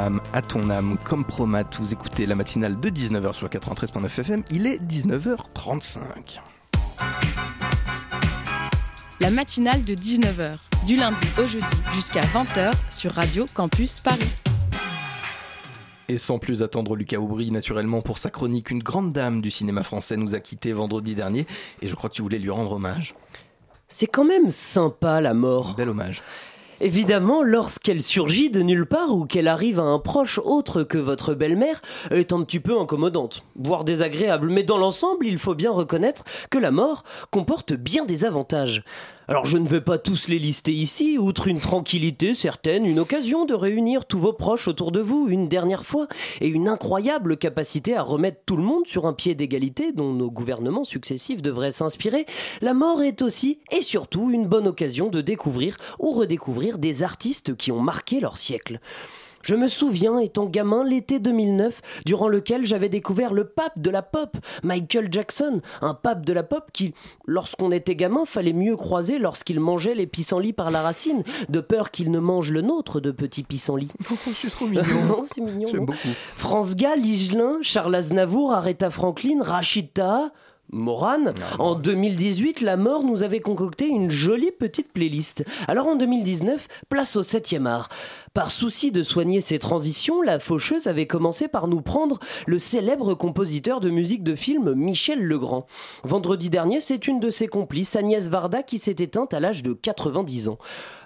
Âme 0.00 0.20
à 0.32 0.40
ton 0.40 0.70
âme, 0.70 0.96
comme 1.04 1.24
promat, 1.24 1.64
vous 1.78 1.92
écoutez 1.92 2.24
la 2.26 2.34
matinale 2.34 2.80
de 2.80 2.88
19h 2.88 3.34
sur 3.34 3.48
93.9 3.48 4.06
FM, 4.06 4.42
il 4.50 4.66
est 4.66 4.82
19h35. 4.82 6.40
La 9.20 9.30
matinale 9.30 9.84
de 9.84 9.94
19h, 9.94 10.56
du 10.86 10.96
lundi 10.96 11.26
au 11.38 11.46
jeudi 11.46 11.66
jusqu'à 11.92 12.22
20h 12.22 12.72
sur 12.90 13.12
Radio 13.12 13.46
Campus 13.52 14.00
Paris. 14.00 14.32
Et 16.08 16.16
sans 16.16 16.38
plus 16.38 16.62
attendre, 16.62 16.96
Lucas 16.96 17.18
Aubry, 17.18 17.50
naturellement, 17.50 18.00
pour 18.00 18.18
sa 18.18 18.30
chronique, 18.30 18.70
une 18.70 18.82
grande 18.82 19.12
dame 19.12 19.42
du 19.42 19.50
cinéma 19.50 19.82
français 19.82 20.16
nous 20.16 20.34
a 20.34 20.40
quittés 20.40 20.72
vendredi 20.72 21.14
dernier, 21.14 21.46
et 21.82 21.88
je 21.88 21.94
crois 21.94 22.08
que 22.08 22.14
tu 22.14 22.22
voulais 22.22 22.38
lui 22.38 22.50
rendre 22.50 22.72
hommage. 22.72 23.14
C'est 23.86 24.06
quand 24.06 24.24
même 24.24 24.50
sympa 24.50 25.20
la 25.20 25.34
mort. 25.34 25.74
Bel 25.76 25.90
hommage. 25.90 26.22
Évidemment, 26.82 27.42
lorsqu'elle 27.42 28.00
surgit 28.00 28.48
de 28.48 28.62
nulle 28.62 28.86
part 28.86 29.14
ou 29.14 29.26
qu'elle 29.26 29.48
arrive 29.48 29.78
à 29.78 29.82
un 29.82 29.98
proche 29.98 30.40
autre 30.42 30.82
que 30.82 30.96
votre 30.96 31.34
belle-mère, 31.34 31.82
elle 32.10 32.20
est 32.20 32.32
un 32.32 32.42
petit 32.42 32.58
peu 32.58 32.80
incommodante, 32.80 33.44
voire 33.54 33.84
désagréable. 33.84 34.48
Mais 34.48 34.62
dans 34.62 34.78
l'ensemble, 34.78 35.26
il 35.26 35.36
faut 35.36 35.54
bien 35.54 35.72
reconnaître 35.72 36.24
que 36.48 36.56
la 36.56 36.70
mort 36.70 37.04
comporte 37.30 37.74
bien 37.74 38.06
des 38.06 38.24
avantages. 38.24 38.82
Alors 39.28 39.46
je 39.46 39.58
ne 39.58 39.68
vais 39.68 39.80
pas 39.80 39.98
tous 39.98 40.26
les 40.26 40.40
lister 40.40 40.72
ici, 40.72 41.16
outre 41.16 41.46
une 41.46 41.60
tranquillité 41.60 42.34
certaine, 42.34 42.84
une 42.84 42.98
occasion 42.98 43.44
de 43.44 43.54
réunir 43.54 44.06
tous 44.06 44.18
vos 44.18 44.32
proches 44.32 44.66
autour 44.66 44.90
de 44.90 44.98
vous 44.98 45.28
une 45.28 45.46
dernière 45.46 45.84
fois, 45.84 46.08
et 46.40 46.48
une 46.48 46.66
incroyable 46.66 47.36
capacité 47.36 47.96
à 47.96 48.02
remettre 48.02 48.40
tout 48.44 48.56
le 48.56 48.64
monde 48.64 48.88
sur 48.88 49.06
un 49.06 49.12
pied 49.12 49.36
d'égalité 49.36 49.92
dont 49.92 50.12
nos 50.12 50.32
gouvernements 50.32 50.82
successifs 50.82 51.42
devraient 51.42 51.70
s'inspirer, 51.70 52.26
la 52.60 52.74
mort 52.74 53.02
est 53.02 53.22
aussi 53.22 53.60
et 53.70 53.82
surtout 53.82 54.32
une 54.32 54.48
bonne 54.48 54.66
occasion 54.66 55.10
de 55.10 55.20
découvrir 55.20 55.76
ou 56.00 56.10
redécouvrir 56.10 56.69
des 56.78 57.02
artistes 57.02 57.56
qui 57.56 57.72
ont 57.72 57.80
marqué 57.80 58.20
leur 58.20 58.36
siècle. 58.36 58.80
Je 59.42 59.54
me 59.54 59.68
souviens, 59.68 60.18
étant 60.18 60.44
gamin, 60.44 60.84
l'été 60.84 61.18
2009, 61.18 62.02
durant 62.04 62.28
lequel 62.28 62.66
j'avais 62.66 62.90
découvert 62.90 63.32
le 63.32 63.44
pape 63.44 63.78
de 63.78 63.88
la 63.88 64.02
pop, 64.02 64.36
Michael 64.62 65.08
Jackson, 65.10 65.62
un 65.80 65.94
pape 65.94 66.26
de 66.26 66.32
la 66.34 66.42
pop 66.42 66.70
qui, 66.72 66.92
lorsqu'on 67.26 67.70
était 67.70 67.96
gamin, 67.96 68.26
fallait 68.26 68.52
mieux 68.52 68.76
croiser 68.76 69.18
lorsqu'il 69.18 69.58
mangeait 69.58 69.94
les 69.94 70.06
pissenlits 70.06 70.52
par 70.52 70.70
la 70.70 70.82
racine, 70.82 71.22
de 71.48 71.60
peur 71.60 71.90
qu'il 71.90 72.10
ne 72.10 72.18
mange 72.18 72.50
le 72.50 72.60
nôtre 72.60 73.00
de 73.00 73.10
petits 73.10 73.42
pissenlits. 73.42 73.92
Oh, 74.12 74.16
je 74.26 74.32
suis 74.32 74.50
trop 74.50 74.66
mignon. 74.66 75.24
C'est 75.24 75.40
mignon. 75.40 75.68
J'aime 75.70 75.86
beaucoup. 75.86 75.98
France 76.36 76.74
Gall, 76.76 76.98
Higelin, 76.98 77.58
Charles 77.62 77.94
Aznavour, 77.94 78.52
Aretha 78.52 78.90
Franklin, 78.90 79.40
Rachid 79.40 79.92
Taha, 79.94 80.30
Morane. 80.72 81.34
En 81.58 81.74
2018, 81.74 82.60
la 82.60 82.76
mort 82.76 83.02
nous 83.02 83.22
avait 83.22 83.40
concocté 83.40 83.86
une 83.86 84.10
jolie 84.10 84.52
petite 84.52 84.92
playlist. 84.92 85.44
Alors 85.68 85.86
en 85.86 85.96
2019, 85.96 86.66
place 86.88 87.16
au 87.16 87.22
7e 87.22 87.66
art. 87.66 87.88
Par 88.32 88.52
souci 88.52 88.92
de 88.92 89.02
soigner 89.02 89.40
ces 89.40 89.58
transitions, 89.58 90.22
la 90.22 90.38
faucheuse 90.38 90.86
avait 90.86 91.08
commencé 91.08 91.48
par 91.48 91.66
nous 91.66 91.80
prendre 91.80 92.20
le 92.46 92.60
célèbre 92.60 93.14
compositeur 93.14 93.80
de 93.80 93.90
musique 93.90 94.22
de 94.22 94.36
film 94.36 94.72
Michel 94.74 95.20
Legrand. 95.20 95.66
Vendredi 96.04 96.48
dernier, 96.48 96.80
c'est 96.80 97.08
une 97.08 97.18
de 97.18 97.30
ses 97.30 97.48
complices, 97.48 97.96
Agnès 97.96 98.28
Varda, 98.28 98.62
qui 98.62 98.78
s'est 98.78 98.92
éteinte 98.92 99.34
à 99.34 99.40
l'âge 99.40 99.64
de 99.64 99.72
90 99.72 100.48
ans. 100.48 100.58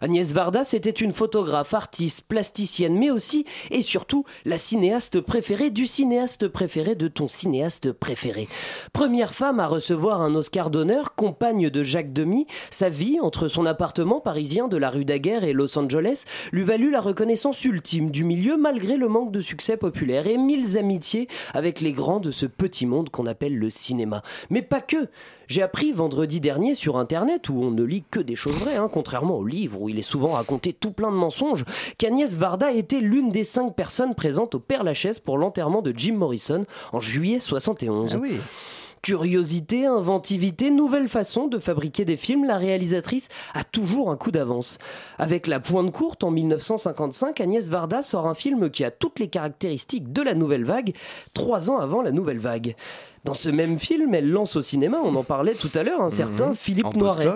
Agnès 0.03 0.35
Varda, 0.35 0.65
c'était 0.65 0.91
une 0.91 1.15
photographe, 1.15 1.73
artiste, 1.73 2.27
plasticienne, 2.29 2.99
mais 2.99 3.09
aussi 3.11 3.47
et 3.71 3.81
surtout 3.81 4.27
la 4.45 4.59
cinéaste 4.59 5.23
préférée 5.23 5.71
du 5.71 5.87
cinéaste 5.87 6.47
préféré 6.49 6.95
de 6.95 7.09
ton 7.09 7.27
cinéaste 7.27 7.93
préféré. 7.93 8.49
Première 8.93 9.33
femme 9.33 9.61
à 9.61 9.67
recevoir 9.67 10.21
un 10.21 10.35
Oscar 10.35 10.69
d'honneur, 10.69 11.15
compagne 11.15 11.71
de 11.71 11.83
Jacques 11.83 12.13
Demy, 12.13 12.47
sa 12.69 12.91
vie 12.91 13.19
entre 13.19 13.49
son 13.49 13.65
appartement 13.65 14.21
parisien 14.21 14.69
de 14.69 14.77
la 14.77 14.91
rue 14.91 15.07
Daguerre 15.07 15.45
et 15.45 15.55
Los 15.55 15.79
Angeles 15.79 16.25
lui 16.53 16.65
valut 16.65 16.91
la 16.91 17.01
reconnaissance 17.15 17.65
ultime 17.65 18.11
du 18.11 18.25
milieu 18.25 18.57
malgré 18.57 18.97
le 18.97 19.07
manque 19.07 19.31
de 19.31 19.41
succès 19.41 19.77
populaire 19.77 20.27
et 20.27 20.37
mille 20.37 20.77
amitiés 20.77 21.29
avec 21.53 21.81
les 21.81 21.93
grands 21.93 22.19
de 22.19 22.33
ce 22.33 22.45
petit 22.45 22.87
monde 22.87 23.09
qu'on 23.09 23.27
appelle 23.27 23.57
le 23.57 23.71
cinéma. 23.71 24.21
Mais 24.51 24.63
pas 24.63 24.81
que 24.81 25.07
j'ai 25.47 25.63
appris 25.63 25.93
vendredi 25.93 26.41
dernier 26.41 26.75
sur 26.75 26.97
internet, 26.97 27.49
où 27.51 27.63
on 27.63 27.71
ne 27.71 27.85
lit 27.85 28.03
que 28.11 28.19
des 28.19 28.35
choses 28.35 28.59
vraies, 28.59 28.75
hein, 28.75 28.91
contrairement 28.93 29.37
au 29.37 29.47
livre 29.47 29.81
où 29.81 29.89
il 29.89 29.97
est 29.97 30.03
souvent 30.03 30.31
raconté 30.31 30.73
tout 30.73 30.91
plein 30.91 31.13
de 31.13 31.17
mensonges, 31.17 31.65
qu'Agnès 31.99 32.35
Varda 32.37 32.73
était 32.73 33.01
l'une 33.01 33.31
des 33.31 33.45
cinq 33.45 33.77
personnes 33.77 34.17
présentes 34.17 34.57
au 34.57 34.59
Père 34.59 34.83
Lachaise 34.83 35.21
pour 35.21 35.39
l'enterrement 35.39 35.83
de 35.83 35.93
Jim 35.97 36.15
Morrison 36.15 36.67
en 36.93 36.99
juillet 36.99 37.39
71. 37.39 38.15
Ah 38.17 38.19
oui. 38.21 38.41
Curiosité, 39.05 39.85
inventivité, 39.85 40.71
nouvelle 40.71 41.09
façon 41.09 41.47
de 41.47 41.59
fabriquer 41.59 42.07
des 42.07 42.17
films, 42.17 42.47
la 42.47 42.57
réalisatrice 42.57 43.29
a 43.53 43.63
toujours 43.63 44.11
un 44.11 44.17
coup 44.17 44.31
d'avance. 44.31 44.79
Avec 45.19 45.47
La 45.47 45.61
Pointe 45.61 45.93
Courte 45.93 46.25
en 46.25 46.31
1955, 46.31 47.39
Agnès 47.39 47.69
Varda 47.69 48.01
sort 48.01 48.27
un 48.27 48.33
film 48.33 48.71
qui 48.71 48.83
a 48.83 48.91
toutes 48.91 49.19
les 49.19 49.29
caractéristiques 49.29 50.11
de 50.11 50.23
la 50.23 50.35
nouvelle 50.35 50.65
vague, 50.65 50.95
trois 51.35 51.71
ans 51.71 51.77
avant 51.77 52.01
la 52.01 52.13
nouvelle 52.13 52.39
vague. 52.39 52.77
Dans 53.25 53.35
ce 53.35 53.49
même 53.49 53.79
film, 53.79 54.15
elle 54.15 54.31
lance 54.31 54.57
au 54.57 54.63
cinéma, 54.63 54.99
on 55.03 55.15
en 55.15 55.25
parlait 55.25 55.55
tout 55.55 55.71
à 55.75 55.83
l'heure, 55.83 56.03
un 56.03 56.11
certain 56.11 56.49
Mhm. 56.49 56.57
Philippe 56.57 56.87
En 56.87 56.93
Noiret. 56.93 57.29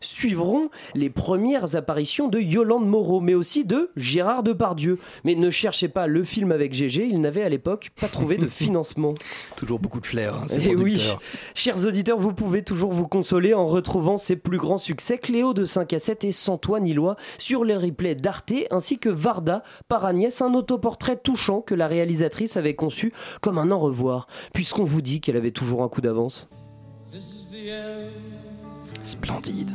Suivront 0.00 0.68
les 0.94 1.10
premières 1.10 1.76
apparitions 1.76 2.28
de 2.28 2.38
Yolande 2.38 2.86
Moreau, 2.86 3.20
mais 3.20 3.34
aussi 3.34 3.64
de 3.64 3.90
Gérard 3.96 4.42
Depardieu. 4.42 4.98
Mais 5.24 5.34
ne 5.34 5.50
cherchez 5.50 5.88
pas 5.88 6.06
le 6.06 6.24
film 6.24 6.52
avec 6.52 6.72
GG, 6.72 7.06
il 7.10 7.20
n'avait 7.20 7.42
à 7.42 7.48
l'époque 7.48 7.90
pas 8.00 8.08
trouvé 8.08 8.36
de 8.36 8.46
financement. 8.48 9.14
Toujours 9.56 9.78
beaucoup 9.78 10.00
de 10.00 10.06
flair, 10.06 10.34
hein, 10.34 10.46
Eh 10.60 10.76
oui, 10.76 11.00
chers 11.54 11.84
auditeurs, 11.86 12.18
vous 12.18 12.32
pouvez 12.34 12.62
toujours 12.62 12.92
vous 12.92 13.08
consoler 13.08 13.54
en 13.54 13.66
retrouvant 13.66 14.16
ses 14.16 14.36
plus 14.36 14.58
grands 14.58 14.78
succès, 14.78 15.18
Cléo 15.18 15.54
de 15.54 15.64
5 15.64 15.92
à 15.94 15.98
7 15.98 16.24
et 16.24 16.32
Sans 16.32 16.58
toi 16.58 16.80
ni 16.80 16.92
loi, 16.94 17.16
sur 17.38 17.64
les 17.64 17.76
replays 17.76 18.14
d'Arte, 18.14 18.52
ainsi 18.70 18.98
que 18.98 19.08
Varda 19.08 19.62
par 19.88 20.04
Agnès, 20.04 20.42
un 20.42 20.54
autoportrait 20.54 21.16
touchant 21.16 21.60
que 21.60 21.74
la 21.74 21.86
réalisatrice 21.86 22.56
avait 22.56 22.74
conçu 22.74 23.12
comme 23.40 23.58
un 23.58 23.70
au 23.70 23.78
revoir, 23.78 24.26
puisqu'on 24.52 24.84
vous 24.84 25.00
dit 25.02 25.20
qu'elle 25.24 25.36
avait 25.36 25.50
toujours 25.50 25.82
un 25.82 25.88
coup 25.88 26.02
d'avance. 26.02 26.48
Splendide. 29.02 29.70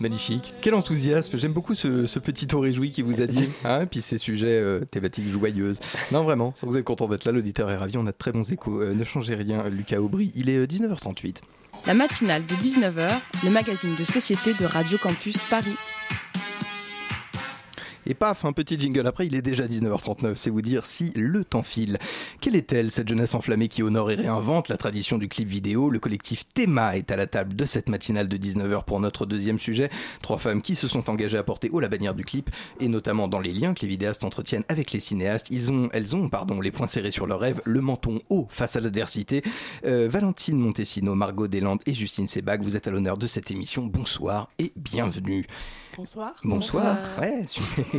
Magnifique. 0.00 0.52
Quel 0.60 0.74
enthousiasme. 0.74 1.38
J'aime 1.38 1.52
beaucoup 1.52 1.74
ce, 1.74 2.06
ce 2.06 2.18
petit 2.18 2.48
ton 2.48 2.60
réjoui 2.60 2.90
qui 2.90 3.02
vous 3.02 3.20
a 3.20 3.26
dit. 3.26 3.48
Hein, 3.64 3.82
et 3.82 3.86
puis 3.86 4.02
ces 4.02 4.18
sujets 4.18 4.60
euh, 4.60 4.84
thématiques 4.84 5.28
joyeuses. 5.28 5.78
Non, 6.10 6.24
vraiment, 6.24 6.52
vous 6.62 6.76
êtes 6.76 6.84
content 6.84 7.06
d'être 7.06 7.24
là. 7.24 7.32
L'auditeur 7.32 7.70
est 7.70 7.76
ravi. 7.76 7.96
On 7.96 8.06
a 8.06 8.12
de 8.12 8.16
très 8.16 8.32
bons 8.32 8.52
échos. 8.52 8.82
Euh, 8.82 8.92
ne 8.94 9.04
changez 9.04 9.36
rien, 9.36 9.68
Lucas 9.68 9.98
Aubry. 10.00 10.32
Il 10.34 10.50
est 10.50 10.58
euh, 10.58 10.66
19h38. 10.66 11.36
La 11.86 11.94
matinale 11.94 12.44
de 12.44 12.54
19h, 12.56 13.08
le 13.44 13.50
magazine 13.50 13.94
de 13.94 14.02
société 14.02 14.54
de 14.54 14.64
Radio 14.66 14.98
Campus 14.98 15.36
Paris. 15.48 15.76
Et 18.08 18.14
paf, 18.14 18.44
un 18.44 18.52
petit 18.52 18.78
jingle 18.78 19.06
après, 19.06 19.26
il 19.26 19.34
est 19.34 19.42
déjà 19.42 19.66
19h39, 19.66 20.36
c'est 20.36 20.50
vous 20.50 20.62
dire 20.62 20.84
si 20.84 21.12
le 21.16 21.44
temps 21.44 21.64
file. 21.64 21.98
Quelle 22.40 22.54
est-elle, 22.54 22.92
cette 22.92 23.08
jeunesse 23.08 23.34
enflammée 23.34 23.66
qui 23.66 23.82
honore 23.82 24.12
et 24.12 24.14
réinvente 24.14 24.68
la 24.68 24.76
tradition 24.76 25.18
du 25.18 25.28
clip 25.28 25.48
vidéo? 25.48 25.90
Le 25.90 25.98
collectif 25.98 26.44
Théma 26.54 26.96
est 26.96 27.10
à 27.10 27.16
la 27.16 27.26
table 27.26 27.56
de 27.56 27.64
cette 27.64 27.88
matinale 27.88 28.28
de 28.28 28.36
19h 28.36 28.84
pour 28.84 29.00
notre 29.00 29.26
deuxième 29.26 29.58
sujet. 29.58 29.90
Trois 30.22 30.38
femmes 30.38 30.62
qui 30.62 30.76
se 30.76 30.86
sont 30.86 31.10
engagées 31.10 31.36
à 31.36 31.42
porter 31.42 31.68
haut 31.70 31.80
la 31.80 31.88
bannière 31.88 32.14
du 32.14 32.24
clip, 32.24 32.48
et 32.78 32.86
notamment 32.86 33.26
dans 33.26 33.40
les 33.40 33.52
liens 33.52 33.74
que 33.74 33.80
les 33.82 33.88
vidéastes 33.88 34.22
entretiennent 34.22 34.64
avec 34.68 34.92
les 34.92 35.00
cinéastes. 35.00 35.48
Ils 35.50 35.72
ont, 35.72 35.88
elles 35.92 36.14
ont 36.14 36.28
pardon, 36.28 36.60
les 36.60 36.70
poings 36.70 36.86
serrés 36.86 37.10
sur 37.10 37.26
leurs 37.26 37.40
rêves, 37.40 37.60
le 37.64 37.80
menton 37.80 38.20
haut 38.30 38.46
face 38.50 38.76
à 38.76 38.80
l'adversité. 38.80 39.42
Euh, 39.84 40.08
Valentine 40.08 40.58
Montesino, 40.58 41.16
Margot 41.16 41.48
Deslandes 41.48 41.82
et 41.86 41.92
Justine 41.92 42.28
Sebag, 42.28 42.62
vous 42.62 42.76
êtes 42.76 42.86
à 42.86 42.92
l'honneur 42.92 43.16
de 43.18 43.26
cette 43.26 43.50
émission. 43.50 43.84
Bonsoir 43.84 44.48
et 44.60 44.72
bienvenue. 44.76 45.44
Bonsoir. 45.96 46.34
Bonsoir. 46.44 46.98
Ouais, 47.18 47.46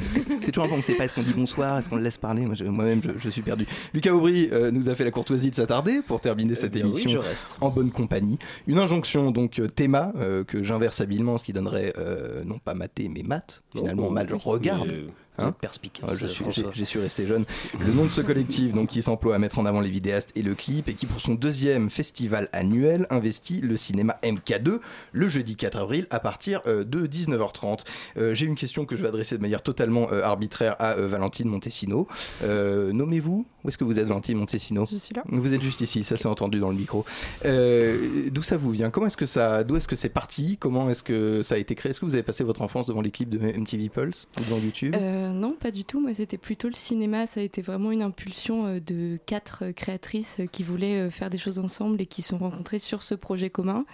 c'est 0.41 0.51
toujours 0.51 0.65
un 0.65 0.67
peu, 0.67 0.73
on 0.73 0.77
ne 0.77 0.81
sait 0.81 0.95
pas, 0.95 1.05
est-ce 1.05 1.13
qu'on 1.13 1.21
dit 1.21 1.33
bonsoir, 1.35 1.77
est-ce 1.77 1.89
qu'on 1.89 1.95
le 1.97 2.03
laisse 2.03 2.17
parler? 2.17 2.47
Je- 2.53 2.63
Moi-même, 2.65 3.01
je, 3.03 3.11
je 3.17 3.29
suis 3.29 3.41
perdu. 3.41 3.65
Lucas 3.93 4.11
Aubry 4.13 4.49
euh, 4.51 4.71
nous 4.71 4.89
a 4.89 4.95
fait 4.95 5.03
la 5.03 5.11
courtoisie 5.11 5.49
de 5.51 5.55
s'attarder 5.55 6.01
pour 6.05 6.21
terminer 6.21 6.55
cette 6.55 6.75
Eh 6.75 6.83
oui, 6.83 6.89
émission 6.89 7.09
je 7.11 7.17
reste. 7.17 7.57
en 7.61 7.69
bonne 7.69 7.91
compagnie. 7.91 8.37
Une 8.67 8.77
injonction, 8.79 9.31
donc, 9.31 9.59
euh, 9.59 9.67
théma, 9.67 10.11
euh, 10.17 10.43
que 10.43 10.63
j'inverse 10.63 11.01
habilement, 11.01 11.37
ce 11.37 11.43
qui 11.43 11.53
donnerait 11.53 11.93
euh, 11.97 12.43
non 12.43 12.59
pas 12.59 12.73
maté, 12.73 13.09
mais 13.09 13.23
mat. 13.23 13.61
Finalement, 13.75 14.07
Oh, 14.07 14.11
mal, 14.11 14.27
je 14.29 14.35
regarde. 14.35 14.87
mais, 14.89 15.05
Hein 15.39 15.51
perspicace, 15.59 16.09
Ah, 16.11 16.15
je 16.19 16.27
suis- 16.27 16.45
j'ai 16.73 16.85
su 16.85 16.99
rester 16.99 17.25
jeune. 17.27 17.45
Le 17.79 17.93
nom 17.93 18.05
de 18.05 18.09
ce 18.09 18.21
collectif, 18.21 18.73
donc, 18.73 18.89
qui 18.89 19.01
s'emploie 19.01 19.35
à 19.35 19.39
mettre 19.39 19.59
en 19.59 19.65
avant 19.65 19.79
les 19.81 19.89
vidéastes 19.89 20.31
et 20.35 20.41
le 20.41 20.55
clip, 20.55 20.89
et 20.89 20.93
qui, 20.93 21.05
pour 21.05 21.21
son 21.21 21.35
deuxième 21.35 21.89
festival 21.89 22.49
annuel, 22.53 23.07
investit 23.09 23.61
le 23.61 23.77
cinéma 23.77 24.17
MK2 24.23 24.79
le 25.13 25.29
jeudi 25.29 25.55
4 25.55 25.77
avril 25.77 26.07
à 26.09 26.19
partir 26.19 26.61
euh, 26.67 26.83
de 26.83 27.05
19h30. 27.07 27.83
Euh, 28.17 28.33
J'ai 28.33 28.45
une 28.45 28.55
question 28.55 28.85
que 28.85 28.95
je 28.95 29.01
vais 29.01 29.07
adresser 29.07 29.37
de 29.37 29.41
manière 29.41 29.61
totalement 29.61 29.77
totalement 29.77 30.07
arbitraire 30.23 30.75
à 30.79 30.95
Valentine 30.95 31.47
Montesino. 31.49 32.07
Nommez-vous 32.43 33.45
Où 33.63 33.67
est-ce 33.69 33.77
que 33.77 33.83
vous 33.83 33.99
êtes, 33.99 34.07
Valentine 34.07 34.37
Montesino? 34.37 34.85
Je 34.89 34.95
suis 34.95 35.13
là. 35.13 35.23
Vous 35.27 35.53
êtes 35.53 35.61
juste 35.61 35.81
ici, 35.81 36.03
ça 36.03 36.17
s'est 36.17 36.27
entendu 36.27 36.59
dans 36.59 36.69
le 36.69 36.75
micro. 36.75 37.05
D'où 37.43 38.41
ça 38.41 38.57
vous 38.57 38.71
vient? 38.71 38.89
Comment 38.89 39.07
est-ce 39.07 39.17
que 39.17 39.25
ça, 39.25 39.63
d'où 39.63 39.75
est-ce 39.75 39.87
que 39.87 39.95
c'est 39.95 40.09
parti? 40.09 40.57
Comment 40.59 40.89
est-ce 40.89 41.03
que 41.03 41.43
ça 41.43 41.55
a 41.55 41.57
été 41.57 41.75
créé? 41.75 41.91
Est-ce 41.91 41.99
que 41.99 42.05
vous 42.05 42.13
avez 42.15 42.23
passé 42.23 42.43
votre 42.43 42.61
enfance 42.61 42.85
devant 42.87 43.01
les 43.01 43.11
clips 43.11 43.29
de 43.29 43.37
MTV 43.39 43.89
Pulse 43.89 44.27
ou 44.39 44.43
devant 44.43 44.57
YouTube? 44.57 44.95
Non, 45.33 45.53
pas 45.53 45.71
du 45.71 45.85
tout. 45.85 45.99
Moi, 45.99 46.13
c'était 46.13 46.37
plutôt 46.37 46.67
le 46.67 46.75
cinéma. 46.75 47.27
Ça 47.27 47.39
a 47.39 47.43
été 47.43 47.61
vraiment 47.61 47.91
une 47.91 48.01
impulsion 48.01 48.79
de 48.79 49.17
quatre 49.25 49.71
créatrices 49.71 50.41
qui 50.51 50.63
voulaient 50.63 51.09
faire 51.09 51.29
des 51.29 51.37
choses 51.37 51.59
ensemble 51.59 52.01
et 52.01 52.05
qui 52.05 52.21
se 52.21 52.29
sont 52.29 52.37
rencontrées 52.37 52.79
sur 52.79 53.03
ce 53.03 53.15
projet 53.15 53.49
commun. 53.49 53.85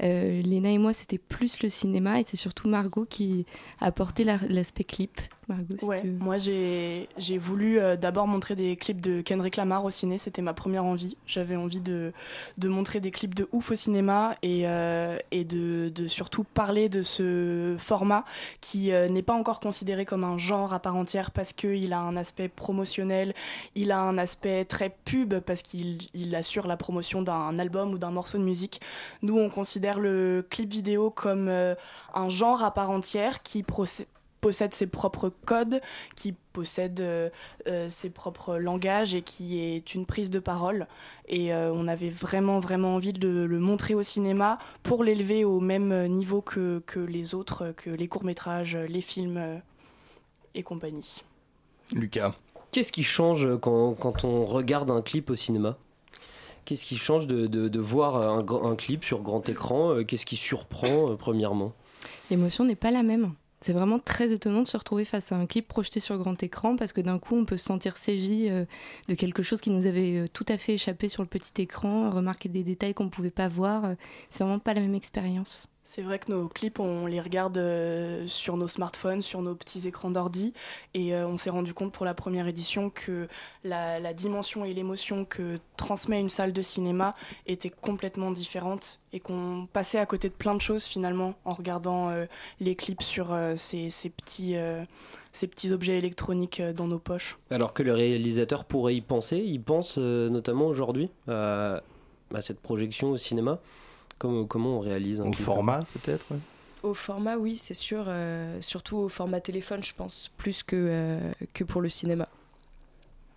Léna 0.00 0.70
et 0.70 0.78
moi, 0.78 0.92
c'était 0.92 1.18
plus 1.18 1.62
le 1.62 1.68
cinéma 1.68 2.20
et 2.20 2.24
c'est 2.24 2.36
surtout 2.36 2.68
Margot 2.68 3.04
qui 3.04 3.46
a 3.80 3.86
apporté 3.86 4.24
l'aspect 4.24 4.84
clip. 4.84 5.20
Ouais, 5.82 6.02
moi 6.04 6.36
j'ai 6.38 7.38
voulu 7.38 7.78
euh, 7.78 7.96
d'abord 7.96 8.26
montrer 8.26 8.54
des 8.54 8.76
clips 8.76 9.00
de 9.00 9.20
Kendrick 9.20 9.56
Lamar 9.56 9.84
au 9.84 9.90
ciné, 9.90 10.18
c'était 10.18 10.42
ma 10.42 10.54
première 10.54 10.84
envie. 10.84 11.16
J'avais 11.26 11.56
envie 11.56 11.80
de, 11.80 12.12
de, 12.58 12.68
montrer 12.68 13.00
des 13.00 13.10
clips 13.10 13.34
de 13.34 13.48
ouf 13.52 13.70
au 13.70 13.74
cinéma 13.74 14.34
et, 14.42 14.66
euh, 14.66 15.18
et 15.30 15.44
de, 15.44 15.90
de, 15.94 16.08
surtout 16.08 16.44
parler 16.44 16.88
de 16.88 17.02
ce 17.02 17.76
format 17.78 18.24
qui 18.60 18.92
euh, 18.92 19.08
n'est 19.08 19.22
pas 19.22 19.34
encore 19.34 19.60
considéré 19.60 20.04
comme 20.04 20.24
un 20.24 20.38
genre 20.38 20.72
à 20.72 20.80
part 20.80 20.96
entière 20.96 21.30
parce 21.30 21.52
qu'il 21.52 21.92
a 21.92 22.00
un 22.00 22.16
aspect 22.16 22.48
promotionnel, 22.48 23.34
il 23.74 23.92
a 23.92 24.00
un 24.00 24.18
aspect 24.18 24.64
très 24.64 24.94
pub 25.04 25.38
parce 25.40 25.62
qu'il 25.62 25.98
il 26.14 26.34
assure 26.34 26.66
la 26.66 26.76
promotion 26.76 27.22
d'un 27.22 27.58
album 27.58 27.92
ou 27.92 27.98
d'un 27.98 28.10
morceau 28.10 28.38
de 28.38 28.44
musique. 28.44 28.80
Nous 29.22 29.38
on 29.38 29.50
considère 29.50 29.98
le 29.98 30.46
clip 30.48 30.70
vidéo 30.70 31.10
comme 31.10 31.48
un 31.48 32.28
genre 32.28 32.62
à 32.62 32.72
part 32.72 32.90
entière 32.90 33.42
qui 33.42 33.62
possède 34.42 34.74
ses 34.74 34.88
propres 34.88 35.32
codes, 35.46 35.80
qui 36.16 36.34
possède 36.52 37.00
euh, 37.00 37.30
euh, 37.68 37.88
ses 37.88 38.10
propres 38.10 38.58
langages 38.58 39.14
et 39.14 39.22
qui 39.22 39.60
est 39.60 39.94
une 39.94 40.04
prise 40.04 40.30
de 40.30 40.40
parole. 40.40 40.88
Et 41.28 41.54
euh, 41.54 41.72
on 41.72 41.88
avait 41.88 42.10
vraiment, 42.10 42.60
vraiment 42.60 42.96
envie 42.96 43.14
de 43.14 43.28
le 43.28 43.58
montrer 43.60 43.94
au 43.94 44.02
cinéma 44.02 44.58
pour 44.82 45.04
l'élever 45.04 45.44
au 45.44 45.60
même 45.60 46.06
niveau 46.08 46.42
que, 46.42 46.82
que, 46.86 46.98
les 46.98 47.34
autres, 47.34 47.72
que 47.76 47.88
les 47.88 48.08
courts-métrages, 48.08 48.76
les 48.76 49.00
films 49.00 49.62
et 50.54 50.62
compagnie. 50.62 51.22
Lucas. 51.94 52.34
Qu'est-ce 52.72 52.92
qui 52.92 53.04
change 53.04 53.56
quand, 53.60 53.94
quand, 53.94 54.24
on 54.24 54.44
regarde 54.44 54.90
un 54.90 55.02
clip 55.02 55.30
au 55.30 55.36
cinéma? 55.36 55.78
Qu'est-ce 56.64 56.84
qui 56.84 56.96
change 56.96 57.26
de, 57.28 57.46
de, 57.46 57.68
de 57.68 57.80
voir 57.80 58.16
un, 58.16 58.38
un, 58.38 58.76
clip 58.76 59.04
sur 59.04 59.22
grand 59.22 59.48
écran? 59.48 60.02
Qu'est-ce 60.04 60.26
qui 60.26 60.36
surprend, 60.36 61.16
premièrement? 61.16 61.74
L'émotion 62.30 62.64
n'est 62.64 62.76
pas 62.76 62.90
la 62.90 63.02
même. 63.02 63.34
C'est 63.62 63.72
vraiment 63.72 64.00
très 64.00 64.32
étonnant 64.32 64.62
de 64.62 64.68
se 64.68 64.76
retrouver 64.76 65.04
face 65.04 65.30
à 65.30 65.36
un 65.36 65.46
clip 65.46 65.68
projeté 65.68 66.00
sur 66.00 66.18
grand 66.18 66.42
écran 66.42 66.74
parce 66.74 66.92
que 66.92 67.00
d'un 67.00 67.20
coup 67.20 67.36
on 67.36 67.44
peut 67.44 67.56
se 67.56 67.64
sentir 67.64 67.96
saisi 67.96 68.50
euh, 68.50 68.64
de 69.08 69.14
quelque 69.14 69.44
chose 69.44 69.60
qui 69.60 69.70
nous 69.70 69.86
avait 69.86 70.16
euh, 70.16 70.24
tout 70.32 70.44
à 70.48 70.58
fait 70.58 70.74
échappé 70.74 71.06
sur 71.06 71.22
le 71.22 71.28
petit 71.28 71.62
écran, 71.62 72.10
remarquer 72.10 72.48
des 72.48 72.64
détails 72.64 72.92
qu'on 72.92 73.04
ne 73.04 73.08
pouvait 73.08 73.30
pas 73.30 73.46
voir. 73.46 73.84
Euh, 73.84 73.94
c'est 74.30 74.42
vraiment 74.42 74.58
pas 74.58 74.74
la 74.74 74.80
même 74.80 74.96
expérience. 74.96 75.68
C'est 75.94 76.00
vrai 76.00 76.18
que 76.18 76.32
nos 76.32 76.48
clips, 76.48 76.80
on 76.80 77.04
les 77.04 77.20
regarde 77.20 77.58
euh, 77.58 78.26
sur 78.26 78.56
nos 78.56 78.66
smartphones, 78.66 79.20
sur 79.20 79.42
nos 79.42 79.54
petits 79.54 79.86
écrans 79.86 80.10
d'ordi, 80.10 80.54
et 80.94 81.14
euh, 81.14 81.26
on 81.26 81.36
s'est 81.36 81.50
rendu 81.50 81.74
compte 81.74 81.92
pour 81.92 82.06
la 82.06 82.14
première 82.14 82.46
édition 82.46 82.88
que 82.88 83.28
la, 83.62 84.14
dimension 84.14 84.64
et 84.64 84.72
l'émotion 84.72 85.26
que 85.26 85.58
transmet 85.76 86.18
une 86.18 86.30
salle 86.30 86.54
de 86.54 86.62
cinéma 86.62 87.14
était 87.46 87.68
complètement 87.68 88.30
différente 88.30 89.00
et 89.12 89.20
qu'on 89.20 89.68
passait 89.70 89.98
à 89.98 90.06
côté 90.06 90.30
de 90.30 90.34
plein 90.34 90.54
de 90.54 90.62
choses 90.62 90.84
finalement 90.84 91.34
en 91.44 91.52
regardant 91.52 92.08
euh, 92.08 92.24
les 92.58 92.74
clips 92.74 93.02
sur 93.02 93.36
ces, 93.56 93.90
petits 94.08 94.54
ces 95.32 95.46
petits 95.46 95.72
objets 95.72 95.98
électroniques 95.98 96.62
dans 96.74 96.86
nos 96.86 96.98
poches. 96.98 97.36
Alors 97.50 97.74
que 97.74 97.82
le 97.82 97.92
réalisateur 97.92 98.64
pourrait 98.64 98.96
y 98.96 99.02
penser, 99.02 99.44
il 99.44 99.60
pense 99.60 99.98
notamment 99.98 100.68
aujourd'hui 100.68 101.10
à, 101.28 101.82
cette 102.40 102.60
projection 102.60 103.10
au 103.10 103.18
cinéma. 103.18 103.60
Comment, 104.22 104.78
on 104.78 104.80
réalise 104.80 105.20
un 105.20 105.26
Au 105.26 105.32
format 105.32 105.80
peut-être 105.94 106.26
Au 106.84 106.94
format, 106.94 107.36
oui, 107.36 107.56
c'est 107.56 107.74
sûr. 107.74 108.04
Euh, 108.06 108.60
surtout 108.60 108.98
au 108.98 109.08
format 109.08 109.40
téléphone, 109.40 109.82
je 109.82 109.92
pense, 109.94 110.30
plus 110.36 110.62
que, 110.62 110.76
euh, 110.76 111.32
que 111.54 111.64
pour 111.64 111.80
le 111.80 111.88
cinéma. 111.88 112.28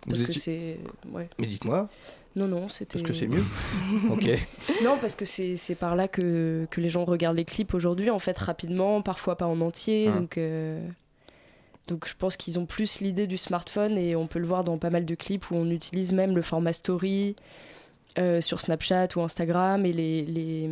Parce 0.06 0.22
que 0.22 0.32
c'est. 0.32 0.78
Ouais. 1.10 1.28
Mais 1.38 1.48
dites-moi. 1.48 1.88
Non, 2.36 2.46
non, 2.46 2.68
c'était. 2.68 2.98
Parce 2.98 3.10
que 3.10 3.14
c'est 3.14 3.26
mieux. 3.26 3.42
ok. 4.10 4.28
Non, 4.84 4.98
parce 5.00 5.16
que 5.16 5.24
c'est 5.24 5.74
par 5.74 5.96
là 5.96 6.06
que, 6.06 6.68
que, 6.70 6.80
les 6.80 6.90
gens 6.90 7.04
regardent 7.04 7.38
les 7.38 7.44
clips 7.44 7.74
aujourd'hui, 7.74 8.10
en 8.10 8.20
fait, 8.20 8.38
rapidement, 8.38 9.02
parfois 9.02 9.36
pas 9.36 9.46
en 9.46 9.60
entier. 9.60 10.08
Ah. 10.08 10.18
Donc. 10.18 10.38
Euh, 10.38 10.86
donc 11.88 12.08
je 12.08 12.16
pense 12.16 12.36
qu'ils 12.36 12.58
ont 12.58 12.66
plus 12.66 12.98
l'idée 12.98 13.28
du 13.28 13.36
smartphone 13.36 13.96
et 13.96 14.16
on 14.16 14.26
peut 14.26 14.40
le 14.40 14.46
voir 14.46 14.64
dans 14.64 14.76
pas 14.76 14.90
mal 14.90 15.04
de 15.04 15.14
clips 15.14 15.52
où 15.52 15.54
on 15.54 15.70
utilise 15.70 16.12
même 16.12 16.34
le 16.34 16.42
format 16.42 16.72
story, 16.72 17.36
euh, 18.18 18.40
sur 18.40 18.60
Snapchat 18.60 19.08
ou 19.16 19.20
Instagram 19.20 19.84
et 19.84 19.92
les, 19.92 20.24
les, 20.24 20.70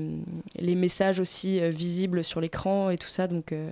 les 0.59 0.75
messages 0.75 1.21
aussi 1.21 1.61
euh, 1.61 1.69
visibles 1.69 2.25
sur 2.25 2.41
l'écran 2.41 2.91
et 2.91 2.99
tout 2.99 3.09
ça. 3.09 3.27
Donc 3.27 3.53
euh, 3.53 3.71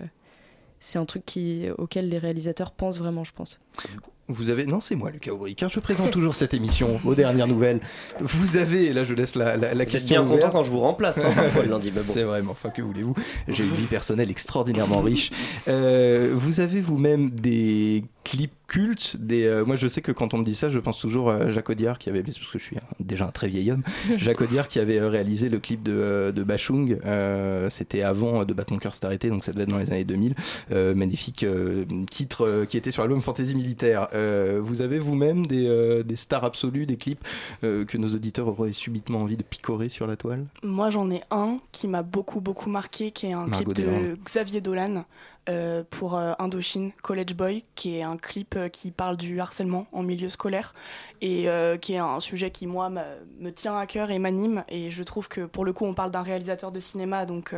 c'est 0.81 0.99
un 0.99 1.05
truc 1.05 1.25
qui, 1.25 1.67
auquel 1.79 2.09
les 2.09 2.19
réalisateurs 2.19 2.71
pensent 2.73 2.99
vraiment, 2.99 3.25
je 3.25 3.33
pense. 3.33 3.61
Vous 4.29 4.51
avez 4.51 4.65
non 4.67 4.81
c'est 4.81 4.95
moi 4.95 5.11
Lucas 5.11 5.33
Aubry 5.33 5.55
car 5.55 5.69
je 5.69 5.81
présente 5.81 6.11
toujours 6.13 6.37
cette 6.37 6.55
émission 6.55 7.01
aux 7.05 7.15
dernières 7.15 7.49
nouvelles. 7.49 7.81
Vous 8.21 8.57
avez 8.57 8.87
et 8.87 8.93
là 8.93 9.05
je 9.05 9.15
laisse 9.15 9.35
la, 9.35 9.57
la, 9.57 9.75
la 9.75 9.85
question. 9.85 10.23
bien 10.23 10.33
content 10.33 10.51
quand 10.51 10.63
je 10.63 10.71
vous 10.71 10.81
remplace 10.81 11.19
hein, 11.25 11.33
parfois 11.35 11.65
le 11.65 11.71
lundi. 11.71 11.93
C'est 12.05 12.23
vraiment 12.23 12.53
enfin 12.53 12.71
que 12.71 12.83
voulez-vous? 12.83 13.15
J'ai 13.49 13.65
une 13.65 13.75
vie 13.75 13.87
personnelle 13.87 14.31
extraordinairement 14.31 15.01
riche. 15.01 15.33
vous 15.67 16.61
avez 16.61 16.81
vous-même 16.81 17.31
des 17.31 18.05
clips 18.25 18.53
cultes. 18.73 19.17
Des, 19.19 19.45
euh, 19.45 19.65
moi, 19.65 19.77
je 19.77 19.87
sais 19.87 20.01
que 20.01 20.13
quand 20.13 20.33
on 20.33 20.39
me 20.39 20.45
dit 20.45 20.55
ça, 20.55 20.71
je 20.71 20.79
pense 20.79 20.99
toujours 20.99 21.31
à 21.31 21.51
Jacques 21.51 21.69
Audiard, 21.69 21.99
qui 21.99 22.09
avait, 22.09 22.23
parce 22.23 22.39
que 22.39 22.59
je 22.59 22.65
suis 22.65 22.77
déjà 23.01 23.27
un 23.27 23.31
très 23.31 23.49
vieil 23.49 23.71
homme, 23.71 23.83
Jacques 24.17 24.41
Audiard 24.41 24.67
qui 24.69 24.79
avait 24.79 24.99
euh, 24.99 25.09
réalisé 25.09 25.51
le 25.51 25.59
clip 25.59 25.83
de, 25.83 25.93
euh, 25.93 26.33
de 26.33 26.43
Bachung. 26.43 26.99
C'était 27.69 28.03
avant 28.03 28.45
de 28.45 28.55
Battre 28.55 28.73
mon 28.73 28.79
cœur 28.79 28.95
s'est 28.95 29.05
arrêté, 29.05 29.29
donc 29.29 29.45
ça 29.45 29.53
devait 29.53 29.65
être 29.65 29.69
dans 29.71 29.79
les 29.79 29.91
années 29.91 30.05
2000. 30.05 30.35
magnifique 30.95 31.45
titre 32.11 32.65
qui 32.69 32.77
était 32.77 32.91
sur 32.91 33.03
l'album 33.03 33.21
Fantasy 33.21 33.55
Militaire. 33.63 34.09
vous 34.61 34.81
avez 34.81 34.99
vous-même 34.99 35.47
des, 35.47 36.03
des, 36.05 36.17
stars 36.17 36.45
absolues, 36.45 36.87
des 36.87 36.97
clips 36.97 37.25
que 37.61 37.97
nos 37.97 38.09
auditeurs 38.15 38.49
auraient 38.49 38.73
subitement 38.73 39.21
envie 39.21 39.37
de 39.37 39.43
picorer 39.43 39.89
sur 39.89 40.07
la 40.07 40.17
toile? 40.17 40.45
Moi, 40.63 40.91
j'en 40.91 41.11
ai 41.11 41.23
un 41.31 41.59
qui 41.71 41.87
m'a 41.87 42.03
beaucoup, 42.03 42.41
beaucoup 42.41 42.71
marqué, 42.71 43.11
qui 43.13 43.27
est 43.27 43.33
un 43.33 43.49
clip 43.49 43.73
de 43.75 44.19
Xavier 44.25 44.61
Dolan. 44.61 45.05
Euh, 45.49 45.83
pour 45.91 46.15
euh, 46.17 46.35
Indochine 46.39 46.93
College 47.03 47.35
Boy, 47.35 47.65
qui 47.75 47.97
est 47.97 48.05
un 48.05 48.17
clip 48.17 48.55
euh, 48.55 48.69
qui 48.69 48.93
parle 48.93 49.17
du 49.17 49.41
harcèlement 49.41 49.89
en 49.91 50.05
milieu 50.05 50.29
scolaire 50.29 50.73
et 51.21 51.49
qui 51.81 51.95
est 51.95 51.99
un 51.99 52.21
sujet 52.21 52.51
qui, 52.51 52.67
moi, 52.67 52.91
me 52.91 53.51
tient 53.51 53.77
à 53.77 53.87
cœur 53.87 54.11
et 54.11 54.19
m'anime. 54.19 54.65
Et 54.69 54.91
je 54.91 55.03
trouve 55.05 55.29
que, 55.29 55.43
pour 55.43 55.65
le 55.65 55.73
coup, 55.73 55.85
on 55.85 55.95
parle 55.95 56.11
d'un 56.11 56.23
réalisateur 56.23 56.73
de 56.73 56.81
cinéma, 56.81 57.27
donc 57.27 57.55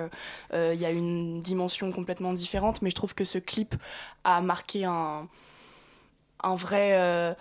il 0.52 0.74
y 0.74 0.84
a 0.84 0.90
une 0.90 1.40
dimension 1.40 1.90
complètement 1.90 2.34
différente, 2.34 2.82
mais 2.82 2.90
je 2.90 2.94
trouve 2.94 3.14
que 3.14 3.24
ce 3.24 3.38
clip 3.38 3.74
a 4.24 4.42
marqué 4.42 4.84
un, 4.84 5.28
un 6.44 6.56
vrai 6.56 7.36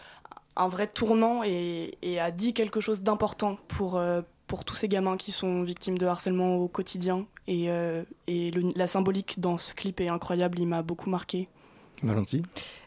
un 0.55 0.67
vrai 0.67 0.87
tournant 0.87 1.43
et, 1.43 1.97
et, 2.03 2.19
a 2.19 2.29
dit 2.29 2.53
quelque 2.53 2.79
chose 2.79 3.01
d'important 3.01 3.57
pour, 3.67 3.99
pour 4.53 4.65
tous 4.65 4.75
ces 4.75 4.87
gamins 4.87 5.17
qui 5.17 5.31
sont 5.31 5.63
victimes 5.63 5.97
de 5.97 6.05
harcèlement 6.05 6.57
au 6.57 6.67
quotidien. 6.67 7.25
Et, 7.47 7.71
euh, 7.71 8.03
et 8.27 8.51
la 8.75 8.85
symbolique 8.85 9.39
dans 9.39 9.57
ce 9.57 9.73
clip 9.73 9.99
est 9.99 10.09
incroyable, 10.09 10.59
il 10.59 10.67
m'a 10.67 10.81
beaucoup 10.83 11.09
marqué. 11.09 11.47
Valentine 12.03 12.45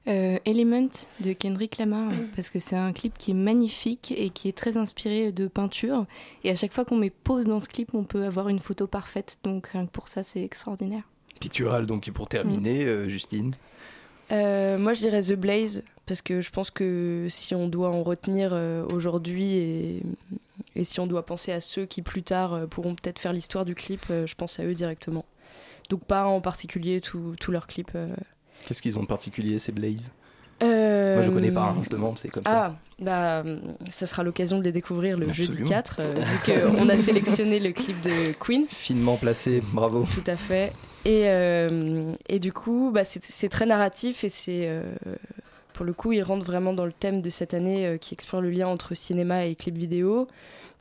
euh, 0.08 0.38
Element 0.44 0.90
de 1.18 1.32
Kendrick 1.32 1.78
Lamar, 1.78 2.12
parce 2.36 2.50
que 2.50 2.60
c'est 2.60 2.76
un 2.76 2.92
clip 2.92 3.18
qui 3.18 3.32
est 3.32 3.34
magnifique 3.34 4.14
et 4.16 4.30
qui 4.30 4.48
est 4.48 4.56
très 4.56 4.76
inspiré 4.76 5.32
de 5.32 5.48
peinture. 5.48 6.06
Et 6.44 6.50
à 6.50 6.54
chaque 6.54 6.72
fois 6.72 6.84
qu'on 6.84 6.96
met 6.96 7.10
pause 7.10 7.46
dans 7.46 7.58
ce 7.58 7.68
clip, 7.68 7.94
on 7.94 8.04
peut 8.04 8.24
avoir 8.24 8.48
une 8.48 8.60
photo 8.60 8.86
parfaite. 8.86 9.38
Donc 9.42 9.66
rien 9.66 9.86
que 9.86 9.90
pour 9.90 10.06
ça, 10.06 10.22
c'est 10.22 10.44
extraordinaire. 10.44 11.02
Pictural, 11.40 11.86
donc, 11.86 12.06
et 12.06 12.12
pour 12.12 12.28
terminer, 12.28 12.84
mm. 12.84 12.88
euh, 12.88 13.08
Justine 13.08 13.54
Moi, 14.30 14.92
je 14.94 15.00
dirais 15.00 15.22
The 15.22 15.34
Blaze, 15.34 15.82
parce 16.06 16.22
que 16.22 16.40
je 16.40 16.50
pense 16.50 16.70
que 16.70 17.26
si 17.28 17.54
on 17.54 17.68
doit 17.68 17.90
en 17.90 18.02
retenir 18.02 18.52
aujourd'hui 18.90 19.56
et 19.56 20.02
et 20.76 20.84
si 20.84 21.00
on 21.00 21.06
doit 21.06 21.24
penser 21.24 21.52
à 21.52 21.60
ceux 21.60 21.86
qui 21.86 22.02
plus 22.02 22.22
tard 22.22 22.52
euh, 22.52 22.66
pourront 22.66 22.94
peut-être 22.94 23.18
faire 23.18 23.32
l'histoire 23.32 23.64
du 23.64 23.74
clip, 23.74 24.02
euh, 24.10 24.26
je 24.26 24.34
pense 24.34 24.60
à 24.60 24.64
eux 24.64 24.74
directement. 24.74 25.24
Donc 25.88 26.04
pas 26.04 26.26
en 26.26 26.40
particulier 26.40 27.00
tous 27.00 27.50
leurs 27.50 27.66
clips. 27.66 27.92
Euh. 27.94 28.14
Qu'est-ce 28.66 28.82
qu'ils 28.82 28.98
ont 28.98 29.02
de 29.02 29.06
particulier 29.06 29.58
ces 29.58 29.72
Blaze? 29.72 30.10
Moi 30.60 31.22
je 31.22 31.30
connais 31.30 31.50
pas, 31.50 31.74
hein, 31.76 31.82
je 31.82 31.90
demande, 31.90 32.18
c'est 32.18 32.28
comme 32.28 32.44
ça. 32.44 32.66
Ah, 32.66 32.74
bah 32.98 33.44
ça 33.90 34.06
sera 34.06 34.22
l'occasion 34.22 34.58
de 34.58 34.64
les 34.64 34.72
découvrir 34.72 35.18
le 35.18 35.30
jeudi 35.30 35.64
4, 35.64 36.00
vu 36.02 36.54
qu'on 36.54 36.88
a 36.88 36.96
sélectionné 36.96 37.60
le 37.60 37.72
clip 37.72 38.00
de 38.00 38.32
Queens. 38.32 38.64
Finement 38.64 39.16
placé, 39.16 39.62
bravo. 39.72 40.06
Tout 40.10 40.24
à 40.26 40.36
fait. 40.36 40.72
Et, 41.04 41.26
et 42.28 42.38
du 42.38 42.54
coup, 42.54 42.90
bah, 42.92 43.04
c'est 43.04 43.48
très 43.50 43.66
narratif 43.66 44.24
et 44.24 44.30
c'est 44.30 44.82
pour 45.76 45.84
le 45.84 45.92
coup, 45.92 46.12
ils 46.12 46.22
rentrent 46.22 46.46
vraiment 46.46 46.72
dans 46.72 46.86
le 46.86 46.92
thème 46.92 47.20
de 47.20 47.28
cette 47.28 47.52
année 47.52 47.98
qui 48.00 48.14
explore 48.14 48.40
le 48.40 48.48
lien 48.48 48.66
entre 48.66 48.94
cinéma 48.94 49.44
et 49.44 49.54
clip 49.54 49.76
vidéo 49.76 50.26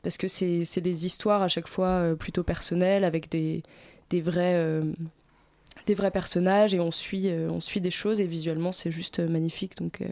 parce 0.02 0.16
que 0.16 0.28
c'est 0.28 0.80
des 0.80 1.04
histoires 1.04 1.42
à 1.42 1.48
chaque 1.48 1.66
fois 1.66 1.88
euh, 1.88 2.14
plutôt 2.14 2.44
personnelles, 2.44 3.04
avec 3.04 3.28
des, 3.28 3.62
des, 4.08 4.20
vrais, 4.20 4.54
euh, 4.54 4.92
des 5.86 5.94
vrais 5.94 6.12
personnages 6.12 6.74
et 6.74 6.80
on 6.80 6.92
suit, 6.92 7.28
on 7.30 7.60
suit 7.60 7.80
des 7.80 7.90
choses 7.90 8.20
et 8.20 8.26
visuellement 8.26 8.72
c'est 8.72 8.90
juste 8.90 9.18
magnifique. 9.18 9.76
Donc 9.76 10.02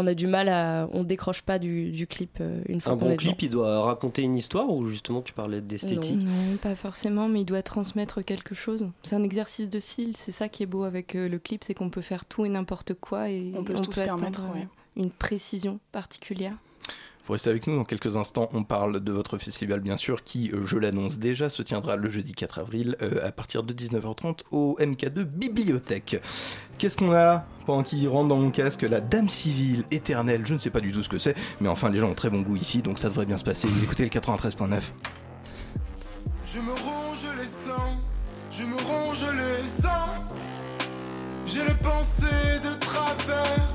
on 0.00 0.06
a 0.06 0.14
du 0.14 0.26
mal 0.26 0.48
à. 0.48 0.88
On 0.92 1.04
décroche 1.04 1.42
pas 1.42 1.58
du, 1.58 2.06
clip 2.08 2.38
euh, 2.40 2.62
une 2.68 2.80
fois 2.80 2.92
Un 2.92 2.96
bon 2.96 3.16
clip, 3.16 3.42
il 3.42 3.50
doit 3.50 3.82
raconter 3.84 4.22
une 4.22 4.36
histoire 4.36 4.70
ou 4.70 4.86
justement 4.86 5.22
tu 5.22 5.32
parlais 5.32 5.60
d'esthétique 5.60 6.16
non, 6.16 6.56
pas 6.56 6.74
forcément, 6.74 7.28
mais 7.28 7.40
il 7.40 7.44
doit 7.44 7.62
transmettre 7.62 8.24
quelque 8.24 8.54
chose. 8.54 8.90
C'est 9.02 9.16
un 9.16 9.22
exercice 9.22 9.68
de 9.68 9.80
style, 9.80 10.16
c'est 10.16 10.32
ça 10.32 10.48
qui 10.48 10.62
est 10.62 10.66
beau 10.66 10.84
avec 10.84 11.14
euh, 11.14 11.28
le 11.28 11.38
clip, 11.38 11.64
c'est 11.64 11.74
qu'on 11.74 11.90
peut 11.90 12.00
faire 12.00 12.24
tout 12.24 12.44
et 12.44 12.48
n'importe 12.48 12.94
quoi 12.94 13.30
et 13.30 13.52
on 13.56 13.64
peut, 13.64 13.74
tout 13.74 13.90
permettre 13.90 14.42
euh, 14.42 14.60
une 14.96 15.10
précision 15.10 15.80
particulière. 15.92 16.56
Vous 17.24 17.34
restez 17.34 17.50
avec 17.50 17.68
nous 17.68 17.76
dans 17.76 17.84
quelques 17.84 18.16
instants. 18.16 18.48
On 18.52 18.64
parle 18.64 18.98
de 18.98 19.12
votre 19.12 19.38
festival, 19.38 19.78
bien 19.80 19.96
sûr, 19.96 20.24
qui, 20.24 20.50
je 20.66 20.76
l'annonce 20.76 21.18
déjà, 21.18 21.50
se 21.50 21.62
tiendra 21.62 21.94
le 21.94 22.10
jeudi 22.10 22.32
4 22.32 22.58
avril 22.58 22.96
à 23.22 23.30
partir 23.30 23.62
de 23.62 23.72
19h30 23.72 24.40
au 24.50 24.76
MK2 24.80 25.22
Bibliothèque. 25.22 26.20
Qu'est-ce 26.78 26.96
qu'on 26.96 27.12
a 27.12 27.44
pendant 27.64 27.84
qu'il 27.84 28.08
rentre 28.08 28.28
dans 28.28 28.38
mon 28.38 28.50
casque? 28.50 28.82
La 28.82 29.00
Dame 29.00 29.28
Civile 29.28 29.84
éternelle. 29.92 30.44
Je 30.44 30.54
ne 30.54 30.58
sais 30.58 30.70
pas 30.70 30.80
du 30.80 30.90
tout 30.90 31.04
ce 31.04 31.08
que 31.08 31.20
c'est, 31.20 31.36
mais 31.60 31.68
enfin, 31.68 31.90
les 31.90 32.00
gens 32.00 32.10
ont 32.10 32.14
très 32.14 32.28
bon 32.28 32.40
goût 32.40 32.56
ici, 32.56 32.82
donc 32.82 32.98
ça 32.98 33.08
devrait 33.08 33.26
bien 33.26 33.38
se 33.38 33.44
passer. 33.44 33.68
Vous 33.68 33.84
écoutez 33.84 34.02
le 34.02 34.10
93.9. 34.10 34.80
Je 36.44 36.58
me 36.58 36.72
ronge 36.72 37.24
les 37.38 37.46
sangs, 37.46 38.00
je 38.50 38.64
me 38.64 38.76
ronge 38.76 39.24
les 39.36 39.66
sangs. 39.68 39.88
J'ai 41.46 41.64
les 41.64 41.74
pensées 41.74 42.58
de 42.64 42.78
travers. 42.80 43.68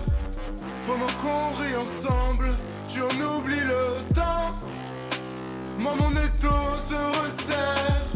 Pendant 0.85 1.05
qu'on 1.21 1.53
rit 1.61 1.75
ensemble, 1.75 2.49
tu 2.97 3.03
en 3.03 3.37
oublies 3.37 3.65
le 3.75 4.13
temps. 4.13 4.57
Moi, 5.77 5.93
mon 5.99 6.11
étau 6.11 6.57
se 6.89 6.95
resserre. 7.19 8.07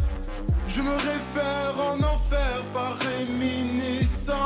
Je 0.68 0.82
me 0.82 0.94
réfère 0.94 1.74
en 1.90 1.98
enfer 1.98 2.64
par 2.74 2.98
réminiscence. 2.98 4.42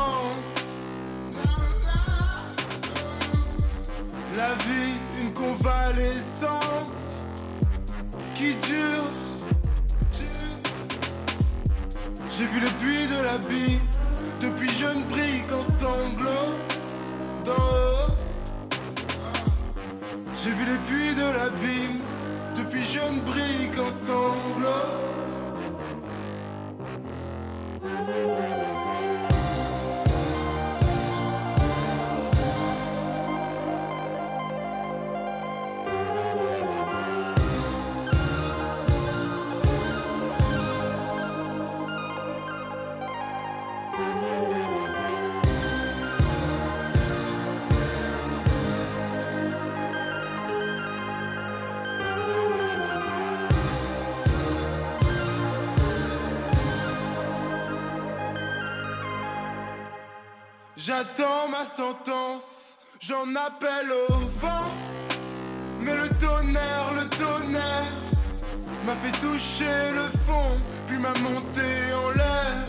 La 4.35 4.53
vie, 4.65 4.95
une 5.21 5.31
convalescence 5.31 7.21
qui 8.33 8.55
dure. 8.55 9.07
J'ai 12.37 12.45
vu 12.47 12.59
le 12.59 12.67
puits 12.79 13.07
de 13.07 13.21
la 13.23 13.37
vie 13.37 13.77
depuis 14.41 14.69
jeune 14.69 15.03
brique 15.03 15.49
en 15.53 15.63
sanglots 15.63 16.53
d'en 17.45 17.53
haut. 17.53 17.95
J'ai 20.43 20.51
vu 20.51 20.65
les 20.65 20.77
puits 20.79 21.15
de 21.15 21.21
l'abîme. 21.21 21.99
Depuis 22.57 22.83
jeune 22.85 23.19
brique 23.21 23.77
en 23.79 23.89
J'attends 60.85 61.47
ma 61.49 61.65
sentence, 61.65 62.77
j'en 62.99 63.33
appelle 63.33 63.91
au 64.07 64.19
vent. 64.39 64.69
Mais 65.79 65.95
le 65.95 66.07
tonnerre, 66.09 66.93
le 66.93 67.09
tonnerre 67.09 67.93
m'a 68.85 68.93
fait 68.93 69.19
toucher 69.19 69.89
le 69.95 70.07
fond, 70.27 70.61
puis 70.85 70.97
m'a 70.97 71.13
monté 71.23 71.91
en 71.91 72.11
l'air. 72.11 72.65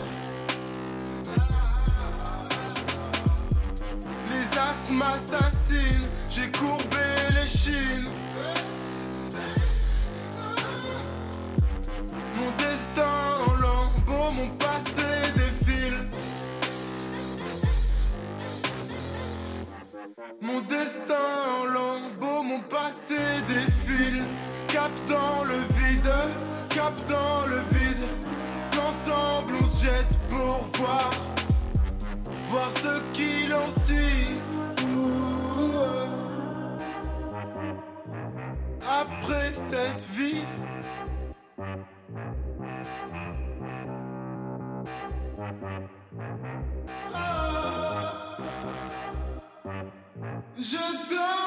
Les 4.31 4.57
astres 4.57 4.93
m'assassinent, 4.93 6.09
j'ai 6.27 6.49
courbé 6.49 7.05
les 7.39 7.47
chines. 7.47 8.09
Mon 12.35 12.51
destin 12.57 13.03
en 13.47 13.53
passé 13.53 14.37
Mon 14.41 14.66
dans 25.07 25.43
le 25.43 25.57
vide, 25.75 26.11
cap 26.69 26.93
dans 27.07 27.45
le 27.49 27.57
vide. 27.71 28.03
Ensemble 28.73 29.55
on 29.61 29.65
se 29.65 29.85
jette 29.85 30.19
pour 30.29 30.65
voir, 30.75 31.09
voir 32.47 32.71
ce 32.71 33.03
qu'il 33.13 33.53
en 33.53 33.69
suit. 33.81 34.35
Après 38.81 39.53
cette 39.53 40.05
vie. 40.11 40.43
Je 50.59 51.09
donne. 51.09 51.46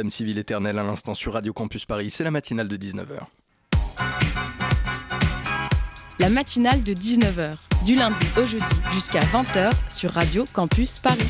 Dame 0.00 0.08
civile 0.10 0.38
éternelle 0.38 0.78
à 0.78 0.82
l'instant 0.82 1.14
sur 1.14 1.34
Radio 1.34 1.52
Campus 1.52 1.84
Paris. 1.84 2.08
C'est 2.08 2.24
la 2.24 2.30
matinale 2.30 2.68
de 2.68 2.76
19h. 2.78 3.20
La 6.18 6.30
matinale 6.30 6.82
de 6.82 6.94
19h, 6.94 7.56
du 7.84 7.96
lundi 7.96 8.24
au 8.38 8.46
jeudi 8.46 8.64
jusqu'à 8.94 9.20
20h 9.20 9.70
sur 9.90 10.12
Radio 10.12 10.46
Campus 10.54 11.00
Paris. 11.00 11.28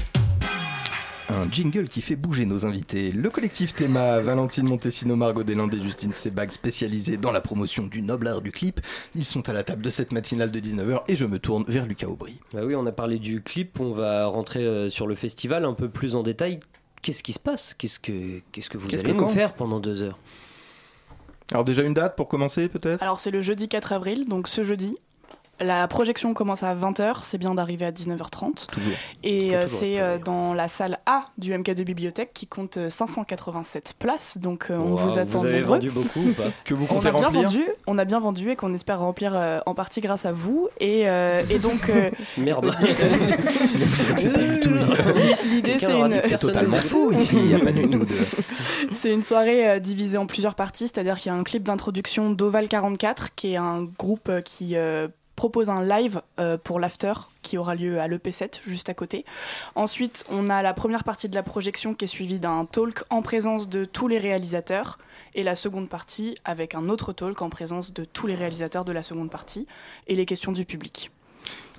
Un 1.30 1.50
jingle 1.50 1.88
qui 1.88 2.00
fait 2.00 2.14
bouger 2.14 2.46
nos 2.46 2.64
invités. 2.64 3.10
Le 3.10 3.28
collectif 3.28 3.74
Théma, 3.74 4.20
Valentine 4.20 4.68
Montesino, 4.68 5.16
Margot 5.16 5.42
Deslandes 5.42 5.74
et 5.74 5.82
Justine 5.82 6.12
Sebag, 6.12 6.52
spécialisés 6.52 7.16
dans 7.16 7.32
la 7.32 7.40
promotion 7.40 7.88
du 7.88 8.02
noble 8.02 8.28
art 8.28 8.40
du 8.40 8.52
clip. 8.52 8.80
Ils 9.16 9.24
sont 9.24 9.48
à 9.48 9.52
la 9.52 9.64
table 9.64 9.82
de 9.82 9.90
cette 9.90 10.12
matinale 10.12 10.52
de 10.52 10.60
19h 10.60 11.02
et 11.08 11.16
je 11.16 11.26
me 11.26 11.40
tourne 11.40 11.64
vers 11.66 11.86
Lucas 11.86 12.06
Aubry. 12.06 12.38
Bah 12.52 12.60
oui, 12.64 12.76
on 12.76 12.86
a 12.86 12.92
parlé 12.92 13.18
du 13.18 13.42
clip, 13.42 13.80
on 13.80 13.92
va 13.92 14.26
rentrer 14.26 14.64
euh, 14.64 14.90
sur 14.90 15.08
le 15.08 15.16
festival 15.16 15.64
un 15.64 15.74
peu 15.74 15.88
plus 15.88 16.14
en 16.14 16.22
détail 16.22 16.60
qu'est-ce 17.02 17.22
qui 17.22 17.32
se 17.32 17.38
passe? 17.38 17.74
Qu'est-ce 17.74 17.98
que, 17.98 18.40
qu'est-ce 18.52 18.70
que 18.70 18.78
vous 18.78 18.94
allez 18.94 19.12
nous 19.12 19.28
faire 19.28 19.54
pendant 19.54 19.80
deux 19.80 20.02
heures? 20.02 20.18
Alors 21.50 21.64
déjà 21.64 21.82
une 21.82 21.94
date 21.94 22.16
pour 22.16 22.28
commencer 22.28 22.68
peut-être? 22.68 23.02
Alors 23.02 23.18
c'est 23.18 23.30
le 23.30 23.40
jeudi 23.40 23.68
4 23.68 23.92
avril, 23.92 24.28
donc 24.28 24.48
ce 24.48 24.62
jeudi. 24.62 24.96
La 25.60 25.86
projection 25.88 26.32
commence 26.32 26.62
à 26.62 26.74
20h, 26.74 27.16
c'est 27.22 27.36
bien 27.36 27.54
d'arriver 27.54 27.84
à 27.84 27.92
19h30. 27.92 28.66
Toujours. 28.66 28.92
Et 29.22 29.54
euh, 29.54 29.66
c'est 29.66 30.00
euh, 30.00 30.16
dans 30.18 30.54
la 30.54 30.68
salle 30.68 30.98
A 31.04 31.26
du 31.36 31.52
MK2 31.52 31.84
Bibliothèque 31.84 32.30
qui 32.32 32.46
compte 32.46 32.78
euh, 32.78 32.88
587 32.88 33.94
places. 33.98 34.38
Donc 34.38 34.68
euh, 34.70 34.76
on 34.78 34.92
Wow, 34.92 34.96
vous 34.96 35.18
attend 35.18 35.38
vous 35.38 35.46
avez 35.46 35.60
nombreux. 35.60 35.74
vendu 35.76 35.90
beaucoup 35.90 36.20
ou 36.20 36.32
pas 36.32 36.44
Que 36.64 36.72
vous 36.72 36.84
on 36.84 36.94
comptez 36.94 37.08
a 37.08 37.12
bien 37.12 37.26
remplir 37.26 37.42
vendu, 37.42 37.64
on 37.86 37.98
a 37.98 38.04
bien 38.06 38.20
vendu 38.20 38.50
et 38.50 38.56
qu'on 38.56 38.72
espère 38.72 39.00
remplir 39.00 39.32
euh, 39.34 39.60
en 39.66 39.74
partie 39.74 40.00
grâce 40.00 40.24
à 40.24 40.32
vous. 40.32 40.68
Et, 40.80 41.08
euh, 41.08 41.42
et 41.50 41.58
donc 41.58 41.90
euh, 41.90 42.10
Merde. 42.38 42.74
L'idée 45.50 45.76
c'est 45.78 45.92
une, 45.98 46.10
C'est 46.12 46.20
Personne 46.28 46.50
totalement 46.52 46.76
faux 46.76 47.12
ici, 47.12 47.36
il 47.36 47.46
n'y 47.48 47.54
a 47.54 47.58
pas 47.58 47.72
du 47.72 47.88
tout 47.88 48.04
de... 48.04 48.14
C'est 48.94 49.12
une 49.12 49.22
soirée 49.22 49.68
euh, 49.68 49.78
divisée 49.78 50.18
en 50.18 50.26
plusieurs 50.26 50.54
parties, 50.54 50.88
c'est-à-dire 50.88 51.18
qu'il 51.18 51.30
y 51.30 51.34
a 51.34 51.38
un 51.38 51.44
clip 51.44 51.62
d'introduction 51.62 52.30
d'Oval 52.30 52.68
44, 52.68 53.34
qui 53.34 53.52
est 53.52 53.56
un 53.56 53.84
groupe 53.84 54.28
euh, 54.28 54.40
qui 54.40 54.76
euh, 54.76 55.08
propose 55.40 55.70
un 55.70 55.82
live 55.82 56.20
euh, 56.38 56.58
pour 56.62 56.78
l'after 56.78 57.14
qui 57.40 57.56
aura 57.56 57.74
lieu 57.74 57.98
à 57.98 58.08
l'EP7 58.08 58.60
juste 58.66 58.90
à 58.90 58.94
côté. 58.94 59.24
Ensuite, 59.74 60.26
on 60.28 60.50
a 60.50 60.60
la 60.60 60.74
première 60.74 61.02
partie 61.02 61.30
de 61.30 61.34
la 61.34 61.42
projection 61.42 61.94
qui 61.94 62.04
est 62.04 62.08
suivie 62.08 62.38
d'un 62.38 62.66
talk 62.66 63.04
en 63.08 63.22
présence 63.22 63.70
de 63.70 63.86
tous 63.86 64.06
les 64.06 64.18
réalisateurs 64.18 64.98
et 65.34 65.42
la 65.42 65.54
seconde 65.54 65.88
partie 65.88 66.34
avec 66.44 66.74
un 66.74 66.90
autre 66.90 67.14
talk 67.14 67.40
en 67.40 67.48
présence 67.48 67.94
de 67.94 68.04
tous 68.04 68.26
les 68.26 68.34
réalisateurs 68.34 68.84
de 68.84 68.92
la 68.92 69.02
seconde 69.02 69.30
partie 69.30 69.66
et 70.08 70.14
les 70.14 70.26
questions 70.26 70.52
du 70.52 70.66
public. 70.66 71.10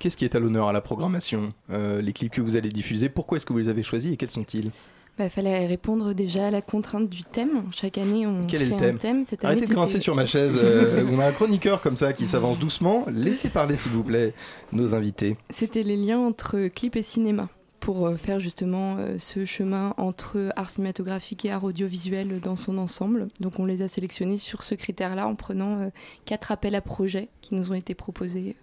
Qu'est-ce 0.00 0.16
qui 0.16 0.24
est 0.24 0.34
à 0.34 0.40
l'honneur 0.40 0.66
à 0.66 0.72
la 0.72 0.80
programmation 0.80 1.52
Euh, 1.70 2.02
Les 2.02 2.12
clips 2.12 2.32
que 2.32 2.40
vous 2.40 2.56
allez 2.56 2.70
diffuser, 2.70 3.08
pourquoi 3.08 3.36
est-ce 3.36 3.46
que 3.46 3.52
vous 3.52 3.60
les 3.60 3.68
avez 3.68 3.84
choisis 3.84 4.12
et 4.12 4.16
quels 4.16 4.30
sont-ils? 4.30 4.72
Il 5.18 5.28
fallait 5.28 5.66
répondre 5.66 6.14
déjà 6.14 6.46
à 6.46 6.50
la 6.50 6.62
contrainte 6.62 7.08
du 7.08 7.22
thème. 7.22 7.64
Chaque 7.72 7.98
année, 7.98 8.26
on 8.26 8.46
Quel 8.46 8.62
est 8.62 8.66
fait 8.66 8.72
le 8.72 8.78
thème 8.78 8.94
un 8.94 8.98
thème. 8.98 9.24
Cette 9.26 9.44
année, 9.44 9.52
Arrêtez 9.52 9.66
de 9.66 9.72
grincer 9.72 10.00
sur 10.00 10.14
ma 10.14 10.24
chaise. 10.24 10.58
euh, 10.62 11.06
on 11.10 11.18
a 11.18 11.26
un 11.26 11.32
chroniqueur 11.32 11.82
comme 11.82 11.96
ça 11.96 12.12
qui 12.12 12.26
s'avance 12.26 12.58
doucement. 12.58 13.04
Laissez 13.08 13.50
parler, 13.50 13.76
s'il 13.76 13.92
vous 13.92 14.04
plaît, 14.04 14.32
nos 14.72 14.94
invités. 14.94 15.36
C'était 15.50 15.82
les 15.82 15.96
liens 15.96 16.18
entre 16.18 16.68
clip 16.68 16.96
et 16.96 17.02
cinéma 17.02 17.48
pour 17.78 18.06
euh, 18.06 18.16
faire 18.16 18.40
justement 18.40 18.96
euh, 18.98 19.18
ce 19.18 19.44
chemin 19.44 19.94
entre 19.98 20.50
art 20.56 20.70
cinématographique 20.70 21.44
et 21.44 21.50
art 21.50 21.64
audiovisuel 21.64 22.40
dans 22.40 22.56
son 22.56 22.78
ensemble. 22.78 23.28
Donc 23.38 23.60
on 23.60 23.66
les 23.66 23.82
a 23.82 23.88
sélectionnés 23.88 24.38
sur 24.38 24.62
ce 24.62 24.74
critère-là 24.74 25.26
en 25.26 25.34
prenant 25.34 25.90
quatre 26.24 26.52
appels 26.52 26.74
à 26.74 26.80
projets 26.80 27.28
qui 27.42 27.54
nous 27.54 27.70
ont 27.70 27.74
été 27.74 27.94
proposés 27.94 28.56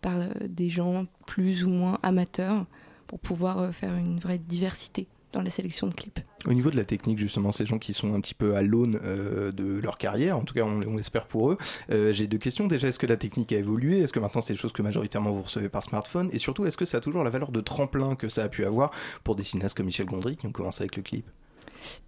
par 0.00 0.16
des 0.48 0.70
gens 0.70 1.04
plus 1.26 1.64
ou 1.64 1.68
moins 1.68 1.98
amateurs 2.02 2.64
pour 3.06 3.18
pouvoir 3.18 3.74
faire 3.74 3.94
une 3.96 4.18
vraie 4.18 4.38
diversité 4.38 5.06
dans 5.32 5.42
la 5.42 5.50
sélection 5.50 5.86
de 5.86 5.94
clips. 5.94 6.20
Au 6.46 6.52
niveau 6.52 6.70
de 6.70 6.76
la 6.76 6.84
technique, 6.84 7.18
justement, 7.18 7.52
ces 7.52 7.66
gens 7.66 7.78
qui 7.78 7.92
sont 7.92 8.14
un 8.14 8.20
petit 8.20 8.34
peu 8.34 8.56
à 8.56 8.62
l'aune 8.62 8.98
euh, 9.04 9.52
de 9.52 9.78
leur 9.78 9.98
carrière, 9.98 10.38
en 10.38 10.42
tout 10.42 10.54
cas, 10.54 10.62
on, 10.62 10.96
l'espère 10.96 11.26
pour 11.26 11.52
eux. 11.52 11.58
euh, 11.90 12.12
J'ai 12.12 12.26
deux 12.26 12.38
questions. 12.38 12.66
Déjà, 12.66 12.88
est-ce 12.88 12.98
que 12.98 13.06
la 13.06 13.16
technique 13.16 13.52
a 13.52 13.58
évolué? 13.58 14.00
Est-ce 14.00 14.12
que 14.12 14.20
maintenant, 14.20 14.40
c'est 14.40 14.54
des 14.54 14.58
choses 14.58 14.72
que 14.72 14.82
majoritairement 14.82 15.30
vous 15.30 15.42
recevez 15.42 15.68
par 15.68 15.84
smartphone? 15.84 16.30
Et 16.32 16.38
surtout, 16.38 16.64
est-ce 16.66 16.76
que 16.76 16.84
ça 16.84 16.98
a 16.98 17.00
toujours 17.00 17.24
la 17.24 17.30
valeur 17.30 17.52
de 17.52 17.60
tremplin 17.60 18.16
que 18.16 18.28
ça 18.28 18.44
a 18.44 18.48
pu 18.48 18.64
avoir 18.64 18.90
pour 19.24 19.36
des 19.36 19.44
cinéastes 19.44 19.76
comme 19.76 19.86
Michel 19.86 20.06
Gondry 20.06 20.36
qui 20.36 20.46
ont 20.46 20.52
commencé 20.52 20.82
avec 20.82 20.96
le 20.96 21.02
clip? 21.02 21.26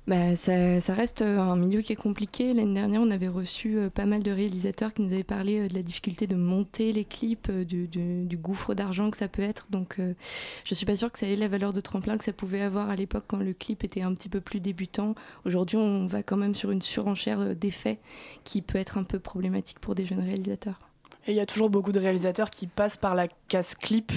Bah, 0.08 0.34
ça, 0.34 0.94
reste 0.94 1.22
euh, 1.22 1.38
un 1.38 1.54
milieu 1.54 1.80
qui 1.80 1.92
est 1.92 1.96
compliqué. 1.96 2.52
L'année 2.54 2.74
dernière, 2.74 3.00
on 3.00 3.10
avait 3.10 3.28
reçu 3.28 3.78
euh, 3.78 3.88
pas 3.88 4.04
mal 4.04 4.24
de 4.24 4.32
réalisateurs 4.32 4.92
qui 4.92 5.02
nous 5.02 5.12
avaient 5.12 5.22
parlé 5.22 5.60
euh, 5.60 5.68
de 5.68 5.74
la 5.74 5.82
difficulté 5.82 6.26
de 6.26 6.34
monter 6.34 6.90
les 6.90 7.04
clips, 7.04 7.50
du, 7.50 8.36
gouffre 8.36 8.74
d'argent 8.74 9.10
que 9.10 9.16
ça 9.16 9.28
peut 9.28 9.42
être. 9.42 9.68
Donc, 9.70 10.00
euh, 10.00 10.14
je 10.64 10.74
suis 10.74 10.86
pas 10.86 10.96
sûre 10.96 11.12
que 11.12 11.20
ça 11.20 11.28
ait 11.28 11.36
la 11.36 11.46
valeur 11.46 11.72
de 11.72 11.80
tremplin 11.80 12.18
que 12.18 12.24
ça 12.24 12.32
pouvait 12.32 12.62
avoir 12.62 12.90
à 12.90 12.96
l'époque 12.96 13.24
quand 13.28 13.38
le 13.38 13.52
clip 13.52 13.84
était 13.84 14.02
un 14.02 14.12
petit 14.14 14.28
peu 14.28 14.40
plus 14.40 14.58
débutant. 14.58 15.14
Aujourd'hui, 15.44 15.76
on 15.76 16.06
va 16.06 16.24
quand 16.24 16.36
même 16.36 16.56
sur 16.56 16.72
une 16.72 16.82
surenchère 16.82 17.54
d'effets 17.54 18.00
qui 18.42 18.60
peut 18.60 18.78
être 18.78 18.98
un 18.98 19.04
peu 19.04 19.20
problématique 19.20 19.78
pour 19.78 19.94
des 19.94 20.04
jeunes 20.04 20.20
réalisateurs. 20.20 20.80
Et 21.26 21.32
il 21.32 21.36
y 21.36 21.40
a 21.40 21.46
toujours 21.46 21.70
beaucoup 21.70 21.92
de 21.92 22.00
réalisateurs 22.00 22.50
qui 22.50 22.66
passent 22.66 22.96
par 22.96 23.14
la 23.14 23.28
case 23.48 23.76
clip 23.76 24.12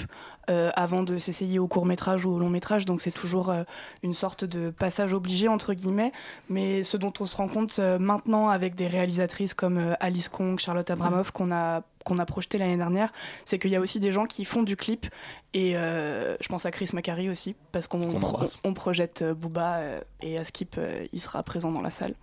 euh, 0.50 0.70
avant 0.74 1.02
de 1.02 1.18
s'essayer 1.18 1.58
au 1.58 1.68
court 1.68 1.86
métrage 1.86 2.24
ou 2.24 2.30
au 2.30 2.38
long 2.38 2.50
métrage, 2.50 2.84
donc 2.84 3.00
c'est 3.00 3.10
toujours 3.10 3.50
euh, 3.50 3.62
une 4.02 4.14
sorte 4.14 4.44
de 4.44 4.70
passage 4.70 5.12
obligé 5.12 5.48
entre 5.48 5.74
guillemets. 5.74 6.12
Mais 6.48 6.84
ce 6.84 6.96
dont 6.96 7.12
on 7.20 7.26
se 7.26 7.36
rend 7.36 7.48
compte 7.48 7.78
euh, 7.78 7.98
maintenant 7.98 8.48
avec 8.48 8.74
des 8.74 8.86
réalisatrices 8.86 9.54
comme 9.54 9.78
euh, 9.78 9.94
Alice 10.00 10.28
Kong, 10.28 10.58
Charlotte 10.58 10.90
Abramoff 10.90 11.30
qu'on 11.30 11.52
a 11.52 11.82
qu'on 12.06 12.18
a 12.18 12.24
projeté 12.24 12.56
l'année 12.56 12.76
dernière, 12.76 13.12
c'est 13.44 13.58
qu'il 13.58 13.70
y 13.70 13.76
a 13.76 13.80
aussi 13.80 13.98
des 13.98 14.12
gens 14.12 14.26
qui 14.26 14.44
font 14.44 14.62
du 14.62 14.76
clip. 14.76 15.06
Et 15.52 15.76
euh, 15.76 16.36
je 16.40 16.48
pense 16.48 16.66
à 16.66 16.70
Chris 16.70 16.90
Macari 16.92 17.28
aussi 17.28 17.56
parce 17.72 17.88
qu'on 17.88 18.20
on 18.62 18.74
projette 18.74 19.22
euh, 19.22 19.34
Booba 19.34 19.76
euh, 19.76 20.00
et 20.20 20.38
Askip 20.38 20.76
euh, 20.78 21.04
il 21.12 21.20
sera 21.20 21.42
présent 21.42 21.72
dans 21.72 21.80
la 21.80 21.90
salle. 21.90 22.14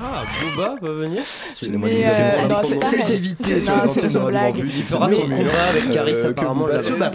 Ah, 0.00 0.22
Booba 0.42 0.76
va 0.80 0.92
venir. 0.92 1.24
C'est 1.24 1.66
une 1.66 1.78
blague. 1.78 1.92
Il 4.58 4.84
fera 4.84 5.08
son 5.08 5.22
combat 5.22 5.64
avec 5.70 5.90
Caris, 5.90 6.24
apparemment, 6.24 6.66
Booba 6.66 7.10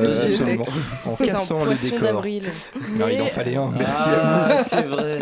là-bas. 0.00 0.36
se 0.36 0.42
battra 0.42 0.54
Dans 0.54 0.54
le 0.54 0.56
MK2 0.56 0.58
euh, 0.58 0.62
absolument, 0.64 0.64
en 1.04 1.16
cassant 1.16 1.58
les 1.58 1.64
poisson 1.64 1.84
décors. 1.94 2.00
d'avril. 2.00 2.44
Non, 2.96 3.08
il 3.08 3.20
en 3.20 3.24
Mais- 3.24 3.30
fallait 3.30 3.56
un, 3.56 3.70
merci 3.70 4.02
Ah, 4.06 4.44
à 4.46 4.56
vous. 4.56 4.64
c'est 4.68 4.82
vrai. 4.82 5.18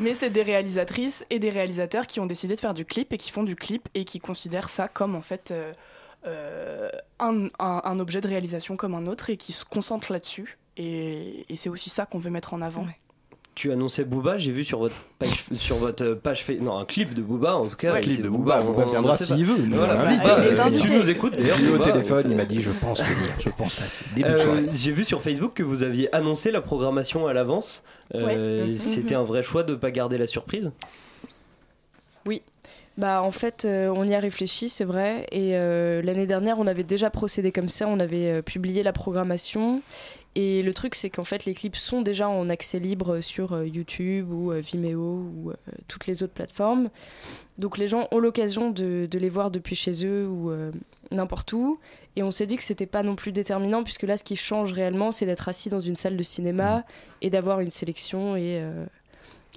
Mais 0.00 0.14
c'est 0.14 0.30
des 0.30 0.42
réalisatrices 0.42 1.24
et 1.30 1.38
des 1.38 1.50
réalisateurs 1.50 2.06
qui 2.06 2.20
ont 2.20 2.26
décidé 2.26 2.54
de 2.54 2.60
faire 2.60 2.74
du 2.74 2.84
clip 2.84 3.12
et 3.12 3.18
qui 3.18 3.30
font 3.30 3.42
du 3.44 3.56
clip 3.56 3.88
et 3.94 4.04
qui 4.04 4.18
considèrent 4.20 4.68
ça 4.68 4.88
comme 4.88 5.14
en 5.16 5.22
fait 5.22 5.50
euh, 5.50 5.72
euh, 6.26 6.88
un, 7.20 7.46
un- 7.58 7.82
un 7.84 7.98
objet 7.98 8.20
de 8.20 8.28
réalisation 8.28 8.76
comme 8.76 8.94
un 8.94 9.06
autre 9.06 9.30
et 9.30 9.36
qui 9.36 9.52
se 9.52 9.64
concentrent 9.64 10.12
là-dessus. 10.12 10.58
Et, 10.76 11.44
et 11.48 11.56
c'est 11.56 11.68
aussi 11.68 11.90
ça 11.90 12.04
qu'on 12.06 12.18
veut 12.18 12.30
mettre 12.30 12.54
en 12.54 12.60
avant. 12.62 12.86
Tu 13.54 13.70
annonçais 13.70 14.04
Booba, 14.04 14.36
j'ai 14.36 14.50
vu 14.50 14.64
sur 14.64 14.80
votre 14.80 14.96
page, 15.18 15.44
sur 15.56 15.76
votre 15.76 16.14
page 16.14 16.42
fait 16.42 16.56
non 16.56 16.76
un 16.76 16.84
clip 16.84 17.14
de 17.14 17.22
Booba 17.22 17.54
en 17.56 17.68
tout 17.68 17.76
cas. 17.76 17.92
Ouais, 17.92 18.00
et 18.00 18.02
clip 18.02 18.20
de 18.22 18.28
Booba, 18.28 18.60
Booba 18.62 18.82
on- 18.82 18.86
on 18.88 18.90
viendra 18.90 19.16
s'il 19.16 19.44
veut, 19.44 19.58
nous, 19.64 19.76
Voilà, 19.76 19.94
bah, 19.94 20.08
Il 20.12 20.52
est 20.54 20.56
si 20.56 20.74
tu 20.80 20.90
nous 20.90 21.08
écoutes 21.08 21.36
d'ailleurs. 21.36 21.56
Au 21.60 21.76
Booba, 21.78 21.92
téléphone, 21.92 22.22
on- 22.26 22.30
il 22.30 22.36
m'a 22.36 22.44
dit 22.46 22.60
je 22.60 22.72
pense 22.72 23.00
venir, 23.00 23.30
je 23.38 23.48
pense 23.50 23.76
passer. 23.80 24.04
Euh. 24.24 24.66
J'ai 24.72 24.90
vu 24.90 25.04
sur 25.04 25.22
Facebook 25.22 25.52
que 25.54 25.62
vous 25.62 25.84
aviez 25.84 26.12
annoncé 26.14 26.50
la 26.50 26.60
programmation 26.62 27.28
à 27.28 27.32
l'avance. 27.32 27.84
Euh, 28.16 28.24
Ouais. 28.26 28.66
Mhm. 28.72 28.74
C'était 28.76 29.14
un 29.14 29.22
vrai 29.22 29.44
choix 29.44 29.62
de 29.62 29.70
ne 29.72 29.76
pas 29.76 29.92
garder 29.92 30.18
la 30.18 30.26
surprise? 30.26 30.72
Oui. 32.26 32.42
Bah 32.96 33.22
en 33.22 33.32
fait, 33.32 33.64
euh, 33.64 33.88
on 33.94 34.04
y 34.04 34.14
a 34.14 34.20
réfléchi, 34.20 34.68
c'est 34.68 34.84
vrai. 34.84 35.26
Et 35.32 35.56
euh, 35.56 36.00
l'année 36.02 36.26
dernière, 36.26 36.58
on 36.60 36.66
avait 36.66 36.84
déjà 36.84 37.10
procédé 37.10 37.50
comme 37.50 37.68
ça. 37.68 37.88
On 37.88 37.98
avait 37.98 38.26
euh, 38.30 38.42
publié 38.42 38.82
la 38.84 38.92
programmation. 38.92 39.82
Et 40.36 40.62
le 40.62 40.74
truc, 40.74 40.96
c'est 40.96 41.10
qu'en 41.10 41.24
fait, 41.24 41.44
les 41.44 41.54
clips 41.54 41.76
sont 41.76 42.02
déjà 42.02 42.28
en 42.28 42.48
accès 42.50 42.80
libre 42.80 43.20
sur 43.20 43.52
euh, 43.52 43.66
YouTube 43.66 44.32
ou 44.32 44.50
euh, 44.50 44.60
Vimeo 44.60 44.98
ou 44.98 45.50
euh, 45.50 45.54
toutes 45.86 46.06
les 46.06 46.22
autres 46.22 46.32
plateformes. 46.32 46.90
Donc 47.58 47.78
les 47.78 47.86
gens 47.86 48.08
ont 48.10 48.18
l'occasion 48.18 48.70
de, 48.70 49.06
de 49.08 49.18
les 49.18 49.28
voir 49.28 49.50
depuis 49.50 49.76
chez 49.76 50.04
eux 50.04 50.26
ou 50.26 50.50
euh, 50.50 50.72
n'importe 51.12 51.52
où. 51.52 51.78
Et 52.16 52.22
on 52.22 52.30
s'est 52.30 52.46
dit 52.46 52.56
que 52.56 52.62
c'était 52.62 52.86
pas 52.86 53.02
non 53.02 53.14
plus 53.14 53.32
déterminant, 53.32 53.84
puisque 53.84 54.02
là, 54.02 54.16
ce 54.16 54.24
qui 54.24 54.36
change 54.36 54.72
réellement, 54.72 55.12
c'est 55.12 55.26
d'être 55.26 55.48
assis 55.48 55.68
dans 55.68 55.80
une 55.80 55.96
salle 55.96 56.16
de 56.16 56.22
cinéma 56.22 56.84
et 57.22 57.30
d'avoir 57.30 57.60
une 57.60 57.70
sélection 57.70 58.36
et, 58.36 58.58
euh, 58.60 58.86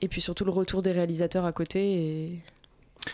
et 0.01 0.07
puis 0.07 0.21
surtout 0.21 0.45
le 0.45 0.51
retour 0.51 0.81
des 0.81 0.91
réalisateurs 0.91 1.45
à 1.45 1.51
côté 1.51 1.93
et, 1.93 2.39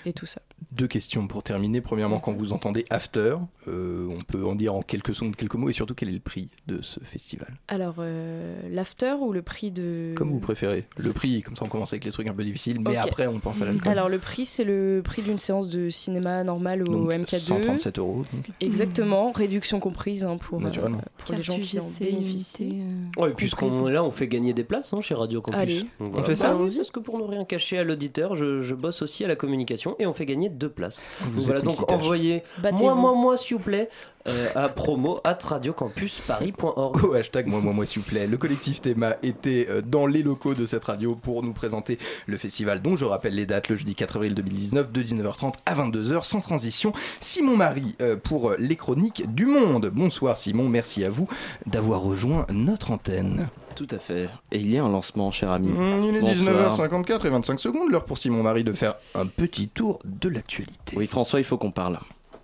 et 0.05 0.13
tout 0.13 0.25
ça. 0.25 0.41
Deux 0.71 0.87
questions 0.87 1.27
pour 1.27 1.43
terminer. 1.43 1.81
Premièrement, 1.81 2.19
quand 2.19 2.31
vous 2.33 2.51
entendez 2.53 2.85
After, 2.89 3.35
euh, 3.67 4.07
on 4.09 4.19
peut 4.21 4.43
en 4.45 4.55
dire 4.55 4.73
en 4.73 4.81
quelques 4.81 5.13
secondes, 5.13 5.35
quelques 5.35 5.55
mots, 5.55 5.69
et 5.69 5.73
surtout 5.73 5.93
quel 5.93 6.09
est 6.09 6.13
le 6.13 6.19
prix 6.19 6.49
de 6.67 6.81
ce 6.81 6.99
festival? 7.01 7.49
Alors, 7.67 7.95
euh, 7.99 8.59
l'after 8.71 9.15
ou 9.21 9.33
le 9.33 9.41
prix 9.41 9.71
de. 9.71 10.13
Comme 10.15 10.31
vous 10.31 10.39
préférez. 10.39 10.85
Le 10.97 11.11
prix, 11.13 11.41
comme 11.43 11.55
ça 11.55 11.65
on 11.65 11.69
commence 11.69 11.93
avec 11.93 12.05
les 12.05 12.11
trucs 12.11 12.27
un 12.27 12.33
peu 12.33 12.43
difficiles, 12.43 12.79
mais 12.79 12.97
après 12.97 13.27
on 13.27 13.39
pense 13.39 13.61
à 13.61 13.65
l'alcool. 13.65 13.91
Alors, 13.91 14.09
le 14.09 14.19
prix, 14.19 14.45
c'est 14.45 14.63
le 14.63 15.01
prix 15.03 15.21
d'une 15.21 15.37
séance 15.37 15.69
de 15.69 15.89
cinéma 15.89 16.43
normale 16.43 16.81
au 16.81 16.85
Donc, 16.85 17.09
MK2. 17.09 17.37
137 17.37 17.99
euros. 17.99 18.25
donc. 18.33 18.49
Exactement, 18.61 19.31
réduction 19.31 19.79
comprise 19.79 20.23
hein, 20.25 20.37
pour, 20.37 20.59
euh, 20.65 20.69
pour 21.17 21.35
les 21.35 21.43
gens 21.43 21.59
qui 21.59 21.79
en 21.79 21.87
bénéficient. 21.99 22.81
euh, 23.17 23.21
Ouais, 23.21 23.33
puisqu'on 23.33 23.87
est 23.87 23.93
là, 23.93 24.03
on 24.03 24.11
fait 24.11 24.27
gagner 24.27 24.53
des 24.53 24.63
places 24.63 24.93
hein, 24.93 25.01
chez 25.01 25.13
Radio 25.13 25.41
Campus. 25.41 25.59
Allez. 25.59 25.85
Donc 25.99 26.15
On 26.15 26.23
fait 26.23 26.35
ça 26.35 26.53
Bah 26.53 26.65
Parce 26.75 26.91
que 26.91 26.99
pour 26.99 27.17
ne 27.19 27.23
rien 27.23 27.45
cacher 27.45 27.77
à 27.77 27.83
l'auditeur, 27.83 28.35
je, 28.35 28.61
je 28.61 28.73
bosse 28.75 29.01
aussi 29.01 29.23
à 29.23 29.27
la 29.27 29.35
communication 29.35 29.82
et 29.99 30.05
on 30.05 30.13
fait 30.13 30.25
gagner 30.25 30.49
deux 30.49 30.69
places. 30.69 31.07
Vous 31.21 31.35
Donc 31.35 31.45
voilà, 31.45 31.61
donc 31.61 31.91
envoyez 31.91 32.43
moi, 32.61 32.95
moi, 32.95 33.13
moi, 33.13 33.37
s'il 33.37 33.57
vous 33.57 33.63
plaît, 33.63 33.89
euh, 34.27 34.49
à 34.55 34.69
promo 34.69 35.19
at 35.23 35.37
radiocampusparis.org. 35.43 37.03
Au 37.03 37.13
hashtag 37.13 37.47
moi, 37.47 37.59
moi, 37.59 37.73
moi, 37.73 37.85
s'il 37.85 38.01
vous 38.01 38.07
plaît. 38.07 38.27
Le 38.27 38.37
collectif 38.37 38.81
Théma 38.81 39.15
était 39.23 39.67
euh, 39.69 39.81
dans 39.81 40.07
les 40.07 40.23
locaux 40.23 40.53
de 40.53 40.65
cette 40.65 40.85
radio 40.85 41.15
pour 41.15 41.43
nous 41.43 41.53
présenter 41.53 41.97
le 42.27 42.37
festival 42.37 42.81
dont 42.81 42.95
je 42.95 43.05
rappelle 43.05 43.35
les 43.35 43.45
dates 43.45 43.69
le 43.69 43.75
jeudi 43.75 43.95
4 43.95 44.15
avril 44.17 44.35
2019 44.35 44.91
de 44.91 45.01
19h30 45.03 45.53
à 45.65 45.75
22h 45.75 46.23
sans 46.23 46.41
transition. 46.41 46.93
Simon 47.19 47.57
Marie 47.57 47.95
euh, 48.01 48.15
pour 48.15 48.53
les 48.57 48.75
chroniques 48.75 49.33
du 49.33 49.45
monde. 49.45 49.91
Bonsoir 49.93 50.37
Simon, 50.37 50.69
merci 50.69 51.03
à 51.03 51.09
vous 51.09 51.27
d'avoir 51.65 52.01
rejoint 52.01 52.45
notre 52.51 52.91
antenne. 52.91 53.49
Tout 53.75 53.87
à 53.89 53.97
fait. 53.97 54.29
Et 54.51 54.59
il 54.59 54.71
y 54.71 54.77
a 54.77 54.83
un 54.83 54.89
lancement, 54.89 55.31
cher 55.31 55.51
ami. 55.51 55.69
Mmh, 55.69 56.03
il 56.03 56.15
est 56.15 56.21
Bonsoir. 56.21 56.77
19h54 56.77 57.25
et 57.25 57.29
25 57.29 57.59
secondes, 57.59 57.91
l'heure 57.91 58.05
pour 58.05 58.17
Simon 58.17 58.43
Marie 58.43 58.63
de 58.63 58.73
faire 58.73 58.95
un 59.15 59.25
petit 59.25 59.67
tour 59.67 59.99
de 60.05 60.29
l'actualité. 60.29 60.95
Oui, 60.95 61.07
François, 61.07 61.39
il 61.39 61.45
faut 61.45 61.57
qu'on 61.57 61.71
parle. 61.71 61.99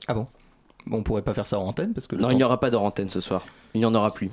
Ah 0.07 0.13
Bon, 0.15 0.27
on 0.91 1.03
pourrait 1.03 1.21
pas 1.21 1.33
faire 1.33 1.45
ça 1.47 1.59
en 1.59 1.63
antenne 1.63 1.93
parce 1.93 2.07
que 2.07 2.15
Non, 2.15 2.23
temps- 2.23 2.29
il 2.31 2.37
n'y 2.37 2.43
aura 2.43 2.59
pas 2.59 2.69
de 2.69 2.75
antenne 2.77 3.09
ce 3.09 3.21
soir. 3.21 3.45
Il 3.73 3.79
n'y 3.79 3.85
en 3.85 3.93
aura 3.95 4.13
plus. 4.13 4.29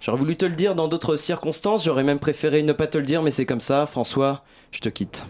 J'aurais 0.00 0.18
voulu 0.18 0.36
te 0.36 0.44
le 0.44 0.54
dire 0.54 0.74
dans 0.74 0.86
d'autres 0.88 1.16
circonstances, 1.16 1.84
j'aurais 1.84 2.04
même 2.04 2.18
préféré 2.18 2.62
ne 2.62 2.72
pas 2.72 2.86
te 2.86 2.98
le 2.98 3.04
dire, 3.06 3.22
mais 3.22 3.30
c'est 3.30 3.46
comme 3.46 3.60
ça, 3.62 3.86
François, 3.86 4.42
je 4.70 4.80
te 4.80 4.88
quitte. 4.90 5.24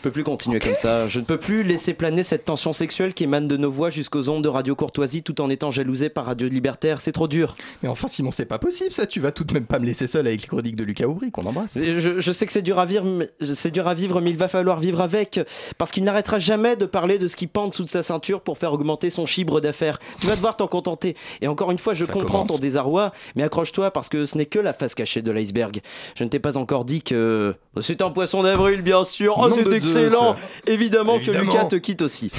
Je 0.00 0.04
peux 0.04 0.12
plus 0.12 0.24
continuer 0.24 0.60
comme 0.60 0.76
ça. 0.76 1.06
Je 1.08 1.20
ne 1.20 1.26
peux 1.26 1.36
plus 1.38 1.62
laisser 1.62 1.92
planer 1.92 2.22
cette 2.22 2.46
tension 2.46 2.72
sexuelle 2.72 3.12
qui 3.12 3.24
émane 3.24 3.46
de 3.48 3.58
nos 3.58 3.70
voix 3.70 3.90
jusqu'aux 3.90 4.30
ondes 4.30 4.42
de 4.42 4.48
Radio 4.48 4.74
Courtoisie 4.74 5.22
tout 5.22 5.42
en 5.42 5.50
étant 5.50 5.70
jalousé 5.70 6.08
par 6.08 6.24
Radio 6.24 6.48
Libertaire. 6.48 7.02
C'est 7.02 7.12
trop 7.12 7.28
dur. 7.28 7.54
Mais 7.82 7.88
enfin, 7.90 8.08
Simon, 8.08 8.30
c'est 8.30 8.46
pas 8.46 8.58
possible 8.58 8.92
ça. 8.92 9.06
Tu 9.06 9.20
vas 9.20 9.30
tout 9.30 9.44
de 9.44 9.52
même 9.52 9.66
pas 9.66 9.78
me 9.78 9.84
laisser 9.84 10.06
seul 10.06 10.26
avec 10.26 10.40
les 10.40 10.48
chroniques 10.48 10.76
de 10.76 10.84
Lucas 10.84 11.04
Aubry 11.06 11.30
qu'on 11.30 11.44
embrasse. 11.44 11.74
Je, 11.76 12.18
je 12.18 12.32
sais 12.32 12.46
que 12.46 12.52
c'est 12.52 12.62
dur 12.62 12.78
à 12.78 12.86
vivre, 12.86 13.04
c'est 13.42 13.70
dur 13.70 13.86
à 13.88 13.92
vivre, 13.92 14.22
mais 14.22 14.30
il 14.30 14.38
va 14.38 14.48
falloir 14.48 14.80
vivre 14.80 15.02
avec, 15.02 15.38
parce 15.76 15.90
qu'il 15.92 16.02
n'arrêtera 16.04 16.38
jamais 16.38 16.76
de 16.76 16.86
parler 16.86 17.18
de 17.18 17.28
ce 17.28 17.36
qui 17.36 17.46
pend 17.46 17.64
en 17.64 17.68
dessous 17.68 17.84
de 17.84 17.88
sa 17.90 18.02
ceinture 18.02 18.40
pour 18.40 18.56
faire 18.56 18.72
augmenter 18.72 19.10
son 19.10 19.26
chibre 19.26 19.60
d'affaires. 19.60 19.98
Tu 20.22 20.26
vas 20.28 20.36
devoir 20.36 20.56
t'en 20.56 20.66
contenter. 20.66 21.14
Et 21.42 21.46
encore 21.48 21.72
une 21.72 21.78
fois, 21.78 21.92
je 21.92 22.06
Ça 22.06 22.12
comprends 22.14 22.44
commence. 22.44 22.46
ton 22.46 22.58
désarroi, 22.58 23.12
mais 23.36 23.42
accroche-toi 23.42 23.90
parce 23.90 24.08
que 24.08 24.24
ce 24.24 24.38
n'est 24.38 24.46
que 24.46 24.58
la 24.58 24.72
face 24.72 24.94
cachée 24.94 25.20
de 25.20 25.30
l'iceberg. 25.30 25.80
Je 26.14 26.24
ne 26.24 26.30
t'ai 26.30 26.38
pas 26.38 26.56
encore 26.56 26.86
dit 26.86 27.02
que 27.02 27.54
c'est 27.82 28.00
un 28.00 28.08
poisson 28.08 28.42
d'avril, 28.42 28.80
bien 28.80 29.04
sûr. 29.04 29.36
Oh, 29.38 29.50
c'est 29.52 29.64
excellent. 29.98 30.32
Zeus. 30.34 30.36
Évidemment, 30.66 31.18
que 31.18 31.22
Évidemment. 31.24 31.52
Lucas 31.52 31.64
te 31.66 31.76
quitte 31.76 32.02
aussi. 32.02 32.30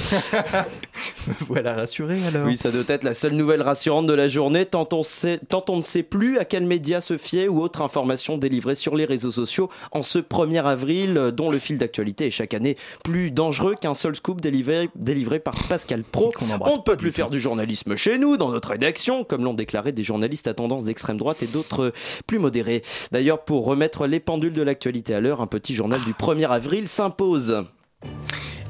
voilà, 1.48 1.74
rassuré 1.74 2.18
alors. 2.26 2.46
Oui, 2.46 2.56
ça 2.56 2.70
doit 2.70 2.84
être 2.88 3.04
la 3.04 3.14
seule 3.14 3.32
nouvelle 3.34 3.62
rassurante 3.62 4.06
de 4.06 4.12
la 4.12 4.28
journée, 4.28 4.66
tant 4.66 4.88
on, 4.92 5.02
sait- 5.02 5.40
tant 5.48 5.64
on 5.68 5.76
ne 5.78 5.82
sait 5.82 6.02
plus 6.02 6.38
à 6.38 6.44
quels 6.44 6.66
médias 6.66 7.00
se 7.00 7.16
fier 7.16 7.48
ou 7.48 7.60
autre 7.60 7.82
information 7.82 8.38
délivrée 8.38 8.74
sur 8.74 8.96
les 8.96 9.04
réseaux 9.04 9.32
sociaux 9.32 9.68
en 9.92 10.02
ce 10.02 10.18
1er 10.18 10.62
avril, 10.64 11.32
dont 11.34 11.50
le 11.50 11.58
fil 11.58 11.78
d'actualité 11.78 12.26
est 12.26 12.30
chaque 12.30 12.54
année 12.54 12.76
plus 13.04 13.30
dangereux 13.30 13.74
qu'un 13.80 13.94
seul 13.94 14.14
scoop 14.14 14.40
délivré, 14.40 14.88
délivré 14.96 15.38
par 15.40 15.54
Pascal 15.68 16.02
Pro. 16.02 16.32
embrasse 16.52 16.72
On 16.72 16.76
ne 16.78 16.82
peut 16.82 16.96
plus 16.96 17.12
faire 17.12 17.30
du 17.30 17.40
journalisme 17.40 17.96
chez 17.96 18.18
nous, 18.18 18.36
dans 18.36 18.50
notre 18.50 18.70
rédaction, 18.70 19.24
comme 19.24 19.44
l'ont 19.44 19.54
déclaré 19.54 19.92
des 19.92 20.02
journalistes 20.02 20.46
à 20.46 20.54
tendance 20.54 20.84
d'extrême 20.84 21.18
droite 21.18 21.42
et 21.42 21.46
d'autres 21.46 21.92
plus 22.26 22.38
modérés. 22.38 22.82
D'ailleurs, 23.10 23.44
pour 23.44 23.64
remettre 23.64 24.06
les 24.06 24.20
pendules 24.20 24.52
de 24.52 24.62
l'actualité 24.62 25.14
à 25.14 25.20
l'heure, 25.20 25.40
un 25.40 25.46
petit 25.46 25.74
journal 25.74 26.00
du 26.02 26.12
1er 26.12 26.48
avril 26.48 26.88
s'impose. 26.88 27.41
causa 27.42 27.66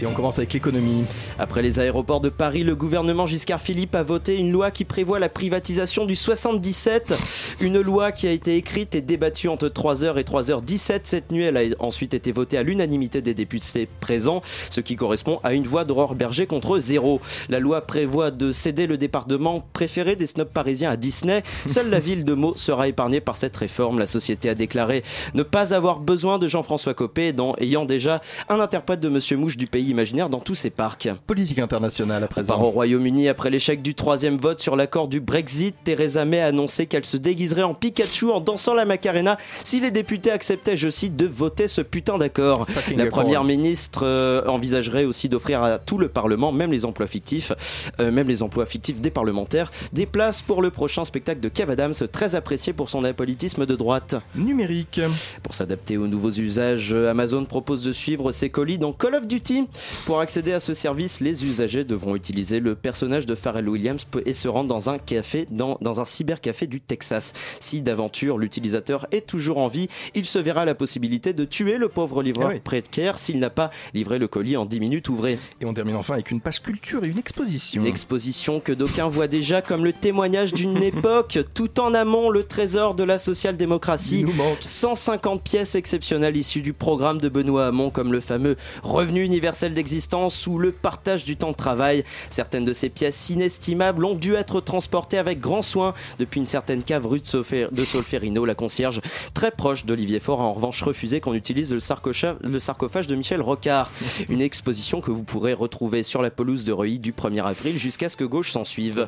Et 0.02 0.06
on 0.06 0.12
commence 0.12 0.38
avec 0.38 0.52
l'économie. 0.52 1.04
Après 1.38 1.62
les 1.62 1.78
aéroports 1.78 2.20
de 2.20 2.28
Paris, 2.28 2.64
le 2.64 2.74
gouvernement 2.74 3.24
Giscard 3.24 3.60
Philippe 3.60 3.94
a 3.94 4.02
voté 4.02 4.36
une 4.36 4.50
loi 4.50 4.72
qui 4.72 4.84
prévoit 4.84 5.20
la 5.20 5.28
privatisation 5.28 6.06
du 6.06 6.16
77. 6.16 7.14
Une 7.60 7.80
loi 7.80 8.10
qui 8.10 8.26
a 8.26 8.32
été 8.32 8.56
écrite 8.56 8.96
et 8.96 9.00
débattue 9.00 9.46
entre 9.46 9.68
3h 9.68 10.18
et 10.18 10.24
3h17 10.24 11.02
cette 11.04 11.30
nuit. 11.30 11.44
Elle 11.44 11.56
a 11.56 11.62
ensuite 11.78 12.14
été 12.14 12.32
votée 12.32 12.58
à 12.58 12.64
l'unanimité 12.64 13.22
des 13.22 13.32
députés 13.32 13.88
présents, 14.00 14.42
ce 14.70 14.80
qui 14.80 14.96
correspond 14.96 15.38
à 15.44 15.54
une 15.54 15.68
voix 15.68 15.84
d'Aurore 15.84 16.16
Berger 16.16 16.48
contre 16.48 16.80
zéro. 16.80 17.20
La 17.48 17.60
loi 17.60 17.82
prévoit 17.82 18.32
de 18.32 18.50
céder 18.50 18.88
le 18.88 18.96
département 18.96 19.64
préféré 19.72 20.16
des 20.16 20.26
snobs 20.26 20.48
parisiens 20.48 20.90
à 20.90 20.96
Disney. 20.96 21.44
Seule 21.66 21.90
la 21.90 22.00
ville 22.00 22.24
de 22.24 22.34
Meaux 22.34 22.54
sera 22.56 22.88
épargnée 22.88 23.20
par 23.20 23.36
cette 23.36 23.56
réforme. 23.56 24.00
La 24.00 24.08
société 24.08 24.48
a 24.48 24.56
déclaré 24.56 25.04
ne 25.34 25.44
pas 25.44 25.74
avoir 25.74 26.00
besoin 26.00 26.40
de 26.40 26.48
Jean-François 26.48 26.94
Copé, 26.94 27.32
ayant 27.58 27.84
déjà 27.84 28.20
un 28.48 28.58
interprète 28.58 28.98
de 28.98 29.08
Monsieur 29.08 29.36
Mouche 29.36 29.56
du 29.56 29.68
pays 29.68 29.91
imaginaire 29.92 30.28
dans 30.28 30.40
tous 30.40 30.56
ses 30.56 30.70
parcs. 30.70 31.08
Politique 31.26 31.60
internationale 31.60 32.24
à 32.24 32.26
présent. 32.26 32.60
au 32.60 32.70
Royaume-Uni 32.70 33.28
après 33.28 33.50
l'échec 33.50 33.82
du 33.82 33.94
troisième 33.94 34.38
vote 34.38 34.60
sur 34.60 34.74
l'accord 34.74 35.06
du 35.06 35.20
Brexit. 35.20 35.76
Theresa 35.84 36.24
May 36.24 36.40
a 36.40 36.46
annoncé 36.46 36.86
qu'elle 36.86 37.04
se 37.04 37.16
déguiserait 37.16 37.62
en 37.62 37.74
Pikachu 37.74 38.30
en 38.30 38.40
dansant 38.40 38.74
la 38.74 38.84
Macarena 38.84 39.38
si 39.62 39.80
les 39.80 39.90
députés 39.90 40.30
acceptaient, 40.30 40.76
je 40.76 40.90
cite, 40.90 41.14
de 41.14 41.26
voter 41.26 41.68
ce 41.68 41.80
putain 41.80 42.18
d'accord. 42.18 42.66
La 42.96 43.04
accord. 43.04 43.20
première 43.20 43.44
ministre 43.44 44.04
euh, 44.04 44.44
envisagerait 44.46 45.04
aussi 45.04 45.28
d'offrir 45.28 45.62
à 45.62 45.78
tout 45.78 45.98
le 45.98 46.08
Parlement, 46.08 46.52
même 46.52 46.72
les 46.72 46.84
emplois 46.84 47.06
fictifs, 47.06 47.52
euh, 48.00 48.10
même 48.10 48.28
les 48.28 48.42
emplois 48.42 48.66
fictifs 48.66 49.00
des 49.00 49.10
parlementaires, 49.10 49.70
des 49.92 50.06
places 50.06 50.42
pour 50.42 50.62
le 50.62 50.70
prochain 50.70 51.04
spectacle 51.04 51.40
de 51.40 51.48
Kev 51.48 51.70
Adams, 51.70 51.94
très 52.10 52.34
apprécié 52.34 52.72
pour 52.72 52.88
son 52.88 53.04
apolitisme 53.04 53.66
de 53.66 53.76
droite. 53.76 54.16
Numérique. 54.34 55.00
Pour 55.42 55.54
s'adapter 55.54 55.96
aux 55.96 56.06
nouveaux 56.06 56.30
usages, 56.32 56.92
Amazon 56.92 57.44
propose 57.44 57.82
de 57.82 57.92
suivre 57.92 58.32
ses 58.32 58.50
colis 58.50 58.78
dans 58.78 58.92
Call 58.92 59.14
of 59.14 59.26
Duty. 59.26 59.66
Pour 60.06 60.20
accéder 60.20 60.52
à 60.52 60.60
ce 60.60 60.74
service, 60.74 61.20
les 61.20 61.44
usagers 61.44 61.84
devront 61.84 62.16
utiliser 62.16 62.60
le 62.60 62.74
personnage 62.74 63.26
de 63.26 63.34
Pharrell 63.34 63.68
Williams 63.68 64.06
et 64.26 64.34
se 64.34 64.48
rendre 64.48 64.68
dans 64.68 64.90
un 64.90 64.98
café, 64.98 65.46
dans, 65.50 65.78
dans 65.80 66.00
un 66.00 66.04
cybercafé 66.04 66.66
du 66.66 66.80
Texas. 66.80 67.32
Si 67.60 67.82
d'aventure 67.82 68.38
l'utilisateur 68.38 69.06
est 69.12 69.26
toujours 69.26 69.58
en 69.58 69.68
vie, 69.68 69.88
il 70.14 70.24
se 70.26 70.38
verra 70.38 70.64
la 70.64 70.74
possibilité 70.74 71.32
de 71.32 71.44
tuer 71.44 71.78
le 71.78 71.88
pauvre 71.88 72.22
livreur 72.22 72.48
Ah 72.50 72.54
oui. 72.54 72.60
précaire 72.60 73.18
s'il 73.18 73.38
n'a 73.38 73.50
pas 73.50 73.70
livré 73.94 74.18
le 74.18 74.28
colis 74.28 74.56
en 74.56 74.64
10 74.64 74.80
minutes 74.80 75.08
ouvrées. 75.08 75.38
Et 75.60 75.64
on 75.64 75.74
termine 75.74 75.96
enfin 75.96 76.14
avec 76.14 76.30
une 76.30 76.40
page 76.40 76.60
culture 76.62 77.04
et 77.04 77.08
une 77.08 77.18
exposition. 77.18 77.80
Une 77.82 77.86
exposition 77.88 78.60
que 78.60 78.72
d'aucuns 78.72 79.08
voient 79.08 79.28
déjà 79.28 79.62
comme 79.62 79.84
le 79.84 79.92
témoignage 79.92 80.52
d'une 80.52 80.82
époque, 80.82 81.38
tout 81.54 81.80
en 81.80 81.94
amont 81.94 82.30
le 82.30 82.44
trésor 82.44 82.94
de 82.94 83.04
la 83.04 83.18
social-démocratie. 83.18 84.20
Il 84.20 84.26
nous 84.26 84.32
manque. 84.32 84.58
150 84.60 85.42
pièces 85.42 85.74
exceptionnelles 85.74 86.36
issues 86.36 86.62
du 86.62 86.72
programme 86.72 87.18
de 87.20 87.28
Benoît 87.28 87.66
Hamon, 87.66 87.90
comme 87.90 88.12
le 88.12 88.20
fameux 88.20 88.56
revenu 88.82 89.22
universel 89.22 89.71
d'existence 89.74 90.46
ou 90.46 90.58
le 90.58 90.72
partage 90.72 91.24
du 91.24 91.36
temps 91.36 91.50
de 91.50 91.56
travail. 91.56 92.04
Certaines 92.30 92.64
de 92.64 92.72
ces 92.72 92.88
pièces 92.88 93.30
inestimables 93.30 94.04
ont 94.04 94.14
dû 94.14 94.34
être 94.34 94.60
transportées 94.60 95.18
avec 95.18 95.40
grand 95.40 95.62
soin 95.62 95.94
depuis 96.18 96.40
une 96.40 96.46
certaine 96.46 96.82
cave 96.82 97.06
rue 97.06 97.20
de, 97.20 97.26
Solfer- 97.26 97.72
de 97.72 97.84
Solferino. 97.84 98.44
La 98.44 98.54
concierge, 98.54 99.00
très 99.34 99.50
proche 99.50 99.84
d'Olivier 99.84 100.20
Faure, 100.20 100.40
a 100.40 100.44
en 100.44 100.52
revanche 100.52 100.82
refusé 100.82 101.20
qu'on 101.20 101.34
utilise 101.34 101.72
le 101.72 101.80
sarcophage 101.80 103.06
de 103.06 103.14
Michel 103.14 103.40
Rocard. 103.40 103.90
Une 104.28 104.40
exposition 104.40 105.00
que 105.00 105.10
vous 105.10 105.22
pourrez 105.22 105.52
retrouver 105.52 106.02
sur 106.02 106.22
la 106.22 106.30
pelouse 106.30 106.64
de 106.64 106.72
Reuilly 106.72 106.98
du 106.98 107.12
1er 107.12 107.44
avril 107.44 107.78
jusqu'à 107.78 108.08
ce 108.08 108.16
que 108.16 108.24
gauche 108.24 108.52
s'en 108.52 108.64
suive. 108.64 109.06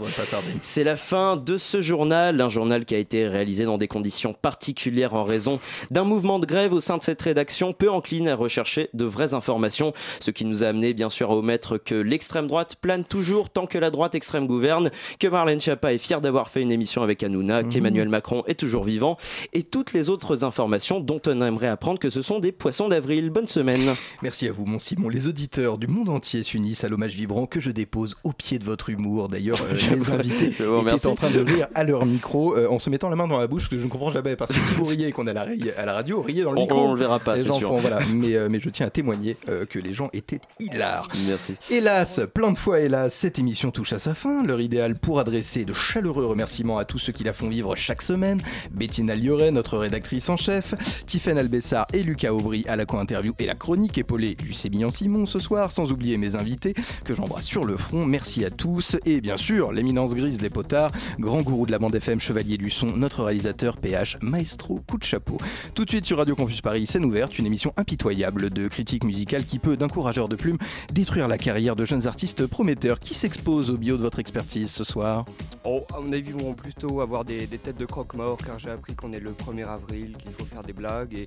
C'est 0.62 0.85
la 0.85 0.97
fin 0.97 1.37
de 1.37 1.59
ce 1.59 1.81
journal, 1.81 2.41
un 2.41 2.49
journal 2.49 2.85
qui 2.85 2.95
a 2.95 2.99
été 2.99 3.29
réalisé 3.29 3.65
dans 3.65 3.79
des 3.79 3.89
conditions 3.89 4.33
particulières 4.33 5.15
en 5.15 5.25
raison 5.25 5.61
d'un 5.91 6.05
mouvement 6.05 6.39
de 6.39 6.47
grève 6.47 6.73
au 6.73 6.81
sein 6.81 6.99
de 6.99 7.03
cette 7.03 7.23
rédaction 7.23 7.73
peu 7.73 7.91
encline 7.91 8.29
à 8.29 8.37
rechercher 8.37 8.89
de 8.95 9.05
vraies 9.05 9.35
informations, 9.35 9.93
ce 10.21 10.31
qui 10.31 10.43
nous 10.45 10.62
a 10.64 10.68
amené 10.68 10.92
bien 10.95 11.11
sûr 11.11 11.30
à 11.30 11.36
omettre 11.36 11.78
que 11.78 11.95
l'extrême 11.95 12.47
droite 12.47 12.76
plane 12.80 13.05
toujours 13.05 13.51
tant 13.51 13.66
que 13.66 13.78
la 13.78 13.90
droite 13.90 14.14
extrême 14.14 14.47
gouverne, 14.47 14.90
que 15.18 15.26
Marlène 15.28 15.61
Schiappa 15.61 15.92
est 15.92 15.99
fière 15.99 16.20
d'avoir 16.20 16.49
fait 16.51 16.62
une 16.62 16.70
émission 16.70 17.03
avec 17.03 17.22
Hanouna, 17.22 17.64
qu'Emmanuel 17.64 18.09
Macron 18.09 18.42
est 18.47 18.59
toujours 18.59 18.84
vivant, 18.84 19.16
et 19.53 19.62
toutes 19.62 19.92
les 19.92 20.11
autres 20.11 20.45
informations 20.45 21.01
dont 21.01 21.20
on 21.26 21.42
aimerait 21.42 21.68
apprendre 21.68 21.99
que 21.99 22.11
ce 22.11 22.22
sont 22.22 22.38
des 22.40 22.53
poissons 22.53 22.88
d'avril. 22.88 23.30
Bonne 23.30 23.49
semaine. 23.49 23.95
Merci 24.22 24.49
à 24.49 24.53
vous, 24.53 24.64
mon 24.66 24.78
Simon. 24.78 25.09
Les 25.09 25.28
auditeurs 25.28 25.78
du 25.78 25.86
monde 25.86 26.09
entier 26.09 26.42
s'unissent 26.42 26.84
à 26.84 26.88
l'hommage 26.88 27.14
vibrant 27.14 27.47
que 27.47 27.61
je 27.61 27.70
dépose 27.70 28.16
au 28.24 28.32
pied 28.32 28.59
de 28.59 28.64
votre 28.64 28.90
humour. 28.90 29.28
D'ailleurs, 29.28 29.59
euh, 29.62 29.74
les 29.97 30.11
invités 30.11 30.47
étaient 30.49 31.07
en 31.07 31.14
train 31.14 31.30
de 31.30 31.40
rire 31.40 31.68
à 31.74 31.84
leur 31.84 32.07
micro 32.07 32.57
euh, 32.57 32.68
en 32.68 32.78
se 32.78 32.90
mettant 32.90 33.09
la 33.09 33.16
main 33.16 33.26
dans 33.28 33.38
la 33.38 33.47
bouche, 33.47 33.68
que 33.68 33.78
je 33.78 33.84
ne 33.84 33.88
comprends 33.88 34.11
jamais. 34.11 34.36
Parce 34.36 34.53
que 34.53 34.61
si 34.61 34.74
vous 34.74 34.84
riez 34.84 35.09
et 35.09 35.12
qu'on 35.12 35.26
est 35.26 35.30
à 35.30 35.47
la, 35.47 35.47
à 35.76 35.86
la 35.86 35.92
radio, 35.95 36.22
riez 36.22 36.42
dans 36.42 36.53
le 36.53 36.59
On- 36.59 36.62
micro. 36.62 36.80
on 36.88 36.92
le 36.95 36.99
verra 36.99 37.18
pas, 37.18 37.36
c'est 37.36 37.45
sûr. 37.51 37.68
font- 37.68 37.76
voilà. 37.78 38.01
mais, 38.12 38.34
euh, 38.36 38.49
mais 38.51 38.61
je 38.61 38.68
tiens 38.70 38.86
à 38.86 38.90
témoigner 38.90 39.36
euh, 39.49 39.64
que 39.66 39.78
les 39.78 39.92
gens 39.95 40.11
étaient 40.12 40.34
hilars. 40.61 41.09
Merci. 41.26 41.55
Hélas, 41.70 42.20
plein 42.32 42.51
de 42.51 42.59
fois 42.59 42.80
hélas, 42.80 43.14
cette 43.14 43.39
émission 43.39 43.70
touche 43.70 43.93
à 43.93 43.99
sa 43.99 44.14
fin. 44.14 44.45
L'heure 44.45 44.61
idéale 44.61 44.97
pour 44.97 45.20
adresser 45.20 45.64
de 45.64 45.72
chaleureux 45.72 46.26
remerciements 46.26 46.78
à 46.78 46.85
tous 46.85 46.99
ceux 46.99 47.12
qui 47.12 47.24
la 47.24 47.32
font 47.32 47.49
vivre 47.49 47.76
chaque 47.76 48.03
semaine. 48.03 48.41
Bettina 48.70 49.14
Lioret, 49.14 49.51
notre 49.51 49.78
rédactrice 49.78 50.28
en 50.28 50.37
chef, 50.37 51.05
Tiffaine 51.07 51.39
Albessard 51.39 51.87
et 51.93 52.03
Lucas 52.03 52.32
Aubry 52.32 52.64
à 52.68 52.76
la 52.76 52.87
co-interview 52.87 53.32
et 53.39 53.47
la 53.47 53.55
chronique 53.55 53.99
épaulée 53.99 54.35
du 54.35 54.53
Sébillan 54.53 54.91
Simon 54.91 55.26
ce 55.26 55.39
soir, 55.39 55.72
sans 55.72 55.93
oublier 55.93 56.16
mes 56.16 56.35
invités 56.37 56.74
que 57.05 57.14
j'embrasse 57.14 57.47
sur 57.47 57.64
le 57.64 57.76
front. 57.76 58.07
Merci 58.07 58.45
à 58.45 58.51
tous. 58.51 58.97
Et 59.05 59.20
bien 59.20 59.37
sûr, 59.37 59.72
l'éminence 59.72 60.14
grise 60.14 60.39
des 60.39 60.51
potards, 60.51 60.93
grand 61.18 61.43
gourou 61.43 61.66
de 61.66 61.72
la 61.72 61.78
bande 61.78 61.95
FM, 61.95 62.20
chevalier 62.20 62.59
du 62.59 62.70
son, 62.70 62.97
notre 62.97 63.24
réalisateur 63.24 63.76
PH, 63.76 64.18
maestro, 64.22 64.80
coup 64.87 64.99
de 64.99 65.05
chapeau. 65.05 65.39
Tout 65.74 65.85
de 65.85 65.91
suite 65.91 66.07
sur 66.07 66.18
Radio 66.18 66.35
Campus 66.35 66.61
Paris, 66.61 66.87
scène 66.87 67.05
ouverte, 67.05 67.39
une 67.39 67.47
émission 67.47 67.72
impitoyable 67.76 68.51
de 68.51 68.68
critique 68.68 69.05
musicale 69.05 69.45
qui 69.45 69.59
peut, 69.59 69.76
d'un 69.76 69.89
courageur 69.89 70.24
de 70.29 70.37
plume, 70.37 70.59
détruire 70.93 71.29
la 71.29 71.39
carrière 71.39 71.77
de 71.77 71.85
jeunes 71.85 72.07
artistes 72.07 72.47
prometteurs 72.47 73.01
qui 73.01 73.14
s'exposent 73.14 73.70
au 73.70 73.77
bio 73.77 73.97
de 73.97 74.03
votre 74.03 74.18
expertise 74.18 74.70
ce 74.70 74.85
soir. 74.85 75.25
Oh, 75.64 75.85
à 75.95 76.01
mon 76.01 76.12
avis, 76.12 76.31
ils 76.31 76.35
vont 76.35 76.55
plutôt 76.55 77.01
avoir 77.01 77.25
des, 77.25 77.47
des 77.47 77.59
têtes 77.59 77.79
de 77.79 77.87
croque-mort 77.87 78.39
car 78.45 78.59
j'ai 78.59 78.70
appris 78.70 78.95
qu'on 78.95 79.12
est 79.12 79.20
le 79.20 79.33
1er 79.33 79.66
avril, 79.66 80.16
qu'il 80.16 80.33
faut 80.33 80.45
faire 80.45 80.62
des 80.62 80.72
blagues 80.72 81.14
et 81.14 81.27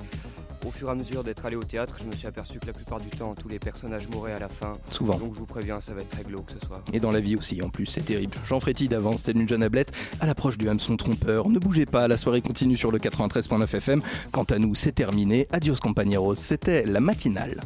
au 0.66 0.72
fur 0.72 0.89
et 0.89 0.91
à 0.91 0.95
mesure 0.95 1.24
d'être 1.24 1.45
allé 1.45 1.56
au 1.56 1.64
théâtre, 1.64 1.95
je 2.00 2.06
me 2.06 2.12
suis 2.12 2.28
aperçu 2.28 2.60
que 2.60 2.66
la 2.66 2.74
plupart 2.74 3.00
du 3.00 3.10
temps, 3.10 3.34
tous 3.36 3.48
les 3.48 3.60
personnages 3.60 4.08
mouraient 4.10 4.34
à 4.34 4.39
la 4.39 4.50
fin. 4.50 4.78
Souvent. 4.91 5.18
Donc 5.18 5.34
je 5.34 5.39
vous 5.39 5.45
préviens, 5.45 5.80
ça 5.80 5.93
va 5.93 6.02
être 6.02 6.10
très 6.10 6.24
glauque 6.24 6.50
ce 6.60 6.66
soir. 6.66 6.82
Et 6.93 7.00
dans 7.00 7.12
la 7.12 7.20
vie 7.20 7.36
aussi, 7.36 7.62
en 7.62 7.70
plus, 7.70 7.86
c'est 7.86 8.06
terrible. 8.06 8.36
Jean 8.45 8.60
Fréty 8.60 8.88
d'avance, 8.88 9.24
telle 9.24 9.38
une 9.38 9.48
jeune 9.48 9.64
ablette, 9.64 9.91
à 10.20 10.26
l'approche 10.26 10.58
du 10.58 10.68
hameçon 10.70 10.98
trompeur. 10.98 11.50
Ne 11.50 11.60
bougez 11.60 11.86
pas, 11.86 12.08
la 12.08 12.18
soirée 12.18 12.41
continue 12.41 12.78
sur 12.78 12.91
le 12.91 13.00
93.9 13.00 13.64
FM. 13.76 14.02
Quant 14.32 14.43
à 14.43 14.60
nous, 14.60 14.76
c'est 14.76 14.93
terminé. 14.93 15.48
Adios 15.52 15.76
compañeros, 15.76 16.36
c'était 16.36 16.86
la 16.86 17.00
matinale. 17.00 17.62